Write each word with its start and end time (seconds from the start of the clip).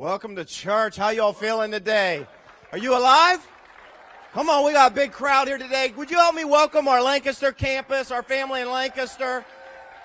Welcome 0.00 0.34
to 0.36 0.46
church. 0.46 0.96
How 0.96 1.10
y'all 1.10 1.34
feeling 1.34 1.70
today? 1.70 2.26
Are 2.72 2.78
you 2.78 2.96
alive? 2.96 3.46
Come 4.32 4.48
on, 4.48 4.64
we 4.64 4.72
got 4.72 4.92
a 4.92 4.94
big 4.94 5.12
crowd 5.12 5.46
here 5.46 5.58
today. 5.58 5.92
Would 5.94 6.10
you 6.10 6.16
help 6.16 6.34
me 6.34 6.46
welcome 6.46 6.88
our 6.88 7.02
Lancaster 7.02 7.52
campus, 7.52 8.10
our 8.10 8.22
family 8.22 8.62
in 8.62 8.70
Lancaster? 8.70 9.44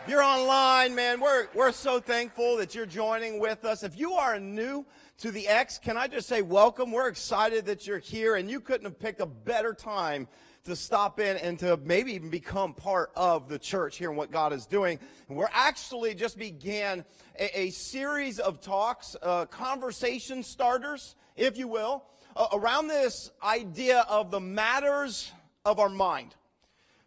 If 0.04 0.10
you're 0.10 0.21
online, 0.21 0.96
man, 0.96 1.21
we're, 1.21 1.47
we're 1.54 1.71
so 1.71 2.02
thankful 2.02 2.58
that 2.58 2.76
you're 2.76 2.86
joining 2.86 3.39
with 3.39 3.63
us. 3.63 3.84
If 3.84 3.97
you 3.97 4.12
are 4.16 4.38
new 4.38 4.86
to 5.20 5.31
the 5.31 5.47
X, 5.47 5.79
can 5.79 5.96
I 5.96 6.10
just 6.10 6.28
say 6.28 6.42
welcome? 6.42 6.92
We're 6.92 7.08
excited 7.08 7.66
that 7.68 7.88
you're 7.88 8.00
here, 8.00 8.36
and 8.36 8.50
you 8.50 8.60
couldn't 8.60 8.84
have 8.84 9.00
picked 9.00 9.22
a 9.22 9.26
better 9.26 9.74
time 9.74 10.28
to 10.66 10.76
stop 10.76 11.20
in 11.20 11.38
and 11.38 11.60
to 11.60 11.78
maybe 11.84 12.13
even 12.13 12.29
become 12.29 12.74
part 12.74 13.12
of 13.16 13.48
the 13.48 13.60
church 13.60 13.98
here 13.98 14.10
and 14.10 14.18
what 14.18 14.31
God 14.31 14.52
is 14.52 14.66
doing. 14.66 14.99
We're 15.30 15.48
actually 15.54 16.16
just 16.16 16.38
began 16.38 17.05
a, 17.40 17.59
a 17.59 17.70
series 17.70 18.40
of 18.40 18.62
talks, 18.62 19.16
uh, 19.22 19.45
conversation 19.45 20.41
starters, 20.41 21.16
if 21.36 21.58
you 21.58 21.67
will, 21.67 22.03
uh, 22.36 22.48
around 22.53 22.88
this 22.88 23.31
idea 23.44 24.05
of 24.09 24.31
the 24.31 24.39
matters 24.39 25.31
of 25.66 25.80
our 25.80 25.89
mind. 25.89 26.34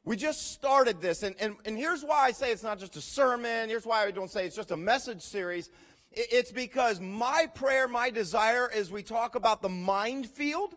We 0.04 0.16
just 0.16 0.52
started 0.52 1.00
this, 1.00 1.24
and, 1.24 1.34
and, 1.40 1.56
and 1.64 1.76
here's 1.76 2.02
why 2.02 2.26
I 2.26 2.30
say 2.30 2.52
it's 2.52 2.62
not 2.62 2.78
just 2.78 2.96
a 2.96 3.00
sermon. 3.00 3.68
Here's 3.68 3.84
why 3.84 4.06
I 4.06 4.10
don't 4.12 4.30
say 4.30 4.46
it's 4.46 4.56
just 4.56 4.70
a 4.70 4.76
message 4.76 5.20
series. 5.20 5.68
It's 6.12 6.52
because 6.52 7.00
my 7.00 7.46
prayer, 7.54 7.88
my 7.88 8.10
desire, 8.10 8.70
as 8.74 8.90
we 8.90 9.02
talk 9.02 9.34
about 9.34 9.62
the 9.62 9.68
mind 9.68 10.26
field, 10.26 10.74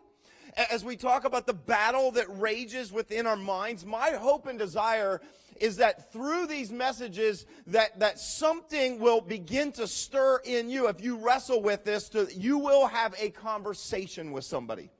as 0.56 0.84
we 0.84 0.96
talk 0.96 1.24
about 1.24 1.46
the 1.46 1.54
battle 1.54 2.10
that 2.12 2.26
rages 2.38 2.92
within 2.92 3.26
our 3.26 3.36
minds, 3.36 3.86
my 3.86 4.10
hope 4.10 4.46
and 4.46 4.58
desire 4.58 5.20
is 5.56 5.76
that 5.76 6.12
through 6.12 6.46
these 6.46 6.72
messages 6.72 7.46
that, 7.68 7.98
that 8.00 8.18
something 8.18 8.98
will 8.98 9.20
begin 9.20 9.70
to 9.72 9.86
stir 9.86 10.40
in 10.44 10.68
you. 10.68 10.88
If 10.88 11.02
you 11.02 11.16
wrestle 11.16 11.62
with 11.62 11.84
this 11.84 12.08
to, 12.10 12.28
you 12.34 12.58
will 12.58 12.86
have 12.86 13.14
a 13.18 13.30
conversation 13.30 14.32
with 14.32 14.44
somebody. 14.44 14.90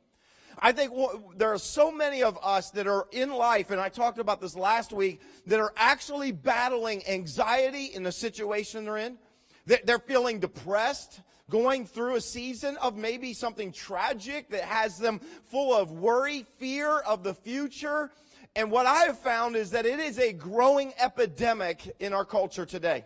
I 0.59 0.73
think 0.73 0.93
there 1.37 1.53
are 1.53 1.59
so 1.59 1.91
many 1.91 2.23
of 2.23 2.39
us 2.43 2.71
that 2.71 2.87
are 2.87 3.07
in 3.11 3.33
life 3.33 3.71
and 3.71 3.81
i 3.81 3.89
talked 3.89 4.19
about 4.19 4.41
this 4.41 4.55
last 4.55 4.93
week 4.93 5.23
that 5.47 5.59
are 5.59 5.73
actually 5.77 6.31
battling 6.31 7.03
anxiety 7.09 7.87
in 7.87 8.03
the 8.03 8.13
situation 8.13 8.85
they're 8.85 8.99
in. 8.99 9.19
They're 9.67 9.99
feeling 9.99 10.41
depressed 10.41 11.21
going 11.53 11.85
through 11.85 12.17
a 12.17 12.21
season 12.21 12.79
of 12.79 12.97
maybe 12.97 13.35
something 13.35 13.71
tragic 13.73 14.49
that 14.49 14.63
has 14.63 14.97
them 14.97 15.21
full 15.51 15.75
of 15.75 15.93
worry, 15.93 16.47
fear 16.57 17.01
of 17.01 17.23
the 17.23 17.35
future. 17.35 18.11
And 18.57 18.71
what 18.71 18.87
I 18.87 19.05
have 19.05 19.19
found 19.19 19.55
is 19.55 19.73
that 19.73 19.85
it 19.85 20.01
is 20.01 20.19
a 20.19 20.33
growing 20.33 20.95
epidemic 20.99 21.95
in 22.01 22.15
our 22.15 22.25
culture 22.25 22.65
today. 22.65 23.05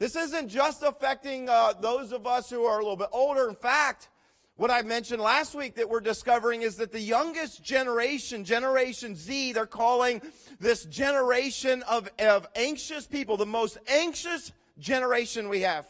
This 0.00 0.16
isn't 0.16 0.48
just 0.48 0.82
affecting 0.82 1.48
uh, 1.48 1.74
those 1.80 2.10
of 2.10 2.26
us 2.26 2.50
who 2.50 2.64
are 2.64 2.80
a 2.80 2.82
little 2.82 2.96
bit 2.96 3.10
older. 3.12 3.48
In 3.48 3.54
fact, 3.54 4.08
what 4.56 4.72
I 4.72 4.82
mentioned 4.82 5.22
last 5.22 5.54
week 5.54 5.76
that 5.76 5.88
we're 5.88 6.00
discovering 6.00 6.62
is 6.62 6.74
that 6.78 6.90
the 6.90 6.98
youngest 7.00 7.62
generation, 7.62 8.44
Generation 8.44 9.14
Z, 9.14 9.52
they're 9.52 9.64
calling 9.64 10.22
this 10.58 10.84
generation 10.86 11.84
of, 11.84 12.10
of 12.18 12.48
anxious 12.56 13.06
people 13.06 13.36
the 13.36 13.46
most 13.46 13.78
anxious 13.86 14.50
generation 14.76 15.48
we 15.48 15.60
have. 15.60 15.86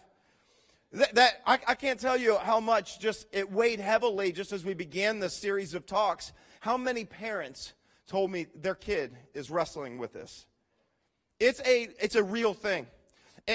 That, 0.97 1.15
that 1.17 1.43
I, 1.47 1.59
I 1.69 1.75
can't 1.75 2.01
tell 2.01 2.17
you 2.17 2.39
how 2.39 2.59
much 2.59 2.99
just 2.99 3.27
it 3.31 3.53
weighed 3.53 3.81
heavily 3.81 4.33
just 4.33 4.51
as 4.53 4.65
we 4.65 4.73
began 4.73 5.21
this 5.21 5.35
series 5.35 5.75
of 5.75 5.85
talks. 5.85 6.33
How 6.61 6.79
many 6.79 7.05
parents 7.05 7.75
told 8.07 8.31
me 8.31 8.47
their 8.55 8.75
kid 8.75 9.15
is 9.35 9.51
wrestling 9.51 9.99
with 9.99 10.15
this? 10.15 10.47
It's 11.39 11.61
a 11.67 11.89
it's 12.01 12.15
a 12.15 12.23
real 12.23 12.55
thing. 12.55 12.87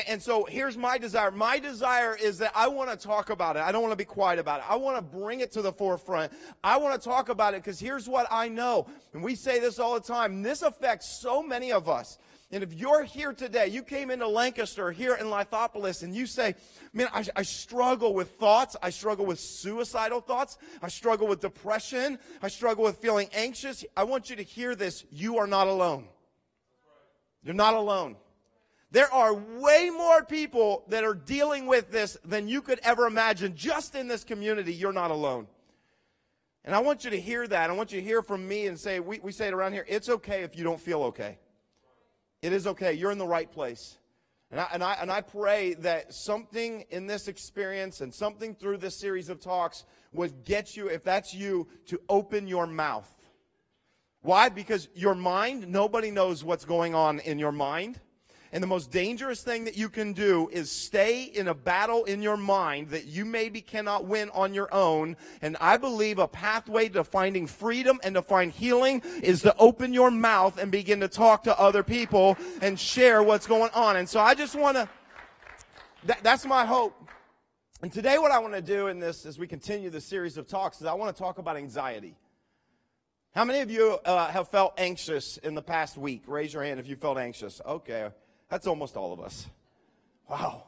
And 0.08 0.22
so 0.22 0.45
here's 0.45 0.78
my 0.78 1.00
desire. 1.00 1.31
My 1.31 1.58
desire 1.58 2.16
is 2.16 2.38
that 2.38 2.52
I 2.56 2.67
want 2.67 2.92
to 2.92 2.95
talk 2.95 3.31
about 3.31 3.58
it. 3.58 3.64
I 3.64 3.72
don't 3.72 3.81
want 3.81 3.92
to 3.92 3.97
be 3.97 4.06
quiet 4.06 4.38
about 4.38 4.59
it. 4.59 4.66
I 4.69 4.75
want 4.75 4.97
to 4.97 5.02
bring 5.02 5.39
it 5.39 5.52
to 5.53 5.64
the 5.64 5.73
forefront. 5.73 6.31
I 6.64 6.78
want 6.78 7.02
to 7.02 7.09
talk 7.09 7.28
about 7.28 7.56
it 7.56 7.64
because 7.64 7.80
here's 7.80 8.08
what 8.08 8.28
I 8.31 8.50
know. 8.50 8.88
And 9.14 9.22
we 9.23 9.34
say 9.34 9.59
this 9.59 9.80
all 9.80 9.95
the 9.95 10.00
time. 10.00 10.44
This 10.44 10.62
affects 10.62 11.09
so 11.19 11.41
many 11.41 11.72
of 11.72 11.90
us. 11.90 12.19
And 12.53 12.63
if 12.63 12.73
you're 12.73 13.03
here 13.03 13.31
today, 13.31 13.67
you 13.67 13.81
came 13.81 14.12
into 14.12 14.28
Lancaster 14.28 14.91
here 14.91 15.16
in 15.16 15.28
Lithopolis 15.28 16.03
and 16.03 16.13
you 16.13 16.25
say, 16.25 16.56
man, 16.91 17.07
I, 17.13 17.23
I, 17.34 17.44
struggle 17.44 18.13
with 18.13 18.31
thoughts. 18.31 18.75
I 18.84 18.89
struggle 18.89 19.25
with 19.25 19.39
suicidal 19.39 20.19
thoughts. 20.19 20.57
I 20.81 20.90
struggle 20.90 21.28
with 21.28 21.40
depression. 21.40 22.19
I 22.41 22.50
struggle 22.50 22.84
with 22.84 22.97
feeling 22.97 23.29
anxious. 23.31 23.85
I 23.95 24.03
want 24.03 24.29
you 24.29 24.35
to 24.35 24.44
hear 24.44 24.75
this. 24.75 25.06
You 25.11 25.38
are 25.38 25.47
not 25.47 25.67
alone. 25.67 26.09
You're 27.41 27.56
not 27.56 27.73
alone. 27.73 28.17
There 28.91 29.11
are 29.13 29.34
way 29.34 29.90
more 29.90 30.25
people 30.25 30.84
that 30.90 31.06
are 31.06 31.13
dealing 31.13 31.67
with 31.67 31.90
this 31.90 32.17
than 32.25 32.50
you 32.50 32.61
could 32.61 32.79
ever 32.84 33.07
imagine 33.07 33.56
just 33.56 33.95
in 33.95 34.09
this 34.09 34.25
community. 34.25 34.73
You're 34.73 34.91
not 34.91 35.11
alone. 35.11 35.47
And 36.66 36.75
I 36.75 36.79
want 36.79 37.06
you 37.06 37.11
to 37.11 37.19
hear 37.19 37.47
that. 37.47 37.69
I 37.69 37.73
want 37.73 37.94
you 37.94 38.01
to 38.01 38.06
hear 38.06 38.22
from 38.22 38.45
me 38.45 38.67
and 38.67 38.78
say, 38.78 39.00
we, 39.00 39.19
we 39.19 39.31
say 39.31 39.47
it 39.47 39.53
around 39.53 39.72
here, 39.72 39.85
it's 39.88 40.09
okay 40.09 40.44
if 40.44 40.57
you 40.57 40.66
don't 40.66 40.79
feel 40.79 41.03
okay. 41.03 41.38
It 42.41 42.53
is 42.53 42.68
okay. 42.68 42.94
You're 42.94 43.12
in 43.12 43.18
the 43.18 43.28
right 43.28 43.52
place. 43.52 43.97
And 44.52 44.59
I, 44.59 44.68
and, 44.74 44.84
I, 44.84 44.94
and 45.00 45.12
I 45.12 45.22
pray 45.22 45.75
that 45.75 46.13
something 46.13 46.85
in 46.90 47.07
this 47.07 47.28
experience 47.28 48.02
and 48.02 48.13
something 48.13 48.53
through 48.53 48.78
this 48.78 49.00
series 49.00 49.29
of 49.29 49.40
talks 49.40 49.85
would 50.12 50.44
get 50.44 50.75
you, 50.75 50.88
if 50.88 51.03
that's 51.03 51.34
you, 51.34 51.68
to 51.85 52.02
open 52.09 52.47
your 52.47 52.68
mouth. 52.68 53.09
Why? 54.22 54.50
Because 54.50 54.90
your 54.94 55.16
mind, 55.16 55.69
nobody 55.69 56.12
knows 56.12 56.44
what's 56.44 56.66
going 56.66 56.94
on 56.94 57.19
in 57.22 57.40
your 57.40 57.53
mind. 57.53 58.00
And 58.53 58.62
the 58.62 58.67
most 58.67 58.91
dangerous 58.91 59.41
thing 59.41 59.63
that 59.63 59.78
you 59.78 59.88
can 59.88 60.12
do 60.12 60.50
is 60.51 60.69
stay 60.69 61.23
in 61.23 61.47
a 61.47 61.53
battle 61.53 62.03
in 62.03 62.22
your 62.22 62.35
mind 62.35 62.89
that 62.89 63.06
you 63.06 63.23
maybe 63.23 63.62
cannot 63.62 64.06
win 64.06 64.29
on 64.31 64.53
your 64.53 64.73
own. 64.73 65.16
And 65.41 65.56
I 65.62 65.78
believe 65.78 66.19
a 66.19 66.28
pathway 66.28 66.90
to 66.90 67.06
finding 67.06 67.47
freedom 67.47 68.01
and 68.03 68.16
to 68.16 68.22
find 68.22 68.51
healing 68.51 69.03
is 69.23 69.41
to 69.44 69.56
open 69.57 69.94
your 69.94 70.11
mouth 70.11 70.57
and 70.57 70.69
begin 70.69 71.00
to 71.00 71.07
talk 71.07 71.44
to 71.44 71.57
other 71.57 71.81
people 71.81 72.38
and 72.61 72.78
share 72.78 73.23
what's 73.23 73.47
going 73.47 73.72
on. 73.73 73.95
And 73.95 74.09
so 74.09 74.19
I 74.19 74.35
just 74.35 74.56
want 74.56 74.75
to, 74.75 74.90
that, 76.06 76.22
that's 76.22 76.45
my 76.45 76.66
hope. 76.66 76.94
And 77.81 77.91
today, 77.91 78.17
what 78.19 78.31
I 78.31 78.40
want 78.40 78.53
to 78.53 78.61
do 78.61 78.88
in 78.88 79.00
this, 79.00 79.25
as 79.25 79.40
we 79.40 79.47
continue 79.47 79.90
the 79.90 80.01
series 80.01 80.38
of 80.38 80.45
talks, 80.45 80.81
is 80.81 80.85
I 80.85 80.94
want 80.94 81.16
to 81.16 81.19
talk 81.19 81.40
about 81.40 81.57
anxiety. 81.57 82.16
How 83.34 83.45
many 83.45 83.61
of 83.61 83.72
you 83.72 83.97
uh, 84.06 84.28
have 84.28 84.50
felt 84.50 84.73
anxious 84.78 85.38
in 85.38 85.56
the 85.56 85.61
past 85.61 85.97
week? 85.97 86.23
Raise 86.28 86.53
your 86.53 86.63
hand 86.63 86.81
if 86.81 86.88
you 86.88 86.97
felt 86.97 87.17
anxious. 87.17 87.61
Okay. 87.66 88.09
That's 88.51 88.67
almost 88.67 88.97
all 88.97 89.13
of 89.13 89.22
us. 89.22 89.47
Wow. 90.29 90.66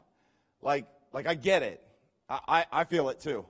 Like, 0.62 0.86
like 1.12 1.28
I 1.28 1.36
get 1.36 1.64
it. 1.64 1.86
I, 2.30 2.40
I, 2.48 2.66
I 2.72 2.84
feel 2.86 3.10
it 3.10 3.20
too. 3.20 3.46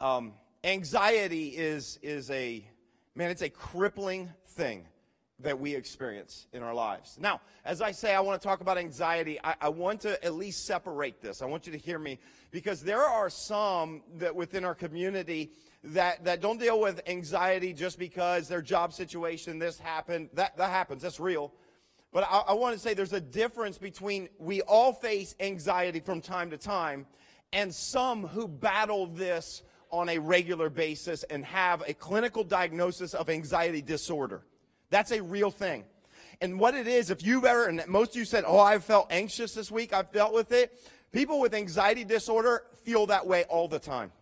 Um, 0.00 0.32
anxiety 0.64 1.50
is, 1.50 1.96
is 2.02 2.28
a, 2.32 2.66
man, 3.14 3.30
it's 3.30 3.40
a 3.40 3.48
crippling 3.48 4.30
thing 4.56 4.88
that 5.38 5.60
we 5.60 5.76
experience 5.76 6.48
in 6.52 6.64
our 6.64 6.74
lives. 6.74 7.16
Now, 7.20 7.40
as 7.64 7.80
I 7.80 7.92
say, 7.92 8.14
I 8.14 8.20
want 8.20 8.40
to 8.42 8.46
talk 8.46 8.62
about 8.62 8.78
anxiety. 8.78 9.38
I, 9.44 9.54
I, 9.60 9.68
want 9.68 10.00
to 10.02 10.22
at 10.24 10.34
least 10.34 10.66
separate 10.66 11.20
this. 11.22 11.40
I 11.40 11.46
want 11.46 11.64
you 11.66 11.72
to 11.72 11.78
hear 11.78 12.00
me 12.00 12.18
because 12.50 12.82
there 12.82 13.02
are 13.02 13.30
some 13.30 14.02
that 14.18 14.34
within 14.34 14.64
our 14.64 14.74
community 14.74 15.52
that, 15.84 16.24
that 16.24 16.40
don't 16.40 16.58
deal 16.58 16.80
with 16.80 17.00
anxiety 17.06 17.72
just 17.72 17.98
because 17.98 18.48
their 18.48 18.62
job 18.62 18.92
situation, 18.92 19.60
this 19.60 19.78
happened. 19.78 20.30
That, 20.34 20.56
that 20.56 20.70
happens. 20.70 21.02
That's 21.02 21.20
real. 21.20 21.52
But 22.12 22.24
I, 22.30 22.42
I 22.48 22.52
want 22.52 22.74
to 22.74 22.78
say 22.78 22.94
there's 22.94 23.12
a 23.12 23.20
difference 23.20 23.78
between 23.78 24.28
we 24.38 24.60
all 24.62 24.92
face 24.92 25.34
anxiety 25.40 26.00
from 26.00 26.20
time 26.20 26.50
to 26.50 26.58
time 26.58 27.06
and 27.52 27.74
some 27.74 28.26
who 28.26 28.48
battle 28.48 29.06
this 29.06 29.62
on 29.90 30.08
a 30.08 30.18
regular 30.18 30.70
basis 30.70 31.22
and 31.24 31.44
have 31.44 31.82
a 31.86 31.94
clinical 31.94 32.44
diagnosis 32.44 33.14
of 33.14 33.28
anxiety 33.28 33.82
disorder. 33.82 34.42
That's 34.90 35.10
a 35.10 35.22
real 35.22 35.50
thing. 35.50 35.84
And 36.40 36.58
what 36.58 36.74
it 36.74 36.88
is, 36.88 37.10
if 37.10 37.24
you've 37.24 37.44
ever, 37.44 37.66
and 37.66 37.82
most 37.86 38.10
of 38.10 38.16
you 38.16 38.24
said, 38.24 38.44
Oh, 38.46 38.58
I 38.58 38.78
felt 38.78 39.06
anxious 39.10 39.54
this 39.54 39.70
week, 39.70 39.92
I've 39.92 40.10
dealt 40.12 40.32
with 40.32 40.50
it. 40.52 40.72
People 41.12 41.40
with 41.40 41.54
anxiety 41.54 42.04
disorder 42.04 42.64
feel 42.84 43.06
that 43.06 43.26
way 43.26 43.44
all 43.44 43.68
the 43.68 43.78
time. 43.78 44.12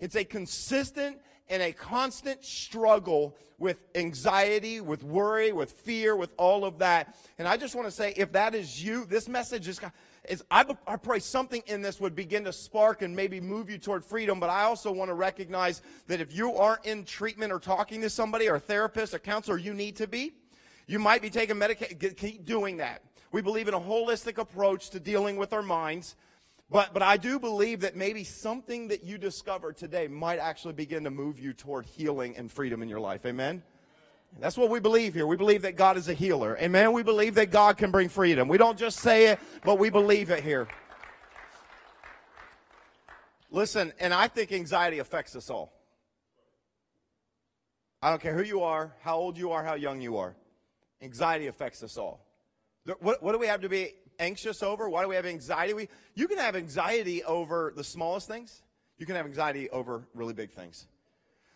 It's 0.00 0.16
a 0.16 0.24
consistent 0.24 1.18
in 1.48 1.60
a 1.60 1.72
constant 1.72 2.44
struggle 2.44 3.36
with 3.58 3.78
anxiety, 3.94 4.80
with 4.80 5.02
worry, 5.02 5.52
with 5.52 5.72
fear, 5.72 6.14
with 6.14 6.30
all 6.36 6.64
of 6.64 6.78
that. 6.78 7.16
And 7.38 7.48
I 7.48 7.56
just 7.56 7.74
want 7.74 7.86
to 7.86 7.90
say, 7.90 8.12
if 8.16 8.32
that 8.32 8.54
is 8.54 8.82
you, 8.84 9.06
this 9.06 9.28
message 9.28 9.66
is, 9.68 9.80
is 10.28 10.44
I, 10.50 10.64
I 10.86 10.96
pray 10.96 11.20
something 11.20 11.62
in 11.66 11.80
this 11.80 12.00
would 12.00 12.14
begin 12.14 12.44
to 12.44 12.52
spark 12.52 13.02
and 13.02 13.16
maybe 13.16 13.40
move 13.40 13.70
you 13.70 13.78
toward 13.78 14.04
freedom. 14.04 14.40
But 14.40 14.50
I 14.50 14.64
also 14.64 14.92
want 14.92 15.08
to 15.08 15.14
recognize 15.14 15.82
that 16.06 16.20
if 16.20 16.36
you 16.36 16.54
aren't 16.54 16.84
in 16.84 17.04
treatment 17.04 17.52
or 17.52 17.58
talking 17.58 18.00
to 18.02 18.10
somebody 18.10 18.48
or 18.48 18.56
a 18.56 18.60
therapist, 18.60 19.14
a 19.14 19.18
counselor, 19.18 19.56
you 19.56 19.72
need 19.72 19.96
to 19.96 20.06
be. 20.06 20.32
You 20.86 20.98
might 20.98 21.22
be 21.22 21.30
taking 21.30 21.58
medication. 21.58 21.96
Keep 21.98 22.44
doing 22.44 22.76
that. 22.76 23.02
We 23.32 23.42
believe 23.42 23.68
in 23.68 23.74
a 23.74 23.80
holistic 23.80 24.38
approach 24.38 24.90
to 24.90 25.00
dealing 25.00 25.36
with 25.36 25.52
our 25.52 25.62
minds. 25.62 26.14
But, 26.70 26.92
but 26.92 27.02
I 27.02 27.16
do 27.16 27.38
believe 27.38 27.80
that 27.80 27.94
maybe 27.94 28.24
something 28.24 28.88
that 28.88 29.04
you 29.04 29.18
discover 29.18 29.72
today 29.72 30.08
might 30.08 30.38
actually 30.38 30.74
begin 30.74 31.04
to 31.04 31.10
move 31.10 31.38
you 31.38 31.52
toward 31.52 31.86
healing 31.86 32.36
and 32.36 32.50
freedom 32.50 32.82
in 32.82 32.88
your 32.88 32.98
life. 32.98 33.24
Amen? 33.24 33.62
That's 34.40 34.56
what 34.56 34.68
we 34.68 34.80
believe 34.80 35.14
here. 35.14 35.26
We 35.26 35.36
believe 35.36 35.62
that 35.62 35.76
God 35.76 35.96
is 35.96 36.08
a 36.08 36.14
healer. 36.14 36.58
Amen? 36.58 36.92
We 36.92 37.04
believe 37.04 37.36
that 37.36 37.50
God 37.50 37.78
can 37.78 37.90
bring 37.90 38.08
freedom. 38.08 38.48
We 38.48 38.58
don't 38.58 38.76
just 38.76 38.98
say 38.98 39.28
it, 39.28 39.38
but 39.64 39.78
we 39.78 39.90
believe 39.90 40.30
it 40.30 40.42
here. 40.42 40.66
Listen, 43.50 43.92
and 44.00 44.12
I 44.12 44.26
think 44.26 44.50
anxiety 44.50 44.98
affects 44.98 45.36
us 45.36 45.48
all. 45.48 45.72
I 48.02 48.10
don't 48.10 48.20
care 48.20 48.34
who 48.34 48.42
you 48.42 48.62
are, 48.62 48.92
how 49.00 49.16
old 49.16 49.38
you 49.38 49.52
are, 49.52 49.64
how 49.64 49.74
young 49.74 50.00
you 50.00 50.18
are. 50.18 50.36
Anxiety 51.00 51.46
affects 51.46 51.82
us 51.82 51.96
all. 51.96 52.26
What, 53.00 53.22
what 53.22 53.32
do 53.32 53.38
we 53.38 53.46
have 53.46 53.62
to 53.62 53.68
be 53.68 53.94
anxious 54.18 54.62
over? 54.62 54.88
Why 54.88 55.02
do 55.02 55.08
we 55.08 55.16
have 55.16 55.26
anxiety? 55.26 55.74
We, 55.74 55.88
you 56.14 56.28
can 56.28 56.38
have 56.38 56.56
anxiety 56.56 57.24
over 57.24 57.72
the 57.74 57.84
smallest 57.84 58.28
things. 58.28 58.62
You 58.98 59.06
can 59.06 59.16
have 59.16 59.26
anxiety 59.26 59.68
over 59.70 60.06
really 60.14 60.34
big 60.34 60.50
things. 60.50 60.86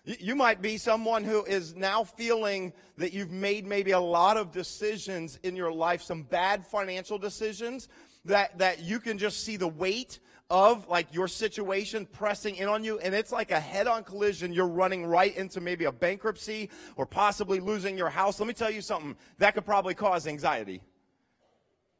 You, 0.04 0.16
you 0.18 0.36
might 0.36 0.62
be 0.62 0.76
someone 0.76 1.24
who 1.24 1.44
is 1.44 1.74
now 1.74 2.04
feeling 2.04 2.72
that 2.98 3.12
you've 3.12 3.30
made 3.30 3.66
maybe 3.66 3.92
a 3.92 4.00
lot 4.00 4.36
of 4.36 4.52
decisions 4.52 5.38
in 5.42 5.56
your 5.56 5.72
life, 5.72 6.02
some 6.02 6.22
bad 6.22 6.66
financial 6.66 7.18
decisions 7.18 7.88
that, 8.24 8.58
that 8.58 8.80
you 8.80 9.00
can 9.00 9.18
just 9.18 9.44
see 9.44 9.56
the 9.56 9.68
weight 9.68 10.18
of 10.50 10.88
like 10.88 11.14
your 11.14 11.28
situation 11.28 12.04
pressing 12.06 12.56
in 12.56 12.68
on 12.68 12.82
you 12.82 12.98
and 12.98 13.14
it's 13.14 13.30
like 13.30 13.52
a 13.52 13.60
head-on 13.60 14.02
collision 14.02 14.52
you're 14.52 14.66
running 14.66 15.06
right 15.06 15.36
into 15.36 15.60
maybe 15.60 15.84
a 15.84 15.92
bankruptcy 15.92 16.68
or 16.96 17.06
possibly 17.06 17.60
losing 17.60 17.96
your 17.96 18.10
house 18.10 18.40
let 18.40 18.48
me 18.48 18.52
tell 18.52 18.70
you 18.70 18.82
something 18.82 19.14
that 19.38 19.54
could 19.54 19.64
probably 19.64 19.94
cause 19.94 20.26
anxiety 20.26 20.80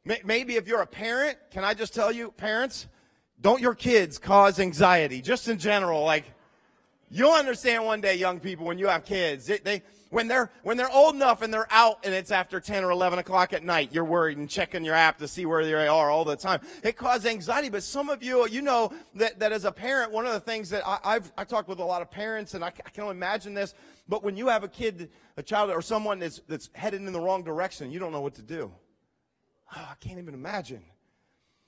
Maybe 0.03 0.55
if 0.55 0.67
you're 0.67 0.81
a 0.81 0.87
parent, 0.87 1.37
can 1.51 1.63
I 1.63 1.73
just 1.73 1.93
tell 1.93 2.11
you, 2.11 2.31
parents, 2.31 2.87
don't 3.39 3.61
your 3.61 3.75
kids 3.75 4.17
cause 4.17 4.59
anxiety, 4.59 5.21
just 5.21 5.47
in 5.47 5.59
general. 5.59 6.03
Like, 6.03 6.25
you'll 7.11 7.33
understand 7.33 7.85
one 7.85 8.01
day, 8.01 8.15
young 8.15 8.39
people, 8.39 8.65
when 8.65 8.79
you 8.79 8.87
have 8.87 9.05
kids. 9.05 9.45
They, 9.45 9.57
they, 9.59 9.83
when 10.11 10.27
they're 10.27 10.51
when 10.63 10.75
they're 10.75 10.91
old 10.91 11.15
enough 11.15 11.41
and 11.41 11.53
they're 11.53 11.71
out 11.71 11.99
and 12.03 12.13
it's 12.13 12.31
after 12.31 12.59
10 12.59 12.83
or 12.83 12.91
11 12.91 13.19
o'clock 13.19 13.53
at 13.53 13.63
night, 13.63 13.93
you're 13.93 14.03
worried 14.03 14.37
and 14.37 14.49
checking 14.49 14.83
your 14.83 14.93
app 14.93 15.17
to 15.19 15.27
see 15.27 15.45
where 15.45 15.63
they 15.63 15.87
are 15.87 16.09
all 16.09 16.25
the 16.25 16.35
time. 16.35 16.59
It 16.83 16.97
causes 16.97 17.25
anxiety. 17.25 17.69
But 17.69 17.83
some 17.83 18.09
of 18.09 18.21
you, 18.21 18.47
you 18.47 18.61
know 18.61 18.91
that, 19.15 19.39
that 19.39 19.53
as 19.53 19.65
a 19.65 19.71
parent, 19.71 20.11
one 20.11 20.25
of 20.25 20.33
the 20.33 20.39
things 20.39 20.69
that 20.71 20.83
I, 20.85 21.13
have 21.13 21.31
I 21.37 21.45
talked 21.45 21.69
with 21.69 21.79
a 21.79 21.85
lot 21.85 22.01
of 22.01 22.11
parents 22.11 22.53
and 22.53 22.63
I, 22.63 22.67
I 22.67 22.89
can 22.89 23.03
only 23.03 23.15
imagine 23.15 23.53
this. 23.53 23.73
But 24.09 24.23
when 24.23 24.35
you 24.35 24.47
have 24.49 24.65
a 24.65 24.67
kid, 24.67 25.09
a 25.37 25.43
child, 25.43 25.71
or 25.71 25.81
someone 25.81 26.19
that's 26.19 26.41
that's 26.47 26.69
headed 26.73 27.01
in 27.01 27.13
the 27.13 27.21
wrong 27.21 27.43
direction, 27.43 27.89
you 27.89 27.99
don't 27.99 28.11
know 28.11 28.21
what 28.21 28.35
to 28.35 28.41
do. 28.41 28.71
Oh, 29.75 29.87
I 29.91 29.95
can't 29.99 30.19
even 30.19 30.33
imagine. 30.33 30.83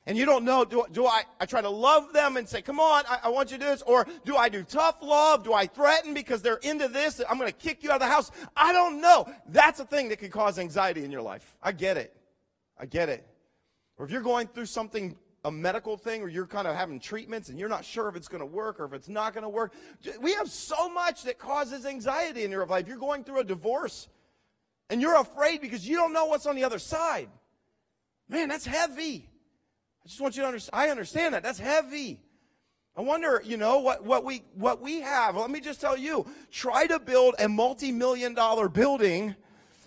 And 0.06 0.18
you 0.18 0.26
don't 0.26 0.44
know, 0.44 0.66
do, 0.66 0.84
do 0.92 1.06
I, 1.06 1.24
I 1.40 1.46
try 1.46 1.62
to 1.62 1.70
love 1.70 2.12
them 2.12 2.36
and 2.36 2.48
say, 2.48 2.62
come 2.62 2.80
on, 2.80 3.06
I, 3.08 3.20
I, 3.24 3.30
want 3.30 3.52
you 3.52 3.58
to 3.58 3.64
do 3.64 3.70
this? 3.70 3.82
Or 3.84 4.06
do 4.26 4.36
I 4.36 4.50
do 4.50 4.64
tough 4.64 4.98
love? 5.02 5.46
Do 5.46 5.54
I 5.54 5.66
threaten 5.66 6.14
because 6.14 6.42
they're 6.42 6.58
into 6.58 6.90
this? 6.90 7.22
I'm 7.30 7.38
going 7.38 7.50
to 7.50 7.58
kick 7.58 7.84
you 7.84 7.90
out 7.90 7.96
of 7.96 8.02
the 8.02 8.14
house. 8.14 8.30
I 8.56 8.74
don't 8.74 9.00
know. 9.00 9.32
That's 9.48 9.80
a 9.80 9.86
thing 9.86 10.10
that 10.10 10.20
can 10.20 10.30
cause 10.30 10.60
anxiety 10.60 11.06
in 11.06 11.12
your 11.12 11.22
life. 11.22 11.58
I 11.64 11.72
get 11.72 11.96
it. 11.96 12.14
I 12.78 12.86
get 12.86 13.08
it. 13.08 13.26
Or 13.98 14.06
if 14.06 14.12
you're 14.12 14.22
going 14.22 14.48
through 14.48 14.66
something, 14.66 15.16
a 15.46 15.52
medical 15.52 15.96
thing, 15.96 16.22
or 16.22 16.28
you're 16.28 16.48
kind 16.48 16.68
of 16.68 16.76
having 16.76 17.00
treatments 17.00 17.48
and 17.48 17.58
you're 17.58 17.70
not 17.70 17.86
sure 17.86 18.10
if 18.10 18.18
it's 18.18 18.28
going 18.28 18.42
to 18.42 18.46
work 18.46 18.82
or 18.82 18.86
if 18.86 18.92
it's 18.92 19.10
not 19.10 19.34
going 19.34 19.44
to 19.44 19.50
work. 19.50 19.74
We 20.20 20.34
have 20.34 20.50
so 20.50 20.90
much 20.90 21.24
that 21.24 21.38
causes 21.38 21.86
anxiety 21.86 22.44
in 22.44 22.52
your 22.52 22.66
life. 22.66 22.90
You're 22.90 22.98
going 22.98 23.24
through 23.24 23.40
a 23.40 23.44
divorce 23.46 24.10
and 24.90 25.02
you're 25.02 25.20
afraid 25.20 25.62
because 25.62 25.88
you 25.88 25.96
don't 25.96 26.12
know 26.12 26.26
what's 26.26 26.46
on 26.46 26.58
the 26.58 26.66
other 26.66 26.80
side. 26.80 27.30
Man, 28.30 28.50
that's 28.50 28.66
heavy. 28.66 29.30
I 30.04 30.08
just 30.08 30.20
want 30.20 30.36
you 30.36 30.42
to 30.42 30.48
understand. 30.48 30.82
I 30.82 30.90
understand 30.90 31.34
that. 31.34 31.44
That's 31.44 31.60
heavy. 31.60 32.20
I 32.96 33.02
wonder, 33.02 33.42
you 33.44 33.58
know, 33.58 33.80
what, 33.80 34.04
what 34.04 34.24
we 34.24 34.44
what 34.54 34.82
we 34.82 35.02
have. 35.02 35.36
Let 35.36 35.50
me 35.50 35.60
just 35.60 35.82
tell 35.82 35.98
you, 35.98 36.28
try 36.52 36.86
to 36.88 37.00
build 37.00 37.36
a 37.40 37.50
multi-million 37.50 38.34
dollar 38.34 38.70
building 38.70 39.36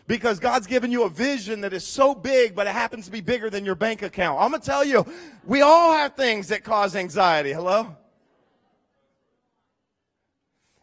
because 0.08 0.40
God's 0.40 0.66
given 0.66 0.90
you 0.90 1.04
a 1.04 1.08
vision 1.08 1.60
that 1.60 1.72
is 1.72 1.86
so 1.86 2.14
big, 2.14 2.54
but 2.54 2.66
it 2.66 2.72
happens 2.72 3.06
to 3.06 3.12
be 3.12 3.20
bigger 3.20 3.50
than 3.50 3.64
your 3.64 3.74
bank 3.74 4.02
account. 4.02 4.40
I'm 4.40 4.50
gonna 4.50 4.62
tell 4.62 4.84
you, 4.84 5.06
we 5.44 5.62
all 5.62 5.92
have 5.92 6.14
things 6.14 6.48
that 6.48 6.64
cause 6.64 6.96
anxiety. 6.96 7.52
Hello? 7.52 7.96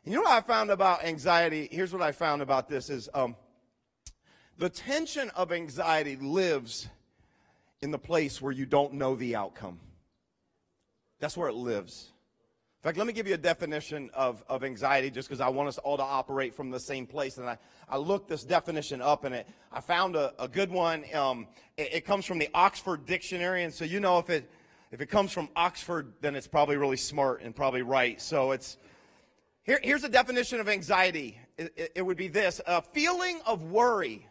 You 0.05 0.15
know 0.15 0.21
what 0.21 0.31
I 0.31 0.41
found 0.41 0.69
about 0.69 1.05
anxiety? 1.05 1.69
Here's 1.71 1.93
what 1.93 2.01
I 2.01 2.11
found 2.11 2.41
about 2.41 2.67
this 2.67 2.89
is 2.89 3.09
um, 3.13 3.37
the 4.57 4.69
tension 4.69 5.29
of 5.31 5.53
anxiety 5.53 6.17
lives 6.17 6.89
in 7.83 7.91
the 7.91 7.99
place 7.99 8.41
where 8.41 8.53
you 8.53 8.65
don't 8.65 8.93
know 8.93 9.13
the 9.13 9.35
outcome. 9.35 9.77
That's 11.19 11.35
where 11.35 11.49
it 11.49 11.55
lives. 11.55 12.11
In 12.79 12.87
fact, 12.87 12.97
let 12.97 13.05
me 13.05 13.13
give 13.13 13.27
you 13.27 13.33
a 13.33 13.37
definition 13.37 14.09
of, 14.13 14.43
of 14.47 14.63
anxiety 14.63 15.11
just 15.11 15.27
because 15.27 15.41
I 15.41 15.49
want 15.49 15.67
us 15.67 15.77
all 15.77 15.97
to 15.97 16.03
operate 16.03 16.53
from 16.53 16.69
the 16.69 16.79
same 16.79 17.05
place. 17.05 17.37
And 17.37 17.47
I, 17.47 17.57
I 17.89 17.97
looked 17.97 18.29
this 18.29 18.45
definition 18.45 19.01
up 19.01 19.25
and 19.25 19.35
it, 19.35 19.47
I 19.71 19.81
found 19.81 20.15
a, 20.15 20.33
a 20.39 20.47
good 20.47 20.71
one. 20.71 21.03
Um, 21.13 21.47
it, 21.75 21.93
it 21.93 22.05
comes 22.05 22.25
from 22.25 22.39
the 22.39 22.49
Oxford 22.53 23.05
Dictionary. 23.05 23.63
And 23.63 23.73
so, 23.73 23.83
you 23.83 23.99
know, 23.99 24.17
if 24.17 24.29
it, 24.29 24.49
if 24.91 25.01
it 25.01 25.07
comes 25.07 25.33
from 25.33 25.49
Oxford, 25.55 26.13
then 26.21 26.35
it's 26.35 26.47
probably 26.47 26.77
really 26.77 26.97
smart 26.97 27.41
and 27.41 27.53
probably 27.53 27.81
right. 27.81 28.21
So 28.21 28.51
it's, 28.51 28.77
here, 29.63 29.79
here's 29.83 30.05
a 30.05 30.09
definition 30.09 30.61
of 30.61 30.69
anxiety. 30.69 31.37
It, 31.57 31.73
it, 31.75 31.91
it 31.95 32.01
would 32.01 32.17
be 32.17 32.29
this, 32.29 32.61
a 32.65 32.81
feeling 32.81 33.41
of 33.45 33.63
worry. 33.63 34.27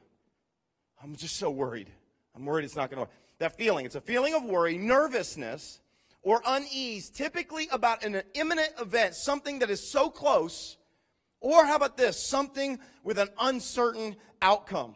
I'm 1.03 1.17
just 1.17 1.37
so 1.37 1.51
worried. 1.51 1.91
I'm 2.35 2.47
worried 2.47 2.65
it's 2.65 2.77
not 2.77 2.91
going 2.91 3.07
to 3.07 3.11
work 3.11 3.22
that 3.43 3.57
feeling. 3.57 3.85
It's 3.85 3.95
a 3.95 4.01
feeling 4.01 4.35
of 4.35 4.45
worry, 4.45 4.79
nervousness, 4.79 5.81
or 6.23 6.43
unease, 6.47 7.11
typically 7.11 7.69
about 7.73 8.05
an 8.05 8.23
imminent 8.35 8.71
event, 8.81 9.15
something 9.15 9.59
that 9.59 9.71
is 9.71 9.87
so 9.87 10.09
close, 10.09 10.77
or 11.41 11.67
how 11.67 11.77
about 11.77 11.97
this, 11.97 12.25
something 12.25 12.79
with 13.03 13.19
an 13.19 13.29
uncertain 13.41 14.17
outcome. 14.41 14.95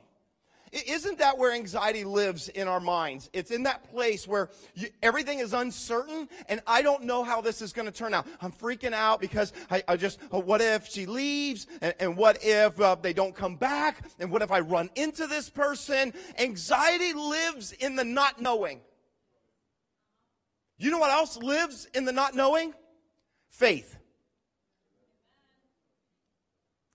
Isn't 0.72 1.18
that 1.18 1.38
where 1.38 1.52
anxiety 1.52 2.04
lives 2.04 2.48
in 2.48 2.66
our 2.66 2.80
minds? 2.80 3.30
It's 3.32 3.50
in 3.50 3.62
that 3.64 3.88
place 3.92 4.26
where 4.26 4.50
you, 4.74 4.88
everything 5.02 5.38
is 5.38 5.52
uncertain 5.52 6.28
and 6.48 6.60
I 6.66 6.82
don't 6.82 7.04
know 7.04 7.22
how 7.22 7.40
this 7.40 7.62
is 7.62 7.72
going 7.72 7.86
to 7.86 7.92
turn 7.92 8.12
out. 8.12 8.26
I'm 8.40 8.52
freaking 8.52 8.92
out 8.92 9.20
because 9.20 9.52
I, 9.70 9.82
I 9.86 9.96
just, 9.96 10.18
uh, 10.32 10.40
what 10.40 10.60
if 10.60 10.88
she 10.88 11.06
leaves? 11.06 11.66
And, 11.80 11.94
and 12.00 12.16
what 12.16 12.38
if 12.42 12.80
uh, 12.80 12.96
they 13.00 13.12
don't 13.12 13.34
come 13.34 13.56
back? 13.56 14.04
And 14.18 14.30
what 14.30 14.42
if 14.42 14.50
I 14.50 14.60
run 14.60 14.90
into 14.96 15.26
this 15.26 15.48
person? 15.48 16.12
Anxiety 16.38 17.12
lives 17.12 17.72
in 17.72 17.94
the 17.94 18.04
not 18.04 18.40
knowing. 18.40 18.80
You 20.78 20.90
know 20.90 20.98
what 20.98 21.10
else 21.10 21.36
lives 21.36 21.86
in 21.94 22.04
the 22.04 22.12
not 22.12 22.34
knowing? 22.34 22.74
Faith. 23.48 23.96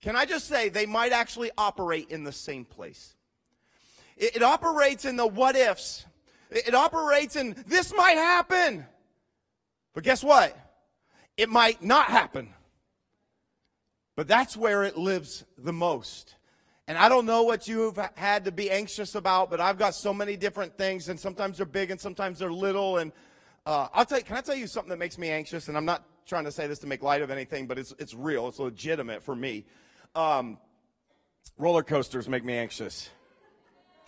Can 0.02 0.14
I 0.14 0.24
just 0.24 0.46
say 0.46 0.68
they 0.68 0.86
might 0.86 1.12
actually 1.12 1.50
operate 1.56 2.10
in 2.10 2.24
the 2.24 2.32
same 2.32 2.64
place? 2.64 3.14
It, 4.16 4.36
it 4.36 4.42
operates 4.42 5.04
in 5.04 5.16
the 5.16 5.26
what 5.26 5.56
ifs. 5.56 6.06
It, 6.50 6.68
it 6.68 6.74
operates 6.74 7.36
in 7.36 7.56
this 7.66 7.92
might 7.94 8.16
happen. 8.16 8.86
But 9.94 10.04
guess 10.04 10.24
what? 10.24 10.56
It 11.36 11.48
might 11.48 11.82
not 11.82 12.06
happen. 12.06 12.54
But 14.16 14.28
that's 14.28 14.56
where 14.56 14.84
it 14.84 14.96
lives 14.96 15.44
the 15.56 15.72
most. 15.72 16.36
And 16.88 16.98
I 16.98 17.08
don't 17.08 17.26
know 17.26 17.44
what 17.44 17.68
you've 17.68 17.98
had 18.16 18.44
to 18.44 18.52
be 18.52 18.70
anxious 18.70 19.14
about, 19.14 19.50
but 19.50 19.60
I've 19.60 19.78
got 19.78 19.94
so 19.94 20.12
many 20.12 20.36
different 20.36 20.76
things, 20.76 21.08
and 21.08 21.18
sometimes 21.18 21.56
they're 21.56 21.66
big 21.66 21.90
and 21.90 22.00
sometimes 22.00 22.40
they're 22.40 22.52
little. 22.52 22.98
And 22.98 23.12
uh, 23.64 23.88
I'll 23.94 24.04
tell 24.04 24.18
you, 24.18 24.24
can 24.24 24.36
I 24.36 24.40
tell 24.40 24.56
you 24.56 24.66
something 24.66 24.90
that 24.90 24.98
makes 24.98 25.16
me 25.16 25.30
anxious? 25.30 25.68
And 25.68 25.76
I'm 25.76 25.84
not 25.84 26.04
trying 26.26 26.44
to 26.44 26.52
say 26.52 26.66
this 26.66 26.80
to 26.80 26.86
make 26.86 27.02
light 27.02 27.22
of 27.22 27.30
anything, 27.30 27.66
but 27.66 27.78
it's, 27.78 27.94
it's 27.98 28.14
real, 28.14 28.48
it's 28.48 28.58
legitimate 28.58 29.22
for 29.22 29.34
me. 29.34 29.64
Um, 30.14 30.58
roller 31.56 31.82
coasters 31.82 32.28
make 32.28 32.44
me 32.44 32.54
anxious. 32.54 33.08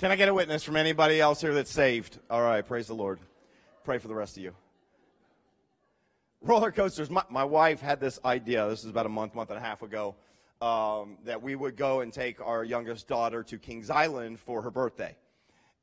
Can 0.04 0.10
I 0.10 0.16
get 0.16 0.28
a 0.28 0.34
witness 0.34 0.62
from 0.62 0.76
anybody 0.76 1.18
else 1.18 1.40
here 1.40 1.54
that's 1.54 1.70
saved? 1.70 2.18
All 2.28 2.42
right, 2.42 2.60
praise 2.60 2.88
the 2.88 2.94
Lord. 2.94 3.20
Pray 3.84 3.96
for 3.96 4.06
the 4.06 4.14
rest 4.14 4.36
of 4.36 4.42
you. 4.42 4.52
Roller 6.42 6.70
coasters. 6.70 7.08
My, 7.08 7.22
my 7.30 7.44
wife 7.44 7.80
had 7.80 8.00
this 8.00 8.20
idea. 8.22 8.68
This 8.68 8.84
is 8.84 8.90
about 8.90 9.06
a 9.06 9.08
month, 9.08 9.34
month 9.34 9.48
and 9.48 9.58
a 9.58 9.62
half 9.62 9.80
ago, 9.80 10.14
um, 10.60 11.16
that 11.24 11.40
we 11.40 11.54
would 11.54 11.78
go 11.78 12.02
and 12.02 12.12
take 12.12 12.38
our 12.46 12.64
youngest 12.64 13.08
daughter 13.08 13.42
to 13.44 13.56
Kings 13.56 13.88
Island 13.88 14.40
for 14.40 14.60
her 14.60 14.70
birthday. 14.70 15.16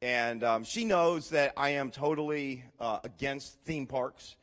And 0.03 0.43
um, 0.43 0.65
she 0.65 0.85
knows 0.85 1.31
that 1.31 1.53
I 1.57 1.71
am 1.71 1.89
totally 1.89 2.63
uh, 2.79 2.99
against 3.03 3.59
theme 3.61 3.87
parks. 3.87 4.35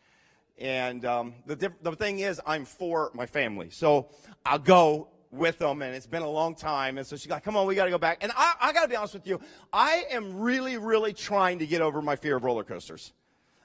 And 0.58 1.04
um, 1.04 1.34
the, 1.46 1.54
diff- 1.54 1.80
the 1.84 1.94
thing 1.94 2.18
is, 2.18 2.40
I'm 2.44 2.64
for 2.64 3.12
my 3.14 3.26
family. 3.26 3.70
So 3.70 4.08
I'll 4.44 4.58
go 4.58 5.06
with 5.30 5.58
them, 5.58 5.82
and 5.82 5.94
it's 5.94 6.06
been 6.06 6.22
a 6.22 6.30
long 6.30 6.54
time. 6.54 6.98
And 6.98 7.06
so 7.06 7.16
she's 7.16 7.30
like, 7.30 7.44
come 7.44 7.56
on, 7.56 7.66
we 7.66 7.74
got 7.74 7.84
to 7.84 7.90
go 7.90 7.98
back. 7.98 8.18
And 8.22 8.32
I, 8.36 8.54
I 8.60 8.72
got 8.72 8.82
to 8.82 8.88
be 8.88 8.96
honest 8.96 9.14
with 9.14 9.26
you, 9.26 9.40
I 9.72 10.04
am 10.10 10.38
really, 10.38 10.76
really 10.76 11.12
trying 11.12 11.58
to 11.58 11.66
get 11.66 11.82
over 11.82 12.00
my 12.00 12.16
fear 12.16 12.36
of 12.36 12.44
roller 12.44 12.64
coasters. 12.64 13.12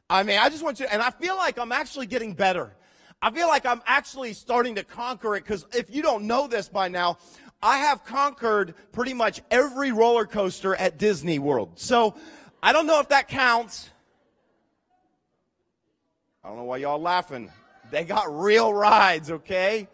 I 0.10 0.24
mean, 0.24 0.38
I 0.39 0.50
just 0.50 0.63
want 0.63 0.79
you, 0.79 0.86
and 0.91 1.01
I 1.01 1.10
feel 1.10 1.36
like 1.36 1.58
I'm 1.58 1.72
actually 1.72 2.05
getting 2.05 2.34
better. 2.34 2.75
I 3.22 3.32
feel 3.32 3.48
like 3.48 3.65
I'm 3.65 3.82
actually 3.86 4.34
starting 4.34 4.75
to 4.75 4.84
conquer 4.84 5.36
it 5.36 5.43
because 5.43 5.65
if 5.74 5.93
you 5.93 6.01
don't 6.01 6.25
know 6.25 6.48
this 6.48 6.67
by 6.67 6.89
now, 6.89 7.17
I 7.62 7.77
have 7.77 8.03
conquered 8.03 8.75
pretty 8.91 9.13
much 9.13 9.41
every 9.50 9.93
roller 9.93 10.25
coaster 10.25 10.75
at 10.75 10.98
Disney 10.98 11.39
World. 11.39 11.72
So 11.75 12.15
I 12.62 12.74
don't 12.74 12.86
know 12.86 13.00
if 13.00 13.08
that 13.10 13.29
counts. 13.29 13.89
I 16.43 16.50
don't 16.50 16.58
know 16.58 16.65
why 16.65 16.77
y'all 16.77 17.00
laughing. 17.00 17.50
They 17.89 18.03
got 18.03 18.25
real 18.38 18.74
rides, 18.74 19.32
okay? 19.32 19.88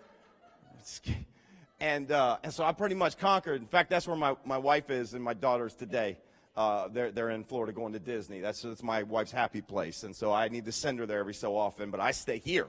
And, 1.81 2.12
uh, 2.12 2.38
and 2.43 2.53
so 2.53 2.63
I 2.63 2.74
pretty 2.74 2.95
much 2.95 3.17
conquered. 3.17 3.62
In 3.62 3.67
fact, 3.67 3.89
that's 3.89 4.07
where 4.07 4.17
my, 4.17 4.36
my 4.45 4.57
wife 4.57 4.89
is 4.89 5.13
and 5.13 5.24
my 5.24 5.33
daughters 5.33 5.74
today. 5.75 6.17
Uh, 6.55 6.89
they're, 6.89 7.12
they're 7.12 7.29
in 7.29 7.43
Florida 7.45 7.71
going 7.71 7.93
to 7.93 8.00
Disney. 8.00 8.41
That's, 8.41 8.62
that's 8.62 8.83
my 8.83 9.03
wife's 9.03 9.31
happy 9.31 9.62
place. 9.62 10.03
And 10.03 10.13
so 10.13 10.33
I 10.33 10.50
need 10.50 10.65
to 10.65 10.71
send 10.74 11.00
her 11.00 11.05
there 11.05 11.19
every 11.19 11.33
so 11.33 11.55
often, 11.55 11.89
but 11.89 12.00
I 12.01 12.12
stay 12.12 12.39
here. 12.39 12.67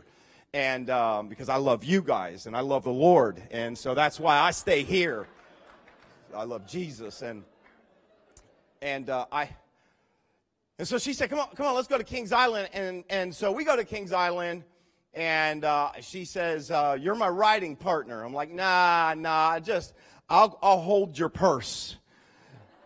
and 0.52 0.90
um, 0.90 1.28
because 1.28 1.48
I 1.48 1.56
love 1.56 1.84
you 1.84 2.02
guys 2.02 2.46
and 2.46 2.56
I 2.56 2.60
love 2.60 2.84
the 2.84 2.90
Lord, 2.90 3.42
and 3.50 3.76
so 3.76 3.94
that's 3.94 4.18
why 4.18 4.38
I 4.38 4.50
stay 4.50 4.82
here. 4.82 5.26
I 6.34 6.44
love 6.44 6.66
Jesus, 6.66 7.22
and 7.22 7.44
and 8.82 9.10
uh, 9.10 9.26
I. 9.30 9.50
And 10.78 10.88
so 10.88 10.98
she 10.98 11.12
said, 11.12 11.30
"Come 11.30 11.38
on, 11.38 11.48
come 11.54 11.66
on, 11.66 11.74
let's 11.74 11.88
go 11.88 11.98
to 11.98 12.04
Kings 12.04 12.32
Island." 12.32 12.68
And 12.72 13.04
and 13.10 13.34
so 13.34 13.52
we 13.52 13.64
go 13.64 13.76
to 13.76 13.84
Kings 13.84 14.12
Island, 14.12 14.64
and 15.14 15.64
uh, 15.64 15.92
she 16.00 16.24
says, 16.24 16.70
uh, 16.70 16.96
"You're 17.00 17.14
my 17.14 17.28
riding 17.28 17.76
partner." 17.76 18.22
I'm 18.22 18.34
like, 18.34 18.50
"Nah, 18.50 19.14
nah, 19.16 19.60
just 19.60 19.94
I'll 20.28 20.58
I'll 20.62 20.80
hold 20.80 21.18
your 21.18 21.28
purse." 21.28 21.96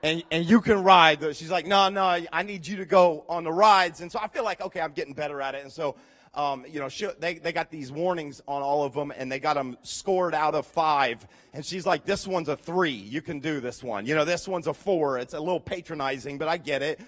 and, 0.02 0.22
and 0.30 0.44
you 0.44 0.60
can 0.60 0.84
ride. 0.84 1.34
She's 1.34 1.50
like, 1.50 1.66
no, 1.66 1.88
no, 1.88 2.02
I 2.30 2.42
need 2.42 2.66
you 2.66 2.76
to 2.76 2.84
go 2.84 3.24
on 3.26 3.42
the 3.42 3.50
rides. 3.50 4.02
And 4.02 4.12
so 4.12 4.18
I 4.20 4.28
feel 4.28 4.44
like, 4.44 4.60
okay, 4.60 4.82
I'm 4.82 4.92
getting 4.92 5.14
better 5.14 5.40
at 5.40 5.54
it. 5.54 5.62
And 5.62 5.72
so 5.72 5.96
um, 6.34 6.64
you 6.68 6.80
know, 6.80 6.88
she, 6.88 7.08
they, 7.18 7.34
they 7.34 7.52
got 7.52 7.70
these 7.70 7.92
warnings 7.92 8.42
on 8.48 8.62
all 8.62 8.84
of 8.84 8.92
them 8.92 9.12
and 9.16 9.30
they 9.30 9.38
got 9.38 9.54
them 9.54 9.76
scored 9.82 10.34
out 10.34 10.54
of 10.54 10.66
five. 10.66 11.26
And 11.52 11.64
she's 11.64 11.86
like, 11.86 12.04
this 12.04 12.26
one's 12.26 12.48
a 12.48 12.56
three. 12.56 12.90
You 12.90 13.22
can 13.22 13.38
do 13.38 13.60
this 13.60 13.82
one. 13.82 14.06
You 14.06 14.14
know, 14.14 14.24
this 14.24 14.48
one's 14.48 14.66
a 14.66 14.74
four. 14.74 15.18
It's 15.18 15.34
a 15.34 15.38
little 15.38 15.60
patronizing, 15.60 16.38
but 16.38 16.48
I 16.48 16.56
get 16.56 16.82
it. 16.82 17.00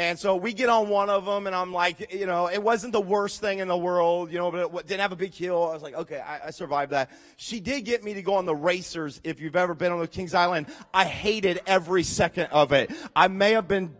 And 0.00 0.18
so 0.18 0.34
we 0.34 0.54
get 0.54 0.70
on 0.70 0.88
one 0.88 1.10
of 1.10 1.26
them, 1.26 1.46
and 1.46 1.54
I'm 1.54 1.74
like, 1.74 2.10
you 2.10 2.24
know, 2.24 2.48
it 2.48 2.62
wasn't 2.62 2.94
the 2.94 3.02
worst 3.02 3.42
thing 3.42 3.58
in 3.58 3.68
the 3.68 3.76
world, 3.76 4.32
you 4.32 4.38
know, 4.38 4.50
but 4.50 4.74
it 4.74 4.86
didn't 4.86 5.02
have 5.02 5.12
a 5.12 5.16
big 5.16 5.34
hill. 5.34 5.68
I 5.68 5.74
was 5.74 5.82
like, 5.82 5.92
okay, 5.92 6.20
I, 6.20 6.46
I, 6.46 6.50
survived 6.52 6.92
that. 6.92 7.10
She 7.36 7.60
did 7.60 7.82
get 7.82 8.02
me 8.02 8.14
to 8.14 8.22
go 8.22 8.36
on 8.36 8.46
the 8.46 8.54
racers. 8.54 9.20
If 9.24 9.42
you've 9.42 9.56
ever 9.56 9.74
been 9.74 9.92
on 9.92 9.98
the 9.98 10.08
Kings 10.08 10.32
Island, 10.32 10.68
I 10.94 11.04
hated 11.04 11.60
every 11.66 12.02
second 12.02 12.46
of 12.46 12.72
it. 12.72 12.90
I 13.14 13.28
may 13.28 13.52
have 13.52 13.68
been 13.68 13.94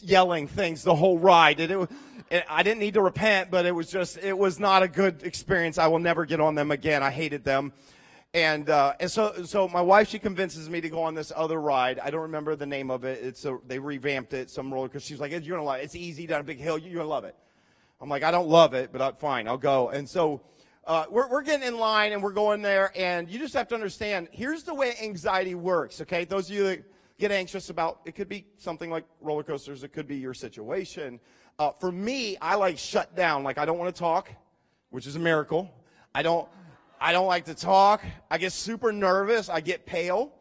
yelling 0.00 0.48
things 0.48 0.82
the 0.82 0.94
whole 0.94 1.18
ride. 1.18 1.60
And 1.60 1.72
it 1.72 1.76
was, 1.78 1.88
I 2.48 2.62
didn't 2.62 2.80
need 2.80 2.94
to 2.94 3.02
repent, 3.02 3.50
but 3.50 3.66
it 3.66 3.72
was 3.72 3.90
just, 3.90 4.16
it 4.16 4.38
was 4.38 4.58
not 4.58 4.82
a 4.82 4.88
good 4.88 5.24
experience. 5.24 5.76
I 5.76 5.88
will 5.88 5.98
never 5.98 6.24
get 6.24 6.40
on 6.40 6.54
them 6.54 6.70
again. 6.70 7.02
I 7.02 7.10
hated 7.10 7.44
them. 7.44 7.74
And, 8.34 8.68
uh, 8.68 8.92
and 9.00 9.10
so, 9.10 9.42
so 9.44 9.68
my 9.68 9.80
wife, 9.80 10.08
she 10.08 10.18
convinces 10.18 10.68
me 10.68 10.82
to 10.82 10.90
go 10.90 11.02
on 11.02 11.14
this 11.14 11.32
other 11.34 11.60
ride. 11.60 11.98
I 11.98 12.10
don't 12.10 12.22
remember 12.22 12.56
the 12.56 12.66
name 12.66 12.90
of 12.90 13.04
it. 13.04 13.24
It's 13.24 13.44
a, 13.46 13.58
they 13.66 13.78
revamped 13.78 14.34
it, 14.34 14.50
some 14.50 14.72
roller 14.72 14.88
coaster. 14.88 15.08
She's 15.08 15.20
like, 15.20 15.32
you're 15.32 15.56
to 15.56 15.62
love 15.62 15.80
it. 15.80 15.84
It's 15.84 15.94
easy 15.94 16.26
down 16.26 16.40
a 16.40 16.44
big 16.44 16.58
hill. 16.58 16.76
You're 16.76 17.02
to 17.02 17.08
love 17.08 17.24
it. 17.24 17.34
I'm 18.00 18.08
like, 18.08 18.22
I 18.22 18.30
don't 18.30 18.48
love 18.48 18.74
it, 18.74 18.92
but 18.92 19.00
I'm 19.00 19.14
fine. 19.14 19.48
I'll 19.48 19.56
go. 19.56 19.88
And 19.88 20.08
so, 20.08 20.42
uh, 20.86 21.04
we're, 21.10 21.28
we're 21.28 21.42
getting 21.42 21.66
in 21.66 21.78
line 21.78 22.12
and 22.12 22.22
we're 22.22 22.32
going 22.32 22.62
there. 22.62 22.92
And 22.94 23.28
you 23.30 23.38
just 23.38 23.54
have 23.54 23.68
to 23.68 23.74
understand, 23.74 24.28
here's 24.30 24.62
the 24.62 24.74
way 24.74 24.94
anxiety 25.02 25.54
works. 25.54 26.00
Okay. 26.02 26.24
Those 26.24 26.48
of 26.50 26.56
you 26.56 26.64
that 26.64 26.84
get 27.18 27.30
anxious 27.30 27.70
about, 27.70 28.00
it 28.04 28.14
could 28.14 28.28
be 28.28 28.46
something 28.56 28.90
like 28.90 29.04
roller 29.20 29.42
coasters. 29.42 29.84
It 29.84 29.92
could 29.92 30.06
be 30.06 30.16
your 30.16 30.34
situation. 30.34 31.18
Uh, 31.58 31.72
for 31.80 31.90
me, 31.90 32.36
I 32.40 32.54
like 32.54 32.78
shut 32.78 33.16
down. 33.16 33.42
Like 33.42 33.58
I 33.58 33.64
don't 33.64 33.78
want 33.78 33.94
to 33.94 33.98
talk, 33.98 34.30
which 34.90 35.06
is 35.06 35.16
a 35.16 35.18
miracle. 35.18 35.70
I 36.14 36.22
don't, 36.22 36.48
I 37.00 37.12
don't 37.12 37.26
like 37.26 37.44
to 37.46 37.54
talk. 37.54 38.04
I 38.30 38.38
get 38.38 38.52
super 38.52 38.92
nervous. 38.92 39.48
I 39.48 39.60
get 39.60 39.86
pale. 39.86 40.32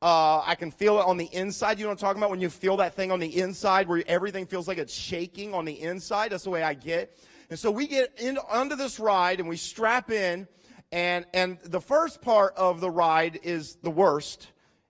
Uh, 0.00 0.42
I 0.44 0.54
can 0.54 0.70
feel 0.70 0.98
it 0.98 1.06
on 1.06 1.16
the 1.16 1.28
inside. 1.32 1.78
You 1.78 1.84
know 1.84 1.90
what 1.90 1.98
I'm 1.98 2.06
talking 2.06 2.20
about? 2.20 2.30
When 2.30 2.40
you 2.40 2.50
feel 2.50 2.76
that 2.78 2.94
thing 2.94 3.10
on 3.10 3.20
the 3.20 3.40
inside 3.40 3.88
where 3.88 4.02
everything 4.06 4.46
feels 4.46 4.68
like 4.68 4.78
it's 4.78 4.94
shaking 4.94 5.54
on 5.54 5.64
the 5.64 5.80
inside. 5.80 6.32
That's 6.32 6.44
the 6.44 6.50
way 6.50 6.62
I 6.62 6.74
get. 6.74 7.18
And 7.50 7.58
so 7.58 7.70
we 7.70 7.86
get 7.86 8.12
in, 8.18 8.38
under 8.50 8.76
this 8.76 9.00
ride 9.00 9.40
and 9.40 9.48
we 9.48 9.56
strap 9.56 10.10
in 10.10 10.46
and, 10.92 11.26
and 11.34 11.58
the 11.64 11.80
first 11.80 12.22
part 12.22 12.54
of 12.56 12.80
the 12.80 12.90
ride 12.90 13.40
is 13.42 13.76
the 13.76 13.90
worst 13.90 14.48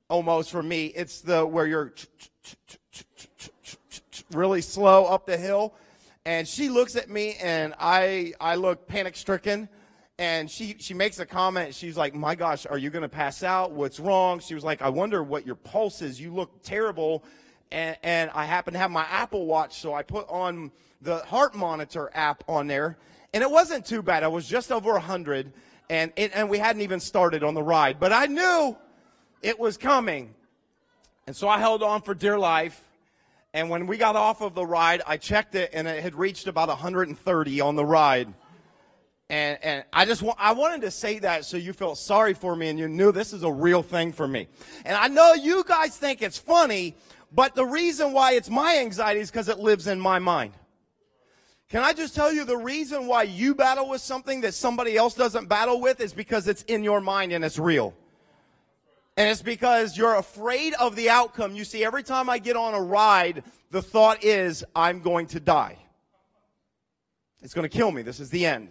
almost 0.09 0.51
for 0.51 0.63
me. 0.63 0.87
It's 0.87 1.21
the, 1.21 1.45
where 1.45 1.67
you're 1.67 1.93
really 4.33 4.61
slow 4.61 5.07
up 5.07 5.27
the 5.27 5.37
hill. 5.37 5.75
And 6.25 6.47
she 6.47 6.69
looks 6.69 6.95
at 6.95 7.09
me 7.09 7.37
and 7.43 7.75
I, 7.81 8.35
I 8.41 8.57
look 8.57 8.87
panic 8.87 9.17
stricken. 9.17 9.69
And 10.19 10.51
she, 10.51 10.77
she 10.79 10.95
makes 10.95 11.21
a 11.21 11.27
comment. 11.27 11.75
She's 11.75 11.97
like, 11.97 12.15
My 12.15 12.35
gosh, 12.35 12.67
are 12.67 12.79
you 12.79 12.91
going 12.91 13.03
to 13.03 13.09
pass 13.09 13.43
out? 13.43 13.73
What's 13.73 14.01
wrong? 14.01 14.41
She 14.41 14.55
was 14.55 14.65
like, 14.65 14.83
I 14.83 14.89
wonder 14.89 15.23
what 15.23 15.47
your 15.47 15.55
pulse 15.55 16.03
is. 16.03 16.21
You 16.21 16.35
look 16.35 16.63
terrible. 16.63 17.23
And, 17.71 17.97
and 18.03 18.31
I 18.35 18.45
happen 18.45 18.73
to 18.73 18.79
have 18.79 18.91
my 18.91 19.05
Apple 19.11 19.47
Watch, 19.47 19.81
so 19.81 19.93
I 19.95 20.03
put 20.03 20.29
on 20.29 20.73
the 21.03 21.19
heart 21.19 21.55
monitor 21.55 22.11
app 22.15 22.43
on 22.49 22.67
there. 22.67 22.97
And 23.33 23.43
it 23.43 23.51
wasn't 23.51 23.85
too 23.85 24.03
bad. 24.03 24.25
I 24.25 24.29
was 24.29 24.49
just 24.49 24.73
over 24.73 24.93
100. 24.93 25.53
And, 25.91 26.13
and 26.17 26.51
we 26.51 26.59
hadn't 26.59 26.83
even 26.83 27.01
started 27.01 27.43
on 27.43 27.55
the 27.55 27.63
ride. 27.63 28.01
But 28.01 28.13
I 28.13 28.27
knew 28.27 28.77
it 29.43 29.59
was 29.59 29.77
coming. 29.77 30.35
And 31.27 31.37
so 31.37 31.49
I 31.49 31.59
held 31.59 31.83
on 31.83 32.03
for 32.03 32.15
dear 32.15 32.39
life. 32.39 32.83
And 33.55 33.71
when 33.71 33.87
we 33.87 33.97
got 33.97 34.17
off 34.17 34.41
of 34.41 34.55
the 34.55 34.67
ride, 34.67 35.03
I 35.07 35.17
checked 35.17 35.55
it 35.55 35.71
and 35.73 35.89
it 35.89 36.03
had 36.03 36.15
reached 36.15 36.47
about 36.47 36.69
130 36.69 37.61
on 37.61 37.77
the 37.77 37.85
ride. 37.85 38.33
And, 39.31 39.59
and 39.63 39.85
I 39.93 40.07
just 40.07 40.23
want, 40.23 40.39
I 40.41 40.53
wanted 40.53 40.81
to 40.83 40.91
say 40.91 41.19
that 41.19 41.45
so 41.45 41.59
you 41.59 41.75
felt 41.75 41.99
sorry 41.99 42.33
for 42.33 42.57
me 42.57 42.69
and 42.69 42.79
you 42.79 42.89
knew 42.89 43.13
this 43.13 43.33
is 43.33 43.43
a 43.43 43.53
real 43.53 43.83
thing 43.83 44.13
for 44.13 44.27
me. 44.27 44.49
And 44.87 44.97
I 44.97 45.09
know 45.09 45.35
you 45.35 45.65
guys 45.65 45.97
think 45.97 46.23
it's 46.23 46.39
funny, 46.39 46.97
but 47.33 47.55
the 47.55 47.67
reason 47.67 48.13
why 48.13 48.33
it's 48.33 48.49
my 48.49 48.79
anxiety 48.79 49.21
is 49.21 49.31
because 49.31 49.51
it 49.51 49.59
lives 49.59 49.87
in 49.87 50.01
my 50.01 50.19
mind. 50.19 50.55
Can 51.69 51.83
I 51.83 51.93
just 51.93 52.15
tell 52.15 52.33
you 52.33 52.45
the 52.45 52.57
reason 52.57 53.07
why 53.07 53.25
you 53.25 53.55
battle 53.55 53.91
with 53.91 54.01
something 54.01 54.41
that 54.41 54.55
somebody 54.55 54.97
else 54.97 55.13
doesn't 55.13 55.49
battle 55.49 55.83
with 55.83 56.01
is 56.01 56.15
because 56.15 56.49
it's 56.49 56.63
in 56.63 56.83
your 56.83 57.03
mind 57.03 57.33
and 57.33 57.45
it's 57.45 57.59
real. 57.59 57.95
And 59.19 59.29
it's 59.29 59.43
because 59.43 59.99
you're 59.99 60.15
afraid 60.15 60.73
of 60.75 60.97
the 60.97 61.11
outcome. 61.11 61.55
You 61.55 61.65
see, 61.65 61.85
every 61.85 62.03
time 62.03 62.31
I 62.31 62.39
get 62.39 62.57
on 62.57 62.73
a 62.73 62.81
ride, 62.81 63.43
the 63.71 63.83
thought 63.83 64.25
is, 64.25 64.65
I'm 64.75 65.01
going 65.01 65.27
to 65.27 65.41
die. 65.41 65.77
It's 67.43 67.53
going 67.53 67.69
to 67.69 67.77
kill 67.77 67.91
me. 67.91 68.01
This 68.01 68.21
is 68.21 68.31
the 68.31 68.47
end. 68.47 68.71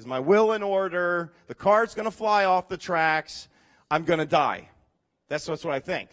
Is 0.00 0.06
my 0.06 0.18
will 0.18 0.54
in 0.54 0.62
order? 0.62 1.30
The 1.46 1.54
car's 1.54 1.94
going 1.94 2.06
to 2.06 2.10
fly 2.10 2.46
off 2.46 2.70
the 2.70 2.78
tracks. 2.78 3.48
I'm 3.90 4.04
going 4.04 4.18
to 4.18 4.24
die. 4.24 4.70
That's, 5.28 5.44
that's 5.44 5.62
what 5.62 5.74
I 5.74 5.80
think. 5.80 6.08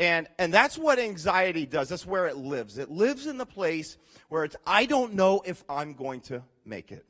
And, 0.00 0.26
and 0.36 0.52
that's 0.52 0.76
what 0.76 0.98
anxiety 0.98 1.64
does. 1.64 1.90
That's 1.90 2.04
where 2.04 2.26
it 2.26 2.36
lives. 2.36 2.76
It 2.76 2.90
lives 2.90 3.28
in 3.28 3.38
the 3.38 3.46
place 3.46 3.98
where 4.30 4.42
it's, 4.42 4.56
I 4.66 4.84
don't 4.86 5.14
know 5.14 5.42
if 5.46 5.62
I'm 5.68 5.94
going 5.94 6.22
to 6.22 6.42
make 6.64 6.90
it. 6.90 7.06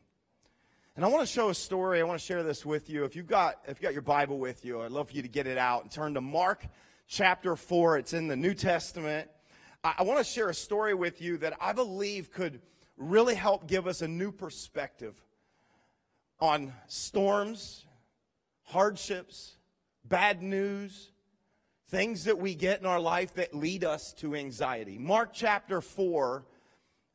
And 0.94 1.06
I 1.06 1.08
want 1.08 1.26
to 1.26 1.32
show 1.32 1.48
a 1.48 1.54
story. 1.54 2.02
I 2.02 2.04
want 2.04 2.20
to 2.20 2.26
share 2.26 2.42
this 2.42 2.66
with 2.66 2.90
you. 2.90 3.04
If 3.04 3.16
you've 3.16 3.26
got 3.26 3.54
if 3.62 3.78
you've 3.78 3.80
got 3.80 3.94
your 3.94 4.02
Bible 4.02 4.38
with 4.38 4.66
you, 4.66 4.82
I'd 4.82 4.90
love 4.90 5.08
for 5.08 5.14
you 5.14 5.22
to 5.22 5.28
get 5.28 5.46
it 5.46 5.56
out 5.56 5.84
and 5.84 5.90
turn 5.90 6.12
to 6.14 6.20
Mark 6.20 6.66
chapter 7.06 7.56
4. 7.56 7.96
It's 7.96 8.12
in 8.12 8.28
the 8.28 8.36
New 8.36 8.52
Testament. 8.52 9.30
I, 9.82 9.94
I 10.00 10.02
want 10.02 10.18
to 10.18 10.24
share 10.24 10.50
a 10.50 10.54
story 10.54 10.92
with 10.92 11.22
you 11.22 11.38
that 11.38 11.54
I 11.62 11.72
believe 11.72 12.30
could 12.30 12.60
really 12.98 13.36
help 13.36 13.66
give 13.66 13.86
us 13.86 14.02
a 14.02 14.08
new 14.08 14.30
perspective 14.30 15.24
on 16.40 16.72
storms, 16.86 17.84
hardships, 18.64 19.56
bad 20.04 20.42
news, 20.42 21.10
things 21.88 22.24
that 22.24 22.38
we 22.38 22.54
get 22.54 22.80
in 22.80 22.86
our 22.86 23.00
life 23.00 23.34
that 23.34 23.54
lead 23.54 23.84
us 23.84 24.12
to 24.14 24.34
anxiety. 24.34 24.98
Mark 24.98 25.30
chapter 25.32 25.80
4. 25.80 26.44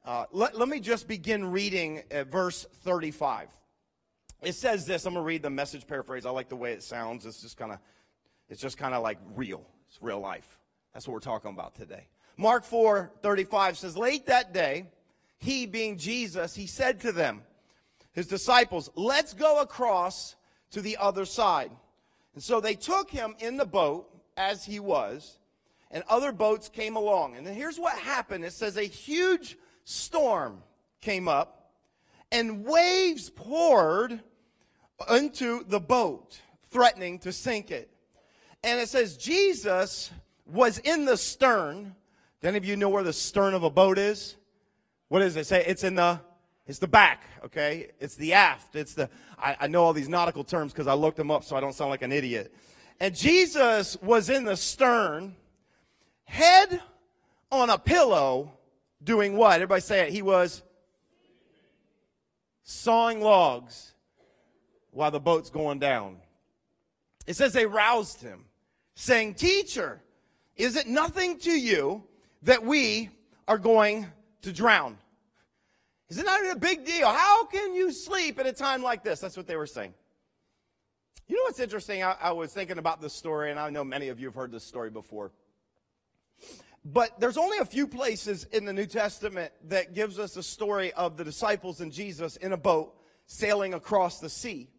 Uh, 0.05 0.25
let, 0.31 0.57
let 0.57 0.67
me 0.67 0.79
just 0.79 1.07
begin 1.07 1.51
reading 1.51 2.03
at 2.11 2.27
verse 2.27 2.65
35. 2.83 3.49
It 4.41 4.53
says 4.53 4.85
this. 4.85 5.05
I'm 5.05 5.13
gonna 5.13 5.25
read 5.25 5.43
the 5.43 5.49
message 5.49 5.87
paraphrase. 5.87 6.25
I 6.25 6.31
like 6.31 6.49
the 6.49 6.55
way 6.55 6.73
it 6.73 6.83
sounds. 6.83 7.25
It's 7.25 7.41
just 7.41 7.55
kind 7.55 7.71
of, 7.71 7.79
it's 8.49 8.61
just 8.61 8.77
kind 8.77 8.93
of 8.93 9.01
like 9.01 9.19
real. 9.35 9.65
It's 9.87 10.01
real 10.01 10.19
life. 10.19 10.59
That's 10.93 11.07
what 11.07 11.13
we're 11.13 11.19
talking 11.19 11.51
about 11.51 11.75
today. 11.75 12.07
Mark 12.35 12.63
4, 12.65 13.11
35 13.21 13.77
says, 13.77 13.97
Late 13.97 14.25
that 14.25 14.53
day, 14.53 14.87
he 15.37 15.65
being 15.65 15.97
Jesus, 15.97 16.55
he 16.55 16.67
said 16.67 16.99
to 17.01 17.11
them, 17.11 17.43
his 18.13 18.27
disciples, 18.27 18.89
let's 18.95 19.33
go 19.33 19.61
across 19.61 20.35
to 20.71 20.81
the 20.81 20.97
other 20.97 21.25
side. 21.25 21.71
And 22.33 22.43
so 22.43 22.61
they 22.61 22.75
took 22.75 23.09
him 23.09 23.35
in 23.39 23.57
the 23.57 23.65
boat 23.65 24.09
as 24.37 24.65
he 24.65 24.79
was, 24.79 25.37
and 25.91 26.03
other 26.09 26.31
boats 26.31 26.69
came 26.69 26.95
along. 26.95 27.35
And 27.35 27.45
then 27.45 27.53
here's 27.53 27.79
what 27.79 27.97
happened. 27.97 28.45
It 28.45 28.53
says 28.53 28.77
a 28.77 28.83
huge 28.83 29.57
storm 29.83 30.63
came 31.01 31.27
up, 31.27 31.71
and 32.31 32.63
waves 32.65 33.29
poured 33.29 34.19
into 35.11 35.63
the 35.65 35.79
boat, 35.79 36.39
threatening 36.71 37.19
to 37.19 37.31
sink 37.31 37.69
it. 37.69 37.89
And 38.63 38.79
it 38.79 38.89
says 38.89 39.17
Jesus 39.17 40.11
was 40.45 40.79
in 40.79 41.05
the 41.05 41.17
stern. 41.17 41.95
Do 42.41 42.47
any 42.47 42.57
of 42.57 42.65
you 42.65 42.75
know 42.75 42.89
where 42.89 43.03
the 43.03 43.13
stern 43.13 43.53
of 43.53 43.63
a 43.63 43.69
boat 43.69 43.97
is? 43.97 44.35
What 45.09 45.19
does 45.19 45.35
it 45.35 45.45
say? 45.45 45.63
It's 45.65 45.83
in 45.83 45.95
the 45.95 46.19
it's 46.65 46.79
the 46.79 46.87
back, 46.87 47.23
okay? 47.45 47.91
It's 47.99 48.15
the 48.15 48.33
aft. 48.33 48.75
It's 48.75 48.93
the 48.93 49.09
I, 49.37 49.57
I 49.61 49.67
know 49.67 49.83
all 49.83 49.93
these 49.93 50.09
nautical 50.09 50.43
terms 50.43 50.71
because 50.71 50.87
I 50.87 50.93
looked 50.93 51.17
them 51.17 51.29
up 51.29 51.43
so 51.43 51.55
I 51.55 51.59
don't 51.59 51.73
sound 51.73 51.89
like 51.89 52.01
an 52.01 52.11
idiot. 52.11 52.53
And 52.99 53.15
Jesus 53.15 53.97
was 54.01 54.29
in 54.29 54.45
the 54.45 54.55
stern, 54.55 55.35
head 56.23 56.81
on 57.51 57.69
a 57.69 57.77
pillow, 57.77 58.53
doing 59.03 59.35
what? 59.35 59.55
Everybody 59.55 59.81
say 59.81 60.07
it. 60.07 60.13
He 60.13 60.21
was 60.21 60.63
sawing 62.63 63.19
logs 63.19 63.93
while 64.91 65.11
the 65.11 65.19
boat's 65.19 65.49
going 65.49 65.79
down. 65.79 66.17
It 67.27 67.35
says 67.35 67.53
they 67.53 67.65
roused 67.65 68.21
him, 68.21 68.45
saying, 68.95 69.35
Teacher, 69.35 70.01
is 70.55 70.75
it 70.75 70.87
nothing 70.87 71.39
to 71.39 71.51
you 71.51 72.03
that 72.43 72.63
we 72.63 73.09
are 73.47 73.57
going 73.57 74.07
to 74.43 74.53
drown? 74.53 74.97
Isn't 76.09 76.25
that 76.25 76.51
a 76.51 76.59
big 76.59 76.85
deal? 76.85 77.07
How 77.07 77.45
can 77.45 77.73
you 77.73 77.91
sleep 77.91 78.39
at 78.39 78.45
a 78.45 78.53
time 78.53 78.83
like 78.83 79.03
this? 79.03 79.19
That's 79.19 79.37
what 79.37 79.47
they 79.47 79.55
were 79.55 79.67
saying. 79.67 79.93
You 81.27 81.37
know 81.37 81.43
what's 81.43 81.59
interesting? 81.59 82.03
I, 82.03 82.15
I 82.21 82.31
was 82.31 82.53
thinking 82.53 82.77
about 82.77 83.01
this 83.01 83.13
story, 83.13 83.49
and 83.49 83.59
I 83.59 83.69
know 83.69 83.83
many 83.83 84.09
of 84.09 84.19
you 84.19 84.27
have 84.27 84.35
heard 84.35 84.51
this 84.51 84.63
story 84.63 84.89
before. 84.89 85.31
But 86.85 87.19
there's 87.19 87.37
only 87.37 87.59
a 87.59 87.65
few 87.65 87.87
places 87.87 88.43
in 88.51 88.65
the 88.65 88.73
New 88.73 88.85
Testament 88.85 89.53
that 89.69 89.93
gives 89.93 90.19
us 90.19 90.35
a 90.35 90.43
story 90.43 90.91
of 90.93 91.15
the 91.15 91.23
disciples 91.23 91.79
and 91.79 91.91
Jesus 91.91 92.35
in 92.35 92.51
a 92.51 92.57
boat 92.57 92.93
sailing 93.25 93.73
across 93.73 94.19
the 94.19 94.29
sea. 94.29 94.69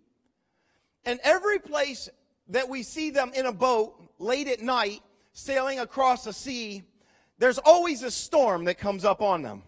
And 1.07 1.19
every 1.25 1.59
place 1.59 2.11
that 2.49 2.69
we 2.69 2.83
see 2.83 3.11
them 3.11 3.33
in 3.35 3.47
a 3.47 3.53
boat 3.53 3.95
late 4.19 4.49
at 4.49 4.61
night 4.61 5.01
sailing 5.33 5.81
across 5.81 6.25
the 6.25 6.33
sea, 6.33 6.83
there's 7.39 7.59
always 7.59 8.03
a 8.03 8.11
storm 8.11 8.65
that 8.65 8.79
comes 8.79 9.05
up 9.05 9.23
on 9.23 9.41
them. 9.41 9.63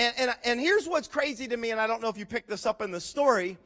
And, 0.00 0.14
and, 0.16 0.34
and 0.46 0.58
here's 0.58 0.88
what's 0.88 1.08
crazy 1.08 1.46
to 1.46 1.58
me, 1.58 1.72
and 1.72 1.78
I 1.78 1.86
don't 1.86 2.00
know 2.00 2.08
if 2.08 2.16
you 2.16 2.24
picked 2.24 2.48
this 2.48 2.64
up 2.64 2.80
in 2.80 2.90
the 2.90 3.02
story, 3.02 3.58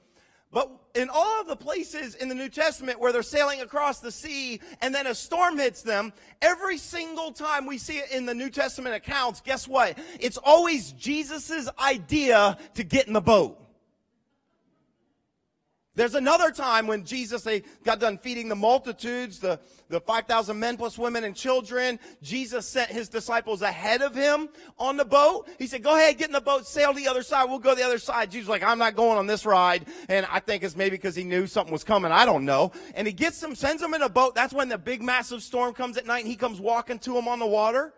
but 0.51 0.69
in 0.97 1.09
all 1.09 1.41
of 1.41 1.47
the 1.47 1.55
places 1.55 2.17
in 2.17 2.29
the 2.29 2.35
New 2.35 2.49
Testament 2.49 2.99
where 2.99 3.13
they're 3.13 3.23
sailing 3.23 3.61
across 3.61 4.01
the 4.01 4.11
sea 4.11 4.61
and 4.81 4.93
then 4.93 5.07
a 5.07 5.15
storm 5.15 5.59
hits 5.59 5.83
them, 5.83 6.13
every 6.43 6.77
single 6.77 7.31
time 7.31 7.67
we 7.67 7.79
see 7.79 7.99
it 7.99 8.11
in 8.11 8.27
the 8.27 8.35
New 8.35 8.51
Testament 8.51 8.97
accounts, 8.97 9.43
guess 9.43 9.69
what? 9.69 9.97
It's 10.19 10.37
always 10.37 10.91
Jesus' 10.91 11.69
idea 11.79 12.59
to 12.75 12.83
get 12.83 13.07
in 13.07 13.13
the 13.13 13.21
boat. 13.21 13.64
There's 15.97 16.17
another 16.17 16.51
time 16.51 16.89
when 16.89 17.05
Jesus, 17.05 17.43
they 17.43 17.63
got 17.85 18.01
done 18.01 18.19
feeding 18.19 18.49
the 18.49 18.57
multitudes, 18.57 19.39
the, 19.39 19.61
the 19.89 20.01
5,000 20.01 20.59
men 20.59 20.77
plus 20.77 20.99
women 20.99 21.23
and 21.23 21.37
children. 21.37 22.01
Jesus 22.21 22.69
sent 22.69 22.91
his 22.91 23.09
disciples 23.09 23.63
ahead 23.63 24.03
of 24.03 24.13
him 24.13 24.49
on 24.77 24.97
the 24.97 25.05
boat. 25.05 25.49
He 25.57 25.69
said, 25.69 25.85
go 25.85 25.95
ahead, 25.95 26.19
get 26.19 26.29
in 26.29 26.33
the 26.33 26.41
boat, 26.41 26.67
sail 26.67 26.93
to 26.93 26.97
the 26.97 27.07
other 27.07 27.23
side. 27.23 27.45
We'll 27.49 27.61
go 27.61 27.77
the 27.77 27.85
other 27.85 27.99
side. 27.99 28.33
Jesus 28.33 28.49
was 28.49 28.61
like, 28.61 28.69
I'm 28.69 28.79
not 28.79 28.97
going 28.97 29.19
on 29.19 29.29
this 29.29 29.47
ride. 29.47 29.87
And 30.09 30.27
I 30.33 30.41
think 30.41 30.65
it's 30.65 30.75
maybe 30.75 30.97
because 30.97 31.15
he 31.15 31.23
knew 31.23 31.47
something 31.47 31.73
was 31.73 31.85
coming. 31.85 32.11
I 32.11 32.25
don't 32.25 32.45
know. 32.45 32.73
And 32.95 33.07
he 33.07 33.13
gets 33.13 33.41
them, 33.41 33.55
sends 33.55 33.81
them 33.81 33.95
in 33.95 34.03
a 34.03 34.09
boat. 34.09 34.35
That's 34.35 34.53
when 34.53 34.69
the 34.69 34.79
big 34.79 35.01
massive 35.01 35.45
storm 35.45 35.75
comes 35.75 35.97
at 35.97 36.07
night 36.07 36.25
and 36.25 36.29
he 36.29 36.37
comes 36.37 36.61
walking 36.61 36.99
to 37.01 37.13
them 37.13 37.29
on 37.29 37.39
the 37.39 37.47
water. 37.47 37.95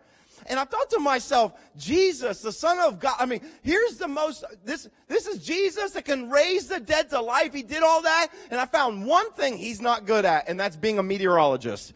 And 0.49 0.59
I 0.59 0.65
thought 0.65 0.91
to 0.91 0.99
myself, 0.99 1.53
Jesus, 1.76 2.41
the 2.41 2.53
Son 2.53 2.79
of 2.79 2.99
God. 2.99 3.17
I 3.19 3.26
mean, 3.26 3.41
here's 3.62 3.97
the 3.97 4.09
most, 4.09 4.45
this, 4.65 4.88
this 5.09 5.26
is 5.26 5.45
Jesus 5.45 5.93
that 5.93 6.05
can 6.05 6.31
raise 6.31 6.69
the 6.69 6.81
dead 6.81 7.11
to 7.11 7.21
life. 7.21 7.53
He 7.53 7.62
did 7.62 7.83
all 7.83 8.03
that. 8.03 8.29
And 8.50 8.61
I 8.61 8.67
found 8.67 9.07
one 9.07 9.31
thing 9.33 9.57
he's 9.57 9.81
not 9.81 10.07
good 10.07 10.25
at, 10.25 10.49
and 10.49 10.59
that's 10.59 10.76
being 10.76 10.99
a 10.99 11.03
meteorologist. 11.03 11.93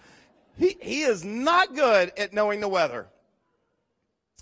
He, 0.58 0.76
he 0.80 1.02
is 1.02 1.24
not 1.24 1.74
good 1.74 2.12
at 2.16 2.32
knowing 2.32 2.60
the 2.60 2.68
weather. 2.68 3.06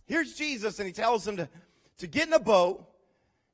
Here's 0.06 0.34
Jesus, 0.34 0.78
and 0.78 0.86
he 0.86 0.92
tells 0.92 1.26
him 1.26 1.36
to, 1.36 1.48
to 1.98 2.06
get 2.06 2.28
in 2.28 2.32
a 2.32 2.40
boat 2.40 2.84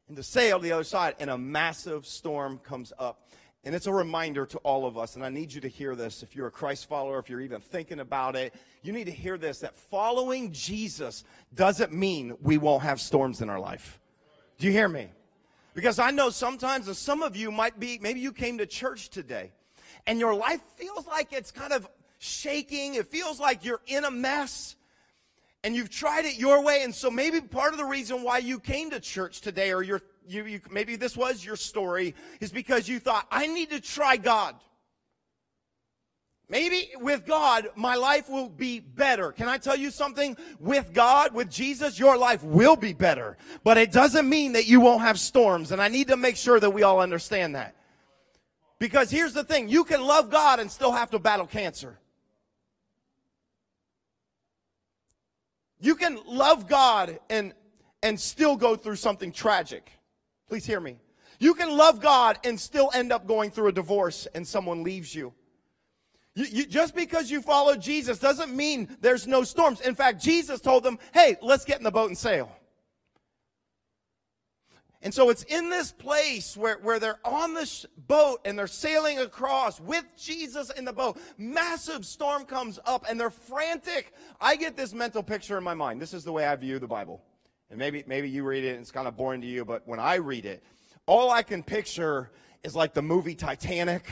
and 0.08 0.16
to 0.16 0.22
sail 0.22 0.58
to 0.58 0.62
the 0.62 0.72
other 0.72 0.84
side, 0.84 1.16
and 1.18 1.30
a 1.30 1.38
massive 1.38 2.06
storm 2.06 2.58
comes 2.58 2.92
up. 2.98 3.23
And 3.64 3.74
it's 3.74 3.86
a 3.86 3.92
reminder 3.92 4.44
to 4.46 4.58
all 4.58 4.84
of 4.84 4.98
us, 4.98 5.16
and 5.16 5.24
I 5.24 5.30
need 5.30 5.52
you 5.52 5.60
to 5.62 5.68
hear 5.68 5.96
this. 5.96 6.22
If 6.22 6.36
you're 6.36 6.48
a 6.48 6.50
Christ 6.50 6.86
follower, 6.86 7.18
if 7.18 7.30
you're 7.30 7.40
even 7.40 7.60
thinking 7.60 7.98
about 7.98 8.36
it, 8.36 8.54
you 8.82 8.92
need 8.92 9.04
to 9.04 9.10
hear 9.10 9.38
this 9.38 9.60
that 9.60 9.74
following 9.74 10.52
Jesus 10.52 11.24
doesn't 11.54 11.92
mean 11.92 12.36
we 12.42 12.58
won't 12.58 12.82
have 12.82 13.00
storms 13.00 13.40
in 13.40 13.48
our 13.48 13.58
life. 13.58 13.98
Do 14.58 14.66
you 14.66 14.72
hear 14.72 14.88
me? 14.88 15.08
Because 15.72 15.98
I 15.98 16.10
know 16.10 16.28
sometimes, 16.28 16.88
and 16.88 16.96
some 16.96 17.22
of 17.22 17.36
you 17.36 17.50
might 17.50 17.80
be, 17.80 17.98
maybe 18.00 18.20
you 18.20 18.32
came 18.32 18.58
to 18.58 18.66
church 18.66 19.08
today, 19.08 19.50
and 20.06 20.18
your 20.18 20.34
life 20.34 20.60
feels 20.76 21.06
like 21.06 21.32
it's 21.32 21.50
kind 21.50 21.72
of 21.72 21.88
shaking. 22.18 22.94
It 22.94 23.06
feels 23.06 23.40
like 23.40 23.64
you're 23.64 23.80
in 23.86 24.04
a 24.04 24.10
mess 24.10 24.76
and 25.64 25.74
you've 25.74 25.90
tried 25.90 26.26
it 26.26 26.36
your 26.36 26.62
way. 26.62 26.82
And 26.84 26.94
so 26.94 27.10
maybe 27.10 27.40
part 27.40 27.72
of 27.72 27.78
the 27.78 27.84
reason 27.84 28.22
why 28.22 28.38
you 28.38 28.60
came 28.60 28.90
to 28.90 29.00
church 29.00 29.40
today 29.40 29.72
or 29.72 29.82
you're 29.82 30.02
you, 30.26 30.46
you, 30.46 30.60
maybe 30.70 30.96
this 30.96 31.16
was 31.16 31.44
your 31.44 31.56
story, 31.56 32.14
is 32.40 32.50
because 32.50 32.88
you 32.88 32.98
thought, 32.98 33.26
I 33.30 33.46
need 33.46 33.70
to 33.70 33.80
try 33.80 34.16
God. 34.16 34.54
Maybe 36.48 36.90
with 37.00 37.26
God, 37.26 37.68
my 37.74 37.94
life 37.94 38.28
will 38.28 38.48
be 38.48 38.80
better. 38.80 39.32
Can 39.32 39.48
I 39.48 39.58
tell 39.58 39.76
you 39.76 39.90
something? 39.90 40.36
With 40.60 40.92
God, 40.92 41.34
with 41.34 41.50
Jesus, 41.50 41.98
your 41.98 42.16
life 42.16 42.42
will 42.42 42.76
be 42.76 42.92
better. 42.92 43.36
But 43.64 43.76
it 43.76 43.92
doesn't 43.92 44.28
mean 44.28 44.52
that 44.52 44.66
you 44.66 44.80
won't 44.80 45.02
have 45.02 45.18
storms. 45.18 45.72
And 45.72 45.82
I 45.82 45.88
need 45.88 46.08
to 46.08 46.16
make 46.16 46.36
sure 46.36 46.60
that 46.60 46.70
we 46.70 46.82
all 46.82 47.00
understand 47.00 47.54
that. 47.54 47.74
Because 48.78 49.10
here's 49.10 49.32
the 49.32 49.44
thing 49.44 49.68
you 49.68 49.84
can 49.84 50.02
love 50.02 50.30
God 50.30 50.60
and 50.60 50.70
still 50.70 50.92
have 50.92 51.10
to 51.10 51.18
battle 51.18 51.46
cancer. 51.46 51.98
You 55.84 55.96
can 55.96 56.18
love 56.26 56.66
God 56.66 57.18
and, 57.28 57.52
and 58.02 58.18
still 58.18 58.56
go 58.56 58.74
through 58.74 58.96
something 58.96 59.30
tragic. 59.30 59.90
Please 60.48 60.64
hear 60.64 60.80
me. 60.80 60.96
You 61.38 61.52
can 61.52 61.76
love 61.76 62.00
God 62.00 62.38
and 62.42 62.58
still 62.58 62.90
end 62.94 63.12
up 63.12 63.26
going 63.26 63.50
through 63.50 63.68
a 63.68 63.72
divorce 63.72 64.26
and 64.34 64.48
someone 64.48 64.82
leaves 64.82 65.14
you. 65.14 65.34
You, 66.34 66.46
you. 66.46 66.66
Just 66.66 66.94
because 66.96 67.30
you 67.30 67.42
follow 67.42 67.76
Jesus 67.76 68.18
doesn't 68.18 68.56
mean 68.56 68.96
there's 69.02 69.26
no 69.26 69.44
storms. 69.44 69.82
In 69.82 69.94
fact, 69.94 70.22
Jesus 70.22 70.58
told 70.58 70.84
them, 70.84 70.98
hey, 71.12 71.36
let's 71.42 71.66
get 71.66 71.76
in 71.76 71.84
the 71.84 71.90
boat 71.90 72.08
and 72.08 72.16
sail. 72.16 72.50
And 75.04 75.12
so 75.12 75.28
it's 75.28 75.42
in 75.42 75.68
this 75.68 75.92
place 75.92 76.56
where, 76.56 76.78
where 76.78 76.98
they're 76.98 77.20
on 77.26 77.52
this 77.52 77.84
boat 78.08 78.40
and 78.46 78.58
they're 78.58 78.66
sailing 78.66 79.18
across 79.18 79.78
with 79.78 80.04
Jesus 80.16 80.70
in 80.70 80.86
the 80.86 80.94
boat. 80.94 81.18
Massive 81.36 82.06
storm 82.06 82.46
comes 82.46 82.80
up 82.86 83.04
and 83.08 83.20
they're 83.20 83.28
frantic. 83.28 84.14
I 84.40 84.56
get 84.56 84.78
this 84.78 84.94
mental 84.94 85.22
picture 85.22 85.58
in 85.58 85.62
my 85.62 85.74
mind. 85.74 86.00
This 86.00 86.14
is 86.14 86.24
the 86.24 86.32
way 86.32 86.46
I 86.46 86.56
view 86.56 86.78
the 86.78 86.88
Bible. 86.88 87.22
And 87.68 87.78
maybe, 87.78 88.02
maybe 88.06 88.30
you 88.30 88.44
read 88.44 88.64
it 88.64 88.70
and 88.70 88.80
it's 88.80 88.90
kind 88.90 89.06
of 89.06 89.14
boring 89.14 89.42
to 89.42 89.46
you, 89.46 89.66
but 89.66 89.86
when 89.86 90.00
I 90.00 90.14
read 90.14 90.46
it, 90.46 90.64
all 91.04 91.30
I 91.30 91.42
can 91.42 91.62
picture 91.62 92.30
is 92.62 92.74
like 92.74 92.94
the 92.94 93.02
movie 93.02 93.34
Titanic 93.34 94.10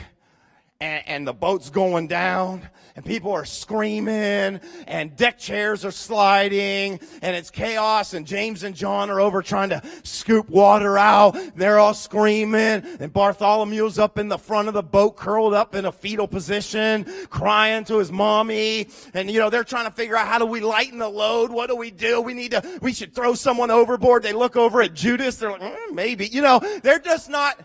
and, 0.83 1.07
and, 1.07 1.27
the 1.27 1.33
boat's 1.33 1.69
going 1.69 2.07
down 2.07 2.67
and 2.97 3.05
people 3.05 3.31
are 3.31 3.45
screaming 3.45 4.59
and 4.85 5.15
deck 5.15 5.39
chairs 5.39 5.85
are 5.85 5.91
sliding 5.91 6.99
and 7.21 7.35
it's 7.35 7.49
chaos 7.49 8.13
and 8.13 8.27
James 8.27 8.63
and 8.63 8.75
John 8.75 9.09
are 9.09 9.21
over 9.21 9.41
trying 9.41 9.69
to 9.69 9.81
scoop 10.03 10.49
water 10.49 10.97
out. 10.97 11.37
They're 11.55 11.79
all 11.79 11.93
screaming 11.93 12.83
and 12.99 13.13
Bartholomew's 13.13 13.97
up 13.97 14.17
in 14.17 14.27
the 14.27 14.37
front 14.37 14.67
of 14.67 14.73
the 14.73 14.83
boat 14.83 15.15
curled 15.15 15.53
up 15.53 15.73
in 15.73 15.85
a 15.85 15.91
fetal 15.91 16.27
position 16.27 17.05
crying 17.29 17.85
to 17.85 17.99
his 17.99 18.11
mommy. 18.11 18.87
And 19.13 19.31
you 19.31 19.39
know, 19.39 19.49
they're 19.49 19.63
trying 19.63 19.85
to 19.85 19.91
figure 19.91 20.17
out 20.17 20.27
how 20.27 20.37
do 20.37 20.45
we 20.45 20.59
lighten 20.59 20.99
the 20.99 21.09
load? 21.09 21.49
What 21.49 21.69
do 21.69 21.77
we 21.77 21.91
do? 21.91 22.19
We 22.19 22.33
need 22.33 22.51
to, 22.51 22.79
we 22.81 22.91
should 22.91 23.15
throw 23.15 23.35
someone 23.35 23.71
overboard. 23.71 24.23
They 24.23 24.33
look 24.33 24.57
over 24.57 24.81
at 24.81 24.93
Judas. 24.93 25.37
They're 25.37 25.51
like, 25.51 25.61
mm, 25.61 25.93
maybe, 25.93 26.27
you 26.27 26.41
know, 26.41 26.59
they're 26.83 26.99
just 26.99 27.29
not, 27.29 27.57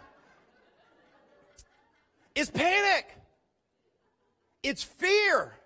it's 2.39 2.51
panic. 2.51 3.17
It's 4.63 4.85
fear. 4.85 5.59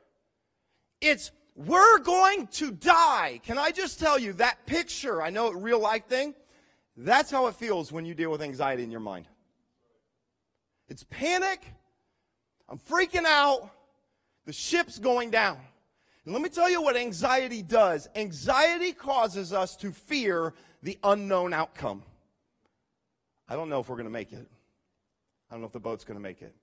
It's 1.02 1.30
we're 1.54 1.98
going 1.98 2.46
to 2.52 2.70
die. 2.70 3.40
Can 3.44 3.58
I 3.58 3.72
just 3.72 4.00
tell 4.00 4.18
you 4.18 4.32
that 4.34 4.64
picture? 4.64 5.20
I 5.20 5.28
know 5.28 5.48
it 5.48 5.56
real 5.56 5.78
life 5.78 6.06
thing. 6.06 6.34
That's 6.96 7.30
how 7.30 7.46
it 7.48 7.56
feels 7.56 7.92
when 7.92 8.06
you 8.06 8.14
deal 8.14 8.30
with 8.30 8.40
anxiety 8.40 8.82
in 8.82 8.90
your 8.90 9.00
mind. 9.00 9.26
It's 10.88 11.04
panic. 11.04 11.62
I'm 12.70 12.78
freaking 12.78 13.26
out. 13.26 13.70
The 14.46 14.52
ship's 14.54 14.98
going 14.98 15.30
down. 15.30 15.58
And 16.24 16.32
let 16.32 16.42
me 16.42 16.48
tell 16.48 16.70
you 16.70 16.80
what 16.80 16.96
anxiety 16.96 17.62
does. 17.62 18.08
Anxiety 18.14 18.92
causes 18.92 19.52
us 19.52 19.76
to 19.76 19.92
fear 19.92 20.54
the 20.82 20.98
unknown 21.04 21.52
outcome. 21.52 22.02
I 23.46 23.56
don't 23.56 23.68
know 23.68 23.80
if 23.80 23.90
we're 23.90 23.96
going 23.96 24.06
to 24.06 24.10
make 24.10 24.32
it. 24.32 24.48
I 25.50 25.54
don't 25.54 25.60
know 25.60 25.66
if 25.66 25.72
the 25.72 25.80
boat's 25.80 26.04
going 26.04 26.18
to 26.18 26.22
make 26.22 26.40
it. 26.40 26.54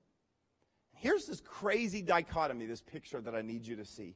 Here's 0.99 1.25
this 1.25 1.39
crazy 1.39 2.01
dichotomy, 2.01 2.65
this 2.65 2.81
picture 2.81 3.21
that 3.21 3.33
I 3.33 3.41
need 3.41 3.65
you 3.65 3.77
to 3.77 3.85
see. 3.85 4.15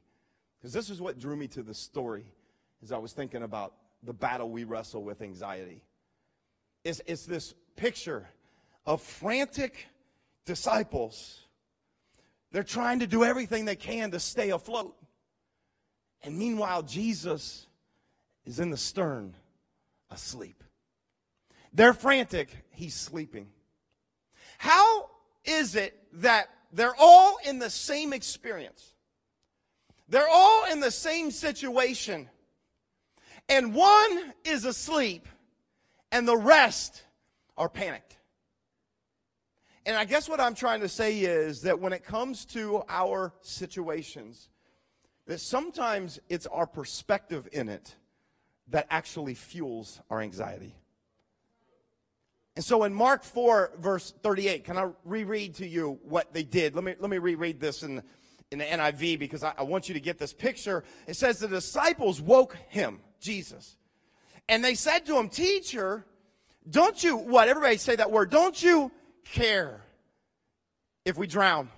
Because 0.58 0.72
this 0.72 0.90
is 0.90 1.00
what 1.00 1.18
drew 1.18 1.34
me 1.34 1.48
to 1.48 1.62
the 1.62 1.72
story 1.72 2.26
as 2.82 2.92
I 2.92 2.98
was 2.98 3.12
thinking 3.12 3.42
about 3.42 3.72
the 4.02 4.12
battle 4.12 4.50
we 4.50 4.64
wrestle 4.64 5.02
with 5.02 5.22
anxiety. 5.22 5.82
It's, 6.84 7.00
it's 7.06 7.24
this 7.24 7.54
picture 7.76 8.28
of 8.84 9.00
frantic 9.00 9.86
disciples. 10.44 11.40
They're 12.52 12.62
trying 12.62 13.00
to 13.00 13.06
do 13.06 13.24
everything 13.24 13.64
they 13.64 13.76
can 13.76 14.10
to 14.10 14.20
stay 14.20 14.50
afloat. 14.50 14.94
And 16.22 16.36
meanwhile, 16.36 16.82
Jesus 16.82 17.66
is 18.44 18.60
in 18.60 18.68
the 18.68 18.76
stern, 18.76 19.34
asleep. 20.10 20.62
They're 21.72 21.94
frantic, 21.94 22.50
he's 22.70 22.94
sleeping. 22.94 23.48
How 24.58 25.08
is 25.44 25.76
it 25.76 25.98
that 26.14 26.48
they're 26.74 26.96
all 26.98 27.38
in 27.46 27.60
the 27.60 27.70
same 27.70 28.12
experience. 28.12 28.92
They're 30.08 30.28
all 30.28 30.66
in 30.70 30.80
the 30.80 30.90
same 30.90 31.30
situation. 31.30 32.28
And 33.48 33.74
one 33.74 34.34
is 34.44 34.64
asleep, 34.64 35.28
and 36.10 36.26
the 36.26 36.36
rest 36.36 37.04
are 37.56 37.68
panicked. 37.68 38.16
And 39.86 39.96
I 39.96 40.04
guess 40.04 40.28
what 40.28 40.40
I'm 40.40 40.54
trying 40.54 40.80
to 40.80 40.88
say 40.88 41.20
is 41.20 41.62
that 41.62 41.78
when 41.78 41.92
it 41.92 42.04
comes 42.04 42.44
to 42.46 42.82
our 42.88 43.32
situations, 43.40 44.48
that 45.26 45.40
sometimes 45.40 46.18
it's 46.28 46.46
our 46.46 46.66
perspective 46.66 47.48
in 47.52 47.68
it 47.68 47.94
that 48.68 48.86
actually 48.90 49.34
fuels 49.34 50.00
our 50.10 50.20
anxiety. 50.20 50.74
And 52.56 52.64
so 52.64 52.84
in 52.84 52.94
Mark 52.94 53.24
4, 53.24 53.72
verse 53.80 54.14
38, 54.22 54.64
can 54.64 54.78
I 54.78 54.90
reread 55.04 55.54
to 55.56 55.66
you 55.66 55.98
what 56.04 56.32
they 56.32 56.44
did? 56.44 56.74
Let 56.74 56.84
me, 56.84 56.94
let 57.00 57.10
me 57.10 57.18
reread 57.18 57.58
this 57.58 57.82
in, 57.82 58.02
in 58.52 58.58
the 58.58 58.64
NIV 58.64 59.18
because 59.18 59.42
I, 59.42 59.54
I 59.58 59.64
want 59.64 59.88
you 59.88 59.94
to 59.94 60.00
get 60.00 60.18
this 60.18 60.32
picture. 60.32 60.84
It 61.08 61.16
says 61.16 61.40
the 61.40 61.48
disciples 61.48 62.20
woke 62.20 62.56
him, 62.68 63.00
Jesus, 63.20 63.76
and 64.48 64.64
they 64.64 64.74
said 64.74 65.06
to 65.06 65.18
him, 65.18 65.28
Teacher, 65.28 66.06
don't 66.68 67.02
you, 67.02 67.16
what? 67.16 67.48
Everybody 67.48 67.76
say 67.76 67.96
that 67.96 68.10
word. 68.10 68.30
Don't 68.30 68.62
you 68.62 68.92
care 69.24 69.82
if 71.04 71.16
we 71.18 71.26
drown? 71.26 71.68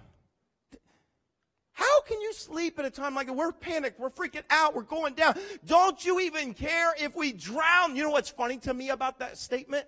How 1.73 2.01
can 2.03 2.21
you 2.21 2.33
sleep 2.33 2.79
at 2.79 2.85
a 2.85 2.91
time 2.91 3.15
like? 3.15 3.31
We're 3.31 3.53
panicked. 3.53 4.01
We're 4.01 4.11
freaking 4.11 4.45
out. 4.51 4.75
We're 4.75 4.83
going 4.83 5.15
down. 5.15 5.35
Don't 5.65 6.03
you 6.05 6.21
even 6.21 6.55
care 6.55 6.95
if 6.99 7.15
we 7.15 7.33
drown? 7.33 7.97
You 7.97 8.05
know 8.05 8.11
what's 8.11 8.31
funny 8.31 8.59
to 8.59 8.75
me 8.75 8.91
about 8.91 9.19
that 9.19 9.39
statement? 9.39 9.87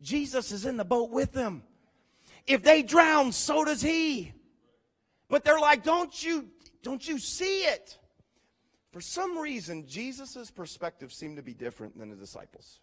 Jesus 0.00 0.52
is 0.52 0.64
in 0.64 0.76
the 0.76 0.84
boat 0.84 1.10
with 1.10 1.32
them. 1.32 1.62
If 2.46 2.62
they 2.62 2.82
drown, 2.82 3.32
so 3.32 3.64
does 3.64 3.82
he. 3.82 4.32
But 5.28 5.44
they're 5.44 5.60
like, 5.60 5.82
don't 5.82 6.22
you, 6.22 6.48
don't 6.82 7.06
you 7.06 7.18
see 7.18 7.60
it? 7.60 7.98
For 8.92 9.00
some 9.00 9.36
reason, 9.38 9.86
Jesus' 9.86 10.50
perspective 10.50 11.12
seemed 11.12 11.36
to 11.36 11.42
be 11.42 11.52
different 11.52 11.98
than 11.98 12.08
the 12.08 12.16
disciples. 12.16 12.80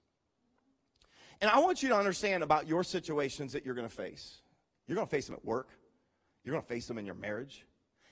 And 1.41 1.49
I 1.49 1.60
want 1.60 1.82
you 1.82 1.89
to 1.89 1.95
understand 1.95 2.43
about 2.43 2.67
your 2.67 2.84
situations 2.84 3.54
that 3.54 3.65
you're 3.65 3.75
going 3.75 3.88
to 3.88 3.93
face. 3.93 4.41
You're 4.88 4.95
going 4.95 5.08
to 5.08 5.12
face 5.12 5.25
them 5.25 5.36
at 5.36 5.43
work. 5.43 5.69
You're 6.43 6.54
going 6.54 6.63
to 6.63 6.67
face 6.67 6.88
them 6.88 6.97
in 6.97 7.06
your 7.06 7.15
marriage. 7.15 7.65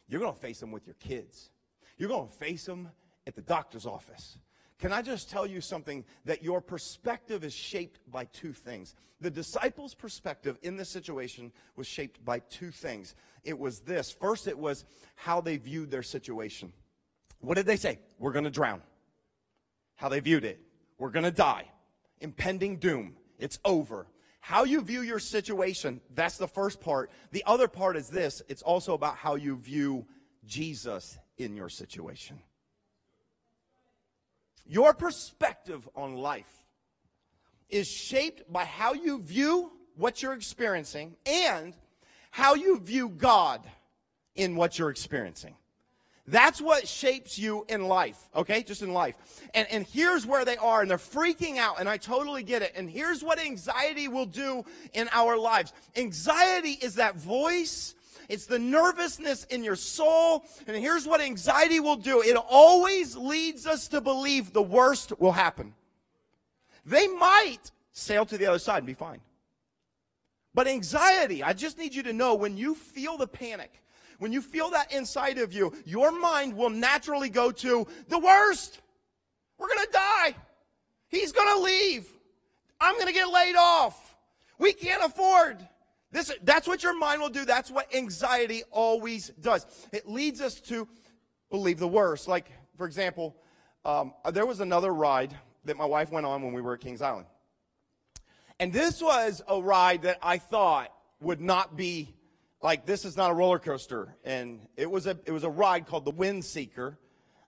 You're 0.08 0.20
going 0.20 0.34
to 0.34 0.40
face 0.40 0.60
them 0.60 0.72
with 0.72 0.88
your 0.88 0.96
kids. 0.96 1.52
You're 1.98 2.10
going 2.10 2.28
to 2.28 2.34
face 2.34 2.66
them 2.66 2.90
at 3.28 3.36
the 3.36 3.42
doctor's 3.42 3.86
office. 3.86 4.38
Can 4.80 4.92
I 4.92 5.02
just 5.02 5.30
tell 5.30 5.46
you 5.46 5.62
something 5.62 6.04
that 6.26 6.44
your 6.44 6.62
perspective 6.62 7.44
is 7.44 7.54
shaped 7.54 8.00
by 8.10 8.26
two 8.26 8.54
things? 8.54 8.96
The 9.22 9.32
disciples' 9.32 9.94
perspective 9.94 10.58
in 10.62 10.76
this 10.76 10.90
situation 10.90 11.52
was 11.76 11.88
shaped 11.88 12.24
by 12.26 12.40
two 12.40 12.72
things. 12.72 13.16
It 13.44 13.58
was 13.58 13.80
this 13.80 14.12
first, 14.12 14.48
it 14.48 14.58
was 14.58 14.84
how 15.16 15.40
they 15.42 15.58
viewed 15.58 15.92
their 15.92 16.04
situation. 16.04 16.74
What 17.40 17.56
did 17.56 17.66
they 17.66 17.78
say? 17.78 18.00
We're 18.20 18.32
going 18.32 18.46
to 18.46 18.52
drown. 18.52 18.82
How 19.96 20.10
they 20.10 20.20
viewed 20.20 20.44
it. 20.44 20.60
We're 20.98 21.12
going 21.12 21.26
to 21.26 21.32
die. 21.32 21.66
Impending 22.20 22.78
doom. 22.78 23.16
It's 23.38 23.60
over. 23.64 24.08
How 24.40 24.66
you 24.66 24.82
view 24.82 25.02
your 25.02 25.20
situation, 25.20 26.02
that's 26.14 26.38
the 26.38 26.48
first 26.48 26.82
part. 26.82 27.12
The 27.32 27.44
other 27.46 27.70
part 27.70 27.96
is 27.96 28.10
this 28.10 28.42
it's 28.50 28.62
also 28.62 28.94
about 28.94 29.16
how 29.16 29.36
you 29.36 29.56
view 29.56 30.06
Jesus 30.46 31.18
in 31.38 31.56
your 31.56 31.70
situation. 31.70 32.42
Your 34.66 34.94
perspective 34.94 35.88
on 35.96 36.16
life 36.16 36.52
is 37.70 37.88
shaped 37.88 38.52
by 38.52 38.66
how 38.66 38.94
you 38.94 39.20
view 39.20 39.72
what 39.96 40.22
you're 40.22 40.34
experiencing 40.34 41.16
and 41.26 41.74
how 42.32 42.56
you 42.56 42.80
view 42.80 43.10
God 43.10 43.62
in 44.36 44.56
what 44.56 44.80
you're 44.80 44.90
experiencing. 44.90 45.56
That's 46.26 46.62
what 46.62 46.88
shapes 46.88 47.38
you 47.38 47.66
in 47.68 47.84
life, 47.88 48.18
okay? 48.34 48.64
Just 48.64 48.82
in 48.82 48.94
life. 48.94 49.16
And, 49.54 49.68
and 49.70 49.86
here's 49.86 50.26
where 50.26 50.46
they 50.46 50.56
are, 50.56 50.82
and 50.82 50.90
they're 50.90 50.98
freaking 50.98 51.58
out, 51.58 51.82
and 51.82 51.90
I 51.90 51.98
totally 51.98 52.44
get 52.44 52.62
it. 52.62 52.72
And 52.76 52.90
here's 52.90 53.22
what 53.22 53.40
anxiety 53.40 54.08
will 54.08 54.26
do 54.26 54.64
in 54.94 55.10
our 55.12 55.38
lives 55.38 55.74
anxiety 55.98 56.72
is 56.82 56.96
that 56.96 57.18
voice 57.18 57.94
it's 58.34 58.48
the 58.48 58.58
nervousness 58.58 59.44
in 59.46 59.64
your 59.64 59.76
soul. 59.76 60.44
And 60.66 60.76
here's 60.76 61.06
what 61.06 61.22
anxiety 61.22 61.80
will 61.80 61.98
do 61.98 62.24
it 62.24 62.36
always 62.36 63.16
leads 63.16 63.68
us 63.68 63.88
to 63.90 64.02
believe 64.02 64.54
the 64.54 64.62
worst 64.62 65.20
will 65.20 65.32
happen. 65.32 65.76
They 66.84 67.08
might 67.08 67.72
sail 67.92 68.26
to 68.26 68.38
the 68.38 68.48
other 68.48 68.58
side 68.58 68.80
and 68.80 68.88
be 68.88 68.96
fine. 68.96 69.22
But 70.56 70.68
anxiety, 70.68 71.44
I 71.44 71.54
just 71.54 71.78
need 71.78 71.94
you 71.94 72.02
to 72.04 72.14
know 72.14 72.34
when 72.34 72.58
you 72.58 72.74
feel 72.74 73.18
the 73.18 73.28
panic, 73.28 73.72
when 74.18 74.32
you 74.32 74.42
feel 74.42 74.72
that 74.72 74.92
inside 74.92 75.38
of 75.38 75.54
you, 75.54 75.72
your 75.86 76.12
mind 76.12 76.58
will 76.58 76.72
naturally 76.72 77.30
go 77.30 77.52
to 77.52 77.86
the 78.08 78.18
worst. 78.18 78.82
We're 79.60 79.68
going 79.68 79.86
to 79.86 79.92
die. 79.92 80.36
He's 81.08 81.32
going 81.32 81.56
to 81.56 81.64
leave. 81.64 82.08
I'm 82.82 82.96
going 82.96 83.08
to 83.08 83.14
get 83.14 83.32
laid 83.32 83.56
off. 83.56 84.16
We 84.58 84.74
can't 84.74 85.04
afford. 85.04 85.68
This, 86.14 86.32
that's 86.44 86.68
what 86.68 86.84
your 86.84 86.96
mind 86.98 87.22
will 87.22 87.30
do. 87.30 87.44
That's 87.44 87.72
what 87.72 87.94
anxiety 87.94 88.62
always 88.70 89.30
does. 89.42 89.66
It 89.92 90.08
leads 90.08 90.42
us 90.42 90.62
to 90.62 90.88
believe 91.50 91.80
the 91.80 91.88
worst. 91.88 92.28
Like, 92.28 92.52
for 92.78 92.86
example, 92.86 93.36
um, 93.84 94.14
there 94.32 94.46
was 94.46 94.60
another 94.60 94.94
ride 94.94 95.36
that 95.66 95.76
my 95.76 95.86
wife 95.86 96.12
went 96.12 96.28
on 96.28 96.44
when 96.44 96.54
we 96.54 96.62
were 96.62 96.76
at 96.76 96.82
Kings 96.82 97.02
Island. 97.02 97.26
And 98.60 98.72
this 98.72 99.02
was 99.02 99.42
a 99.48 99.60
ride 99.60 100.04
that 100.04 100.20
I 100.22 100.38
thought 100.38 100.94
would 101.20 101.42
not 101.42 101.76
be 101.76 102.14
like 102.62 102.86
this 102.86 103.06
is 103.06 103.18
not 103.18 103.32
a 103.32 103.34
roller 103.34 103.58
coaster. 103.58 104.16
And 104.24 104.60
it 104.78 104.90
was 104.90 105.08
a 105.08 105.18
it 105.26 105.32
was 105.32 105.44
a 105.44 105.50
ride 105.50 105.88
called 105.88 106.06
the 106.06 106.12
Wind 106.12 106.46
Seeker. 106.46 107.00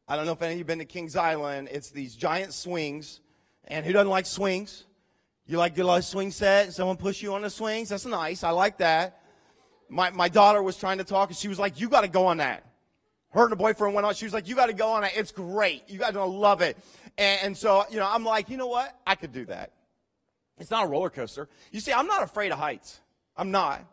I 0.08 0.15
don't 0.15 0.25
know 0.25 0.32
if 0.32 0.41
any 0.41 0.54
of 0.54 0.58
you 0.58 0.62
have 0.62 0.67
been 0.67 0.80
to 0.80 0.86
Kings 0.86 1.15
Island. 1.15 1.69
It's 1.71 1.91
these 1.91 2.15
giant 2.15 2.54
swings. 2.54 3.21
And 3.65 3.86
who 3.86 3.93
doesn't 3.93 4.10
like 4.10 4.25
swings? 4.25 4.86
You 5.47 5.58
like 5.58 5.75
get 5.75 5.86
a 5.86 6.01
swing 6.01 6.31
set 6.31 6.65
and 6.65 6.73
someone 6.73 6.97
push 6.97 7.21
you 7.21 7.34
on 7.36 7.43
the 7.43 7.49
swings? 7.49 7.89
That's 7.89 8.05
nice. 8.05 8.43
I 8.43 8.49
like 8.49 8.79
that. 8.79 9.21
My, 9.89 10.10
my 10.10 10.27
daughter 10.27 10.63
was 10.63 10.75
trying 10.77 10.97
to 10.97 11.03
talk 11.03 11.29
and 11.29 11.38
she 11.38 11.47
was 11.47 11.60
like, 11.60 11.79
you 11.79 11.88
got 11.88 12.01
to 12.01 12.08
go 12.08 12.25
on 12.27 12.38
that. 12.38 12.65
Her 13.29 13.43
and 13.43 13.51
her 13.51 13.55
boyfriend 13.55 13.93
went 13.93 14.08
on. 14.08 14.15
She 14.15 14.25
was 14.25 14.34
like, 14.34 14.47
you 14.47 14.55
got 14.55 14.67
to 14.67 14.73
go 14.73 14.89
on 14.89 15.01
that. 15.01 15.15
It's 15.15 15.31
great. 15.31 15.84
You 15.88 15.99
guys 15.99 16.12
are 16.12 16.13
going 16.13 16.31
to 16.31 16.38
love 16.38 16.62
it. 16.62 16.77
And, 17.17 17.39
and 17.43 17.58
so, 17.58 17.84
you 17.91 17.97
know, 17.97 18.10
I'm 18.10 18.23
like, 18.23 18.49
you 18.49 18.58
know 18.58 18.67
what? 18.67 18.97
I 19.05 19.15
could 19.15 19.34
do 19.34 19.45
that. 19.45 19.71
It's 20.58 20.71
not 20.71 20.86
a 20.86 20.88
roller 20.88 21.10
coaster. 21.10 21.49
You 21.71 21.79
see, 21.79 21.91
I'm 21.91 22.08
not 22.08 22.23
afraid 22.23 22.51
of 22.51 22.58
heights. 22.58 22.99
I'm 23.38 23.51
not. 23.51 23.86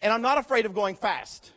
And 0.00 0.12
I'm 0.12 0.22
not 0.22 0.38
afraid 0.38 0.64
of 0.64 0.74
going 0.74 0.94
fast. 0.94 1.50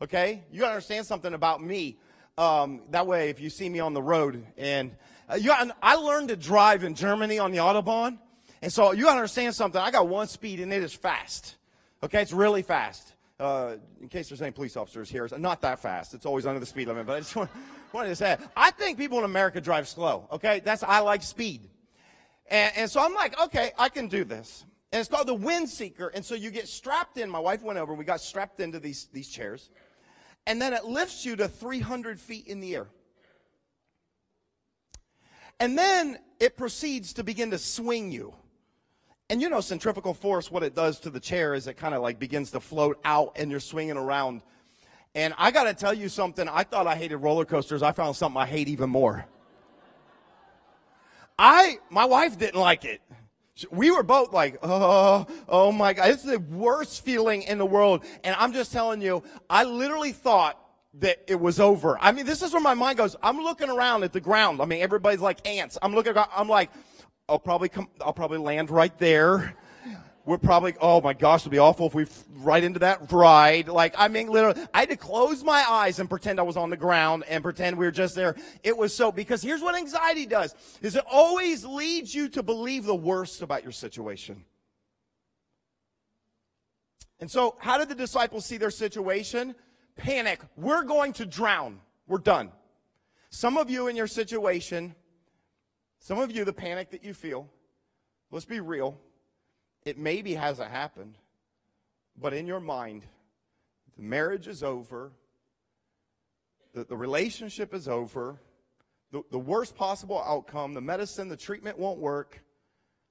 Okay? 0.00 0.44
You 0.50 0.60
got 0.60 0.68
to 0.68 0.74
understand 0.74 1.04
something 1.04 1.34
about 1.34 1.62
me. 1.62 1.98
Um, 2.38 2.82
that 2.90 3.06
way, 3.06 3.28
if 3.28 3.40
you 3.40 3.50
see 3.50 3.68
me 3.68 3.80
on 3.80 3.92
the 3.92 4.02
road 4.02 4.46
and 4.56 4.92
uh, 5.28 5.34
you, 5.34 5.52
I 5.82 5.94
learned 5.96 6.28
to 6.28 6.36
drive 6.36 6.84
in 6.84 6.94
Germany 6.94 7.38
on 7.38 7.50
the 7.50 7.58
Autobahn. 7.58 8.18
And 8.64 8.72
so 8.72 8.92
you 8.92 9.10
understand 9.10 9.54
something. 9.54 9.78
I 9.78 9.90
got 9.90 10.08
one 10.08 10.26
speed 10.26 10.58
and 10.58 10.72
it 10.72 10.82
is 10.82 10.94
fast. 10.94 11.56
Okay, 12.02 12.22
it's 12.22 12.32
really 12.32 12.62
fast. 12.62 13.12
Uh, 13.38 13.76
in 14.00 14.08
case 14.08 14.30
there's 14.30 14.40
any 14.40 14.52
police 14.52 14.74
officers 14.74 15.10
here, 15.10 15.26
it's 15.26 15.36
not 15.36 15.60
that 15.60 15.80
fast. 15.80 16.14
It's 16.14 16.24
always 16.24 16.46
under 16.46 16.58
the 16.58 16.64
speed 16.64 16.88
limit. 16.88 17.06
But 17.06 17.16
I 17.16 17.18
just 17.18 17.36
want, 17.36 17.50
wanted 17.92 18.08
to 18.08 18.16
say, 18.16 18.38
I 18.56 18.70
think 18.70 18.96
people 18.96 19.18
in 19.18 19.24
America 19.24 19.60
drive 19.60 19.86
slow. 19.86 20.26
Okay, 20.32 20.62
that's 20.64 20.82
I 20.82 21.00
like 21.00 21.22
speed. 21.22 21.68
And, 22.46 22.72
and 22.74 22.90
so 22.90 23.02
I'm 23.02 23.12
like, 23.12 23.38
okay, 23.38 23.72
I 23.78 23.90
can 23.90 24.08
do 24.08 24.24
this. 24.24 24.64
And 24.92 25.00
it's 25.00 25.10
called 25.10 25.28
the 25.28 25.34
Wind 25.34 25.68
Seeker. 25.68 26.08
And 26.08 26.24
so 26.24 26.34
you 26.34 26.50
get 26.50 26.66
strapped 26.66 27.18
in. 27.18 27.28
My 27.28 27.40
wife 27.40 27.62
went 27.62 27.78
over. 27.78 27.92
and 27.92 27.98
We 27.98 28.06
got 28.06 28.22
strapped 28.22 28.60
into 28.60 28.80
these 28.80 29.08
these 29.12 29.28
chairs, 29.28 29.68
and 30.46 30.58
then 30.58 30.72
it 30.72 30.86
lifts 30.86 31.26
you 31.26 31.36
to 31.36 31.48
300 31.48 32.18
feet 32.18 32.46
in 32.46 32.60
the 32.60 32.76
air. 32.76 32.86
And 35.60 35.76
then 35.76 36.18
it 36.40 36.56
proceeds 36.56 37.12
to 37.14 37.24
begin 37.24 37.50
to 37.50 37.58
swing 37.58 38.10
you. 38.10 38.34
And 39.30 39.40
you 39.40 39.48
know, 39.48 39.60
centrifugal 39.60 40.12
force, 40.12 40.50
what 40.50 40.62
it 40.62 40.74
does 40.74 41.00
to 41.00 41.10
the 41.10 41.20
chair 41.20 41.54
is 41.54 41.66
it 41.66 41.74
kind 41.74 41.94
of 41.94 42.02
like 42.02 42.18
begins 42.18 42.50
to 42.50 42.60
float 42.60 43.00
out 43.04 43.32
and 43.36 43.50
you're 43.50 43.60
swinging 43.60 43.96
around. 43.96 44.42
And 45.14 45.32
I 45.38 45.50
got 45.50 45.64
to 45.64 45.74
tell 45.74 45.94
you 45.94 46.08
something. 46.08 46.46
I 46.48 46.64
thought 46.64 46.86
I 46.86 46.94
hated 46.96 47.16
roller 47.18 47.44
coasters. 47.44 47.82
I 47.82 47.92
found 47.92 48.16
something 48.16 48.40
I 48.40 48.46
hate 48.46 48.68
even 48.68 48.90
more. 48.90 49.24
I, 51.38 51.78
my 51.88 52.04
wife 52.04 52.38
didn't 52.38 52.60
like 52.60 52.84
it. 52.84 53.00
We 53.70 53.90
were 53.90 54.02
both 54.02 54.32
like, 54.32 54.58
oh, 54.62 55.26
oh 55.48 55.72
my 55.72 55.94
God. 55.94 56.10
It's 56.10 56.22
the 56.22 56.38
worst 56.38 57.04
feeling 57.04 57.42
in 57.42 57.58
the 57.58 57.66
world. 57.66 58.04
And 58.24 58.36
I'm 58.38 58.52
just 58.52 58.72
telling 58.72 59.00
you, 59.00 59.22
I 59.48 59.64
literally 59.64 60.12
thought 60.12 60.60
that 61.00 61.24
it 61.28 61.40
was 61.40 61.60
over. 61.60 61.96
I 62.00 62.12
mean, 62.12 62.26
this 62.26 62.42
is 62.42 62.52
where 62.52 62.62
my 62.62 62.74
mind 62.74 62.98
goes. 62.98 63.16
I'm 63.22 63.38
looking 63.38 63.70
around 63.70 64.02
at 64.02 64.12
the 64.12 64.20
ground. 64.20 64.60
I 64.60 64.64
mean, 64.64 64.82
everybody's 64.82 65.20
like 65.20 65.46
ants. 65.46 65.78
I'm 65.80 65.94
looking, 65.94 66.14
I'm 66.36 66.48
like, 66.48 66.70
I'll 67.28 67.38
probably 67.38 67.70
come, 67.70 67.88
I'll 68.02 68.12
probably 68.12 68.38
land 68.38 68.70
right 68.70 68.96
there. 68.98 69.56
We're 70.26 70.38
probably, 70.38 70.74
oh 70.80 71.02
my 71.02 71.12
gosh, 71.12 71.42
it'll 71.42 71.50
be 71.50 71.58
awful 71.58 71.86
if 71.86 71.94
we 71.94 72.06
right 72.36 72.64
into 72.64 72.78
that 72.78 73.12
ride. 73.12 73.68
Like, 73.68 73.94
I 73.98 74.08
mean, 74.08 74.28
literally, 74.28 74.60
I 74.72 74.80
had 74.80 74.88
to 74.88 74.96
close 74.96 75.44
my 75.44 75.62
eyes 75.68 75.98
and 75.98 76.08
pretend 76.08 76.40
I 76.40 76.44
was 76.44 76.56
on 76.56 76.70
the 76.70 76.78
ground 76.78 77.24
and 77.28 77.42
pretend 77.42 77.76
we 77.76 77.84
were 77.84 77.92
just 77.92 78.14
there. 78.14 78.34
It 78.62 78.76
was 78.76 78.94
so, 78.94 79.12
because 79.12 79.42
here's 79.42 79.60
what 79.60 79.74
anxiety 79.74 80.24
does, 80.24 80.54
is 80.80 80.96
it 80.96 81.04
always 81.10 81.64
leads 81.64 82.14
you 82.14 82.28
to 82.30 82.42
believe 82.42 82.84
the 82.84 82.94
worst 82.94 83.42
about 83.42 83.62
your 83.62 83.72
situation. 83.72 84.44
And 87.20 87.30
so, 87.30 87.56
how 87.58 87.76
did 87.78 87.88
the 87.90 87.94
disciples 87.94 88.46
see 88.46 88.56
their 88.56 88.70
situation? 88.70 89.54
Panic. 89.96 90.40
We're 90.56 90.84
going 90.84 91.12
to 91.14 91.26
drown. 91.26 91.80
We're 92.06 92.18
done. 92.18 92.50
Some 93.28 93.58
of 93.58 93.68
you 93.68 93.88
in 93.88 93.96
your 93.96 94.06
situation, 94.06 94.94
some 96.04 96.18
of 96.18 96.30
you, 96.30 96.44
the 96.44 96.52
panic 96.52 96.90
that 96.90 97.02
you 97.02 97.14
feel, 97.14 97.48
let's 98.30 98.44
be 98.44 98.60
real, 98.60 99.00
it 99.86 99.96
maybe 99.96 100.34
hasn't 100.34 100.70
happened, 100.70 101.16
but 102.14 102.34
in 102.34 102.46
your 102.46 102.60
mind, 102.60 103.06
the 103.96 104.02
marriage 104.02 104.46
is 104.46 104.62
over, 104.62 105.12
the, 106.74 106.84
the 106.84 106.94
relationship 106.94 107.72
is 107.72 107.88
over, 107.88 108.38
the, 109.12 109.22
the 109.30 109.38
worst 109.38 109.76
possible 109.76 110.22
outcome. 110.26 110.74
The 110.74 110.82
medicine, 110.82 111.30
the 111.30 111.38
treatment 111.38 111.78
won't 111.78 111.98
work. 111.98 112.42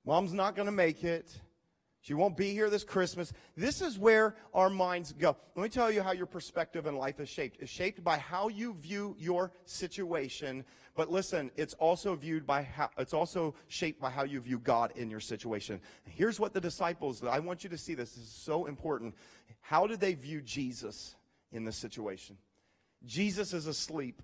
Mom's 0.05 0.31
not 0.31 0.55
going 0.55 0.67
to 0.67 0.71
make 0.71 1.03
it. 1.03 1.35
She 2.03 2.13
won't 2.13 2.35
be 2.35 2.51
here 2.51 2.69
this 2.69 2.83
Christmas. 2.83 3.31
This 3.55 3.81
is 3.81 3.97
where 3.97 4.35
our 4.53 4.69
minds 4.69 5.13
go. 5.13 5.37
Let 5.55 5.63
me 5.63 5.69
tell 5.69 5.89
you 5.89 6.03
how 6.03 6.11
your 6.11 6.25
perspective 6.25 6.85
in 6.85 6.97
life 6.97 7.21
is 7.21 7.29
shaped. 7.29 7.61
It's 7.61 7.71
shaped 7.71 8.03
by 8.03 8.17
how 8.17 8.49
you 8.49 8.73
view 8.73 9.15
your 9.17 9.53
situation. 9.63 10.65
But 10.95 11.09
listen, 11.09 11.49
it's 11.55 11.73
also 11.75 12.13
viewed 12.15 12.45
by 12.45 12.63
how, 12.63 12.89
it's 12.97 13.13
also 13.13 13.55
shaped 13.69 14.01
by 14.01 14.09
how 14.09 14.25
you 14.25 14.41
view 14.41 14.59
God 14.59 14.91
in 14.97 15.09
your 15.09 15.21
situation. 15.21 15.79
Here's 16.03 16.41
what 16.41 16.53
the 16.53 16.59
disciples, 16.59 17.23
I 17.23 17.39
want 17.39 17.63
you 17.63 17.69
to 17.69 17.77
see 17.77 17.93
this. 17.93 18.11
This 18.11 18.25
is 18.25 18.33
so 18.33 18.65
important. 18.65 19.15
How 19.61 19.87
did 19.87 20.01
they 20.01 20.13
view 20.13 20.41
Jesus 20.41 21.15
in 21.53 21.63
this 21.63 21.77
situation? 21.77 22.37
Jesus 23.05 23.53
is 23.53 23.65
asleep. 23.65 24.21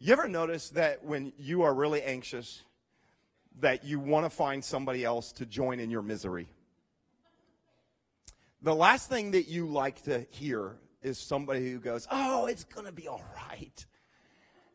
You 0.00 0.14
ever 0.14 0.26
notice 0.26 0.70
that 0.70 1.04
when 1.04 1.32
you 1.38 1.62
are 1.62 1.72
really 1.72 2.02
anxious, 2.02 2.64
that 3.58 3.84
you 3.84 3.98
want 3.98 4.24
to 4.24 4.30
find 4.30 4.64
somebody 4.64 5.04
else 5.04 5.32
to 5.32 5.46
join 5.46 5.80
in 5.80 5.90
your 5.90 6.02
misery. 6.02 6.48
The 8.62 8.74
last 8.74 9.08
thing 9.08 9.32
that 9.32 9.48
you 9.48 9.66
like 9.66 10.02
to 10.02 10.26
hear 10.30 10.76
is 11.02 11.18
somebody 11.18 11.70
who 11.70 11.78
goes, 11.78 12.06
Oh, 12.10 12.46
it's 12.46 12.64
going 12.64 12.86
to 12.86 12.92
be 12.92 13.08
all 13.08 13.24
right. 13.36 13.86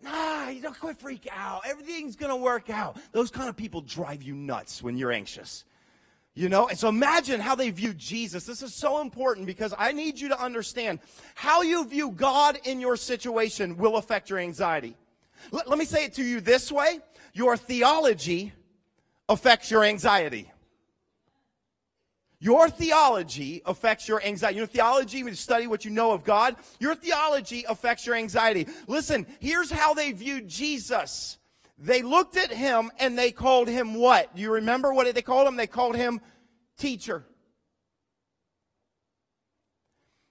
Nah, 0.01 0.49
you 0.49 0.61
don't 0.61 0.79
quit 0.79 0.99
freak 0.99 1.27
out. 1.31 1.61
Everything's 1.65 2.15
going 2.15 2.29
to 2.29 2.35
work 2.35 2.69
out. 2.69 2.97
Those 3.11 3.31
kind 3.31 3.49
of 3.49 3.55
people 3.55 3.81
drive 3.81 4.21
you 4.21 4.35
nuts 4.35 4.83
when 4.83 4.97
you're 4.97 5.11
anxious. 5.11 5.65
You 6.37 6.49
know, 6.49 6.67
and 6.67 6.77
so 6.77 6.89
imagine 6.89 7.39
how 7.39 7.55
they 7.55 7.69
view 7.69 7.93
Jesus. 7.93 8.45
This 8.45 8.61
is 8.61 8.75
so 8.75 9.01
important 9.01 9.47
because 9.47 9.73
I 9.77 9.93
need 9.93 10.19
you 10.19 10.27
to 10.29 10.39
understand 10.39 10.99
how 11.33 11.61
you 11.61 11.85
view 11.85 12.11
God 12.11 12.59
in 12.65 12.81
your 12.81 12.97
situation 12.97 13.77
will 13.77 13.95
affect 13.95 14.29
your 14.29 14.39
anxiety. 14.39 14.97
Let, 15.51 15.69
let 15.69 15.79
me 15.79 15.85
say 15.85 16.03
it 16.03 16.13
to 16.15 16.23
you 16.23 16.41
this 16.41 16.71
way 16.71 16.99
your 17.33 17.55
theology 17.55 18.53
affects 19.27 19.71
your 19.71 19.83
anxiety. 19.83 20.51
Your 22.39 22.69
theology 22.69 23.61
affects 23.65 24.07
your 24.07 24.21
anxiety. 24.23 24.57
Your 24.57 24.67
theology, 24.67 25.23
when 25.23 25.31
you 25.33 25.37
study 25.37 25.67
what 25.67 25.85
you 25.85 25.91
know 25.91 26.11
of 26.11 26.23
God, 26.23 26.55
your 26.79 26.93
theology 26.93 27.65
affects 27.67 28.05
your 28.05 28.15
anxiety. 28.15 28.67
Listen, 28.87 29.25
here's 29.39 29.71
how 29.71 29.93
they 29.93 30.11
viewed 30.11 30.47
Jesus. 30.47 31.37
They 31.77 32.01
looked 32.01 32.37
at 32.37 32.51
him 32.51 32.91
and 32.99 33.17
they 33.17 33.31
called 33.31 33.67
him 33.67 33.95
what? 33.95 34.35
Do 34.35 34.41
you 34.41 34.53
remember 34.53 34.93
what 34.93 35.13
they 35.13 35.21
called 35.21 35.47
him? 35.47 35.55
They 35.55 35.67
called 35.67 35.95
him 35.95 36.21
teacher. 36.77 37.25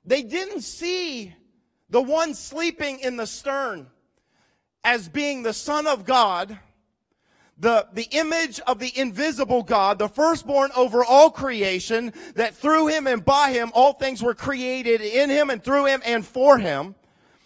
They 0.05 0.23
didn't 0.23 0.61
see 0.61 1.35
the 1.89 2.03
one 2.03 2.35
sleeping 2.35 3.01
in 3.01 3.17
the 3.17 3.27
stern 3.27 3.89
as 4.83 5.09
being 5.09 5.43
the 5.43 5.55
Son 5.55 5.87
of 5.87 6.05
God 6.05 6.59
the, 7.59 7.87
the 7.93 8.09
image 8.11 8.61
of 8.61 8.79
the 8.79 8.93
invisible 8.99 9.63
God, 9.63 9.99
the 9.99 10.09
firstborn 10.09 10.71
over 10.77 11.05
all 11.05 11.31
creation, 11.31 12.13
that 12.35 12.55
through 12.55 12.89
him 12.89 13.07
and 13.07 13.25
by 13.25 13.53
him 13.53 13.71
all 13.75 13.93
things 13.93 14.23
were 14.23 14.35
created 14.35 15.01
in 15.01 15.31
him 15.31 15.51
and 15.51 15.63
through 15.63 15.87
him 15.87 16.03
and 16.05 16.27
for 16.27 16.59
him. 16.59 16.95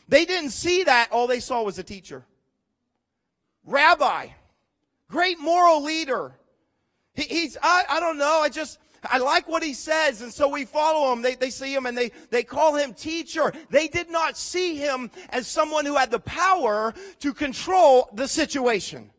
They 0.09 0.25
didn't 0.25 0.51
see 0.51 0.85
that. 0.85 1.13
All 1.13 1.27
they 1.27 1.41
saw 1.41 1.63
was 1.63 1.79
a 1.79 1.83
teacher. 1.83 2.25
Rabbi. 3.65 4.29
Great 5.09 5.39
moral 5.39 5.83
leader. 5.83 6.33
He, 7.15 7.23
he's, 7.23 7.57
I, 7.63 7.85
I 7.89 8.01
don't 8.01 8.19
know, 8.19 8.41
I 8.41 8.49
just, 8.49 8.79
I 9.05 9.19
like 9.19 9.49
what 9.49 9.63
he 9.63 9.75
says, 9.75 10.23
and 10.23 10.33
so 10.33 10.49
we 10.49 10.65
follow 10.65 11.13
him. 11.13 11.23
They, 11.23 11.35
they 11.35 11.51
see 11.51 11.73
him 11.73 11.87
and 11.87 11.97
they, 11.97 12.11
they 12.31 12.43
call 12.43 12.75
him 12.75 12.95
teacher. 12.95 13.53
They 13.71 13.89
did 13.89 14.11
not 14.11 14.37
see 14.37 14.77
him 14.77 15.11
as 15.31 15.47
someone 15.47 15.85
who 15.85 15.97
had 15.97 16.11
the 16.11 16.19
power 16.21 16.95
to 17.21 17.35
control 17.35 18.09
the 18.13 18.27
situation. 18.27 19.11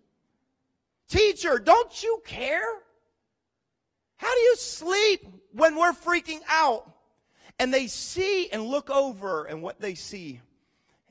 Teacher, 1.10 1.58
don't 1.58 2.04
you 2.04 2.22
care? 2.24 2.62
How 4.18 4.34
do 4.34 4.40
you 4.42 4.56
sleep 4.56 5.26
when 5.54 5.76
we're 5.76 5.92
freaking 5.92 6.42
out? 6.48 6.90
And 7.58 7.74
they 7.74 7.88
see 7.88 8.50
and 8.52 8.64
look 8.64 8.90
over, 8.90 9.46
and 9.46 9.62
what 9.62 9.82
they 9.82 9.96
see 9.96 10.40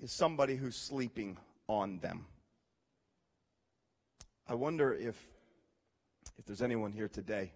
is 0.00 0.12
somebody 0.12 0.56
who's 0.56 0.76
sleeping 0.76 1.36
on 1.68 1.98
them. 1.98 2.26
I 4.48 4.54
wonder 4.54 4.94
if, 4.94 5.20
if 6.38 6.46
there's 6.46 6.62
anyone 6.62 6.92
here 6.92 7.08
today, 7.08 7.52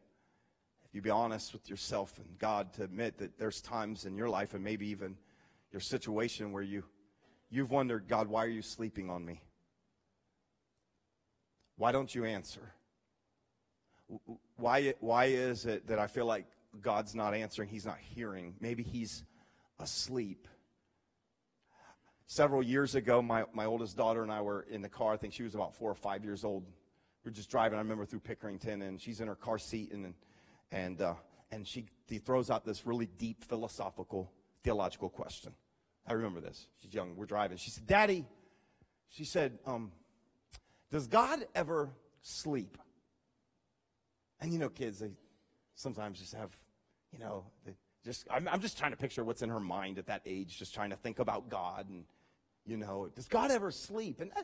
if 0.84 0.94
you 0.94 1.00
be 1.00 1.08
honest 1.08 1.54
with 1.54 1.70
yourself 1.70 2.18
and 2.18 2.38
God 2.38 2.74
to 2.74 2.82
admit 2.82 3.16
that 3.18 3.38
there's 3.38 3.62
times 3.62 4.04
in 4.04 4.16
your 4.16 4.28
life 4.28 4.52
and 4.52 4.62
maybe 4.62 4.88
even 4.88 5.16
your 5.70 5.80
situation 5.80 6.52
where 6.52 6.62
you, 6.62 6.84
you've 7.48 7.70
wondered, 7.70 8.08
God, 8.08 8.28
why 8.28 8.44
are 8.44 8.48
you 8.48 8.60
sleeping 8.60 9.08
on 9.08 9.24
me? 9.24 9.40
Why 11.76 11.92
don't 11.92 12.14
you 12.14 12.24
answer? 12.24 12.72
Why, 14.56 14.94
why 15.00 15.26
is 15.26 15.66
it 15.66 15.86
that 15.88 15.98
I 15.98 16.06
feel 16.06 16.26
like 16.26 16.46
God's 16.80 17.14
not 17.14 17.34
answering? 17.34 17.68
He's 17.68 17.86
not 17.86 17.98
hearing. 17.98 18.54
Maybe 18.60 18.82
he's 18.82 19.24
asleep. 19.78 20.46
Several 22.26 22.62
years 22.62 22.94
ago, 22.94 23.20
my, 23.20 23.44
my 23.52 23.66
oldest 23.66 23.96
daughter 23.96 24.22
and 24.22 24.32
I 24.32 24.40
were 24.40 24.62
in 24.70 24.80
the 24.80 24.88
car. 24.88 25.12
I 25.12 25.16
think 25.16 25.32
she 25.32 25.42
was 25.42 25.54
about 25.54 25.74
four 25.74 25.90
or 25.90 25.94
five 25.94 26.24
years 26.24 26.44
old. 26.44 26.64
We 27.24 27.30
were 27.30 27.34
just 27.34 27.50
driving, 27.50 27.78
I 27.78 27.82
remember, 27.82 28.04
through 28.04 28.20
Pickerington, 28.20 28.82
and 28.82 29.00
she's 29.00 29.20
in 29.20 29.28
her 29.28 29.34
car 29.34 29.58
seat, 29.58 29.92
and, 29.92 30.14
and, 30.70 31.00
uh, 31.00 31.14
and 31.50 31.66
she, 31.66 31.86
she 32.08 32.18
throws 32.18 32.50
out 32.50 32.64
this 32.64 32.86
really 32.86 33.06
deep 33.06 33.44
philosophical, 33.44 34.32
theological 34.64 35.08
question. 35.08 35.52
I 36.06 36.14
remember 36.14 36.40
this. 36.40 36.66
She's 36.80 36.92
young. 36.92 37.16
We're 37.16 37.26
driving. 37.26 37.58
She 37.58 37.70
said, 37.70 37.86
Daddy, 37.86 38.24
she 39.08 39.24
said, 39.24 39.58
um, 39.66 39.92
does 40.92 41.08
God 41.08 41.44
ever 41.54 41.90
sleep? 42.20 42.78
And 44.40 44.52
you 44.52 44.58
know, 44.60 44.68
kids, 44.68 45.00
they 45.00 45.10
sometimes 45.74 46.20
just 46.20 46.34
have, 46.34 46.54
you 47.12 47.18
know, 47.18 47.44
just 48.04 48.28
I'm, 48.30 48.46
I'm 48.46 48.60
just 48.60 48.78
trying 48.78 48.92
to 48.92 48.96
picture 48.96 49.24
what's 49.24 49.42
in 49.42 49.48
her 49.48 49.60
mind 49.60 49.98
at 49.98 50.06
that 50.06 50.22
age, 50.26 50.58
just 50.58 50.74
trying 50.74 50.90
to 50.90 50.96
think 50.96 51.18
about 51.18 51.48
God 51.48 51.88
and, 51.88 52.04
you 52.64 52.76
know, 52.76 53.08
does 53.14 53.26
God 53.26 53.50
ever 53.50 53.70
sleep? 53.70 54.20
And 54.20 54.30
I, 54.36 54.42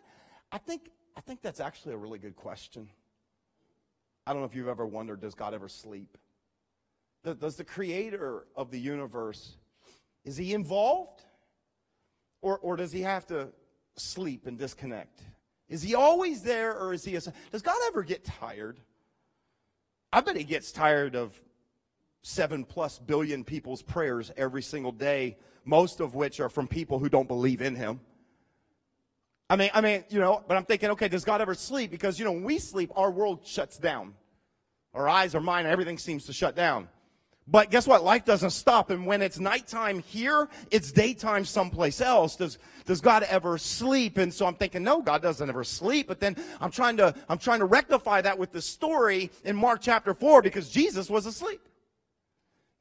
I 0.50 0.58
think 0.58 0.90
I 1.16 1.20
think 1.20 1.42
that's 1.42 1.60
actually 1.60 1.94
a 1.94 1.98
really 1.98 2.18
good 2.18 2.34
question. 2.34 2.88
I 4.26 4.32
don't 4.32 4.42
know 4.42 4.46
if 4.46 4.54
you've 4.54 4.68
ever 4.68 4.86
wondered, 4.86 5.20
does 5.20 5.34
God 5.34 5.54
ever 5.54 5.68
sleep? 5.68 6.16
Does 7.24 7.56
the 7.56 7.64
creator 7.64 8.46
of 8.56 8.70
the 8.70 8.78
universe, 8.78 9.56
is 10.24 10.36
he 10.36 10.54
involved? 10.54 11.24
Or, 12.40 12.58
or 12.58 12.76
does 12.76 12.92
he 12.92 13.00
have 13.00 13.26
to 13.26 13.48
sleep 13.96 14.46
and 14.46 14.56
disconnect? 14.56 15.22
Is 15.68 15.82
he 15.82 15.94
always 15.94 16.42
there 16.42 16.78
or 16.78 16.92
is 16.92 17.04
he 17.04 17.16
a, 17.16 17.20
does 17.52 17.62
God 17.62 17.76
ever 17.88 18.02
get 18.02 18.24
tired? 18.24 18.78
I 20.12 20.20
bet 20.20 20.36
he 20.36 20.44
gets 20.44 20.72
tired 20.72 21.14
of 21.14 21.38
seven 22.22 22.64
plus 22.64 22.98
billion 22.98 23.44
people's 23.44 23.82
prayers 23.82 24.32
every 24.36 24.62
single 24.62 24.92
day, 24.92 25.36
most 25.64 26.00
of 26.00 26.14
which 26.14 26.40
are 26.40 26.48
from 26.48 26.66
people 26.66 26.98
who 26.98 27.08
don't 27.08 27.28
believe 27.28 27.60
in 27.60 27.74
him. 27.74 28.00
I 29.50 29.56
mean, 29.56 29.70
I 29.72 29.80
mean, 29.80 30.04
you 30.10 30.20
know, 30.20 30.42
but 30.46 30.56
I'm 30.56 30.64
thinking, 30.64 30.90
okay, 30.90 31.08
does 31.08 31.24
God 31.24 31.40
ever 31.40 31.54
sleep? 31.54 31.90
Because, 31.90 32.18
you 32.18 32.24
know, 32.24 32.32
when 32.32 32.44
we 32.44 32.58
sleep, 32.58 32.90
our 32.96 33.10
world 33.10 33.46
shuts 33.46 33.78
down. 33.78 34.14
Our 34.94 35.08
eyes, 35.08 35.34
our 35.34 35.40
mind, 35.40 35.66
everything 35.66 35.98
seems 35.98 36.26
to 36.26 36.32
shut 36.32 36.54
down. 36.54 36.88
But 37.50 37.70
guess 37.70 37.86
what? 37.86 38.04
Life 38.04 38.26
doesn't 38.26 38.50
stop. 38.50 38.90
And 38.90 39.06
when 39.06 39.22
it's 39.22 39.38
nighttime 39.38 40.00
here, 40.00 40.50
it's 40.70 40.92
daytime 40.92 41.46
someplace 41.46 42.02
else. 42.02 42.36
Does, 42.36 42.58
does 42.84 43.00
God 43.00 43.22
ever 43.22 43.56
sleep? 43.56 44.18
And 44.18 44.32
so 44.32 44.44
I'm 44.44 44.54
thinking, 44.54 44.82
no, 44.82 45.00
God 45.00 45.22
doesn't 45.22 45.48
ever 45.48 45.64
sleep. 45.64 46.08
But 46.08 46.20
then 46.20 46.36
I'm 46.60 46.70
trying 46.70 46.98
to, 46.98 47.14
I'm 47.26 47.38
trying 47.38 47.60
to 47.60 47.64
rectify 47.64 48.20
that 48.20 48.38
with 48.38 48.52
the 48.52 48.60
story 48.60 49.30
in 49.44 49.56
Mark 49.56 49.80
chapter 49.80 50.12
4 50.12 50.42
because 50.42 50.68
Jesus 50.68 51.08
was 51.08 51.24
asleep. 51.24 51.60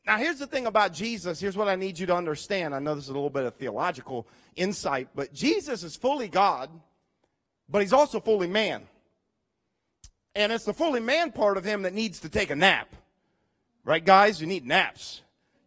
Now, 0.06 0.18
here's 0.18 0.40
the 0.40 0.48
thing 0.48 0.68
about 0.68 0.94
Jesus. 0.94 1.40
Here's 1.40 1.56
what 1.56 1.70
I 1.70 1.76
need 1.76 1.98
you 1.98 2.06
to 2.08 2.16
understand. 2.16 2.76
I 2.76 2.80
know 2.80 2.94
this 2.94 3.06
is 3.06 3.10
a 3.10 3.14
little 3.14 3.30
bit 3.30 3.46
of 3.46 3.56
theological 3.56 4.28
insight, 4.58 5.10
but 5.16 5.34
Jesus 5.34 5.84
is 5.84 5.96
fully 5.96 6.28
God, 6.28 6.70
but 7.70 7.82
he's 7.82 7.94
also 7.94 8.20
fully 8.20 8.48
man. 8.48 8.84
And 10.36 10.52
it's 10.52 10.66
the 10.66 10.74
fully 10.74 11.00
man 11.00 11.32
part 11.32 11.58
of 11.58 11.64
him 11.64 11.84
that 11.84 11.94
needs 11.94 12.20
to 12.22 12.30
take 12.30 12.50
a 12.50 12.56
nap. 12.56 12.94
Right, 13.88 14.04
guys? 14.04 14.42
You 14.42 14.48
need 14.48 14.66
naps. 14.66 15.22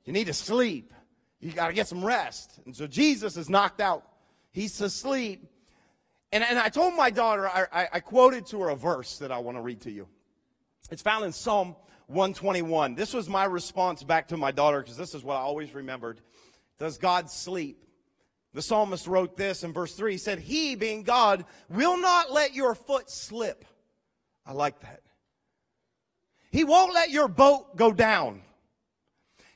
You 0.04 0.12
need 0.12 0.26
to 0.26 0.34
sleep. 0.34 0.92
You 1.40 1.52
got 1.52 1.68
to 1.68 1.72
get 1.72 1.88
some 1.88 2.04
rest. 2.04 2.60
And 2.66 2.76
so 2.76 2.86
Jesus 2.86 3.38
is 3.38 3.48
knocked 3.48 3.80
out. 3.80 4.06
He's 4.52 4.78
asleep. 4.78 5.46
And, 6.30 6.44
and 6.44 6.58
I 6.58 6.68
told 6.68 6.94
my 6.94 7.08
daughter, 7.08 7.48
I, 7.48 7.64
I, 7.72 7.88
I 7.94 8.00
quoted 8.00 8.44
to 8.48 8.60
her 8.60 8.68
a 8.68 8.76
verse 8.76 9.20
that 9.20 9.32
I 9.32 9.38
want 9.38 9.56
to 9.56 9.62
read 9.62 9.80
to 9.82 9.90
you. 9.90 10.06
It's 10.90 11.00
found 11.00 11.24
in 11.24 11.32
Psalm 11.32 11.74
121. 12.08 12.94
This 12.94 13.14
was 13.14 13.26
my 13.26 13.46
response 13.46 14.02
back 14.02 14.28
to 14.28 14.36
my 14.36 14.50
daughter 14.50 14.82
because 14.82 14.98
this 14.98 15.14
is 15.14 15.24
what 15.24 15.36
I 15.36 15.40
always 15.40 15.74
remembered. 15.74 16.20
Does 16.78 16.98
God 16.98 17.30
sleep? 17.30 17.82
The 18.52 18.60
psalmist 18.60 19.06
wrote 19.06 19.38
this 19.38 19.64
in 19.64 19.72
verse 19.72 19.94
3. 19.94 20.12
He 20.12 20.18
said, 20.18 20.40
He, 20.40 20.74
being 20.74 21.04
God, 21.04 21.46
will 21.70 21.96
not 21.96 22.30
let 22.30 22.52
your 22.52 22.74
foot 22.74 23.08
slip. 23.08 23.64
I 24.44 24.52
like 24.52 24.78
that. 24.80 25.00
He 26.50 26.64
won't 26.64 26.94
let 26.94 27.10
your 27.10 27.28
boat 27.28 27.76
go 27.76 27.92
down. 27.92 28.42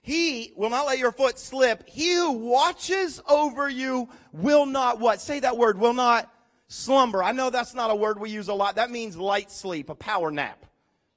He 0.00 0.52
will 0.56 0.70
not 0.70 0.86
let 0.86 0.98
your 0.98 1.12
foot 1.12 1.38
slip. 1.38 1.88
He 1.88 2.14
who 2.14 2.32
watches 2.32 3.22
over 3.28 3.68
you 3.68 4.08
will 4.32 4.66
not 4.66 5.00
what? 5.00 5.20
Say 5.20 5.40
that 5.40 5.56
word, 5.56 5.78
will 5.78 5.94
not 5.94 6.30
slumber. 6.68 7.22
I 7.22 7.32
know 7.32 7.50
that's 7.50 7.74
not 7.74 7.90
a 7.90 7.94
word 7.94 8.20
we 8.20 8.30
use 8.30 8.48
a 8.48 8.54
lot. 8.54 8.76
That 8.76 8.90
means 8.90 9.16
light 9.16 9.50
sleep, 9.50 9.88
a 9.88 9.94
power 9.94 10.30
nap. 10.30 10.66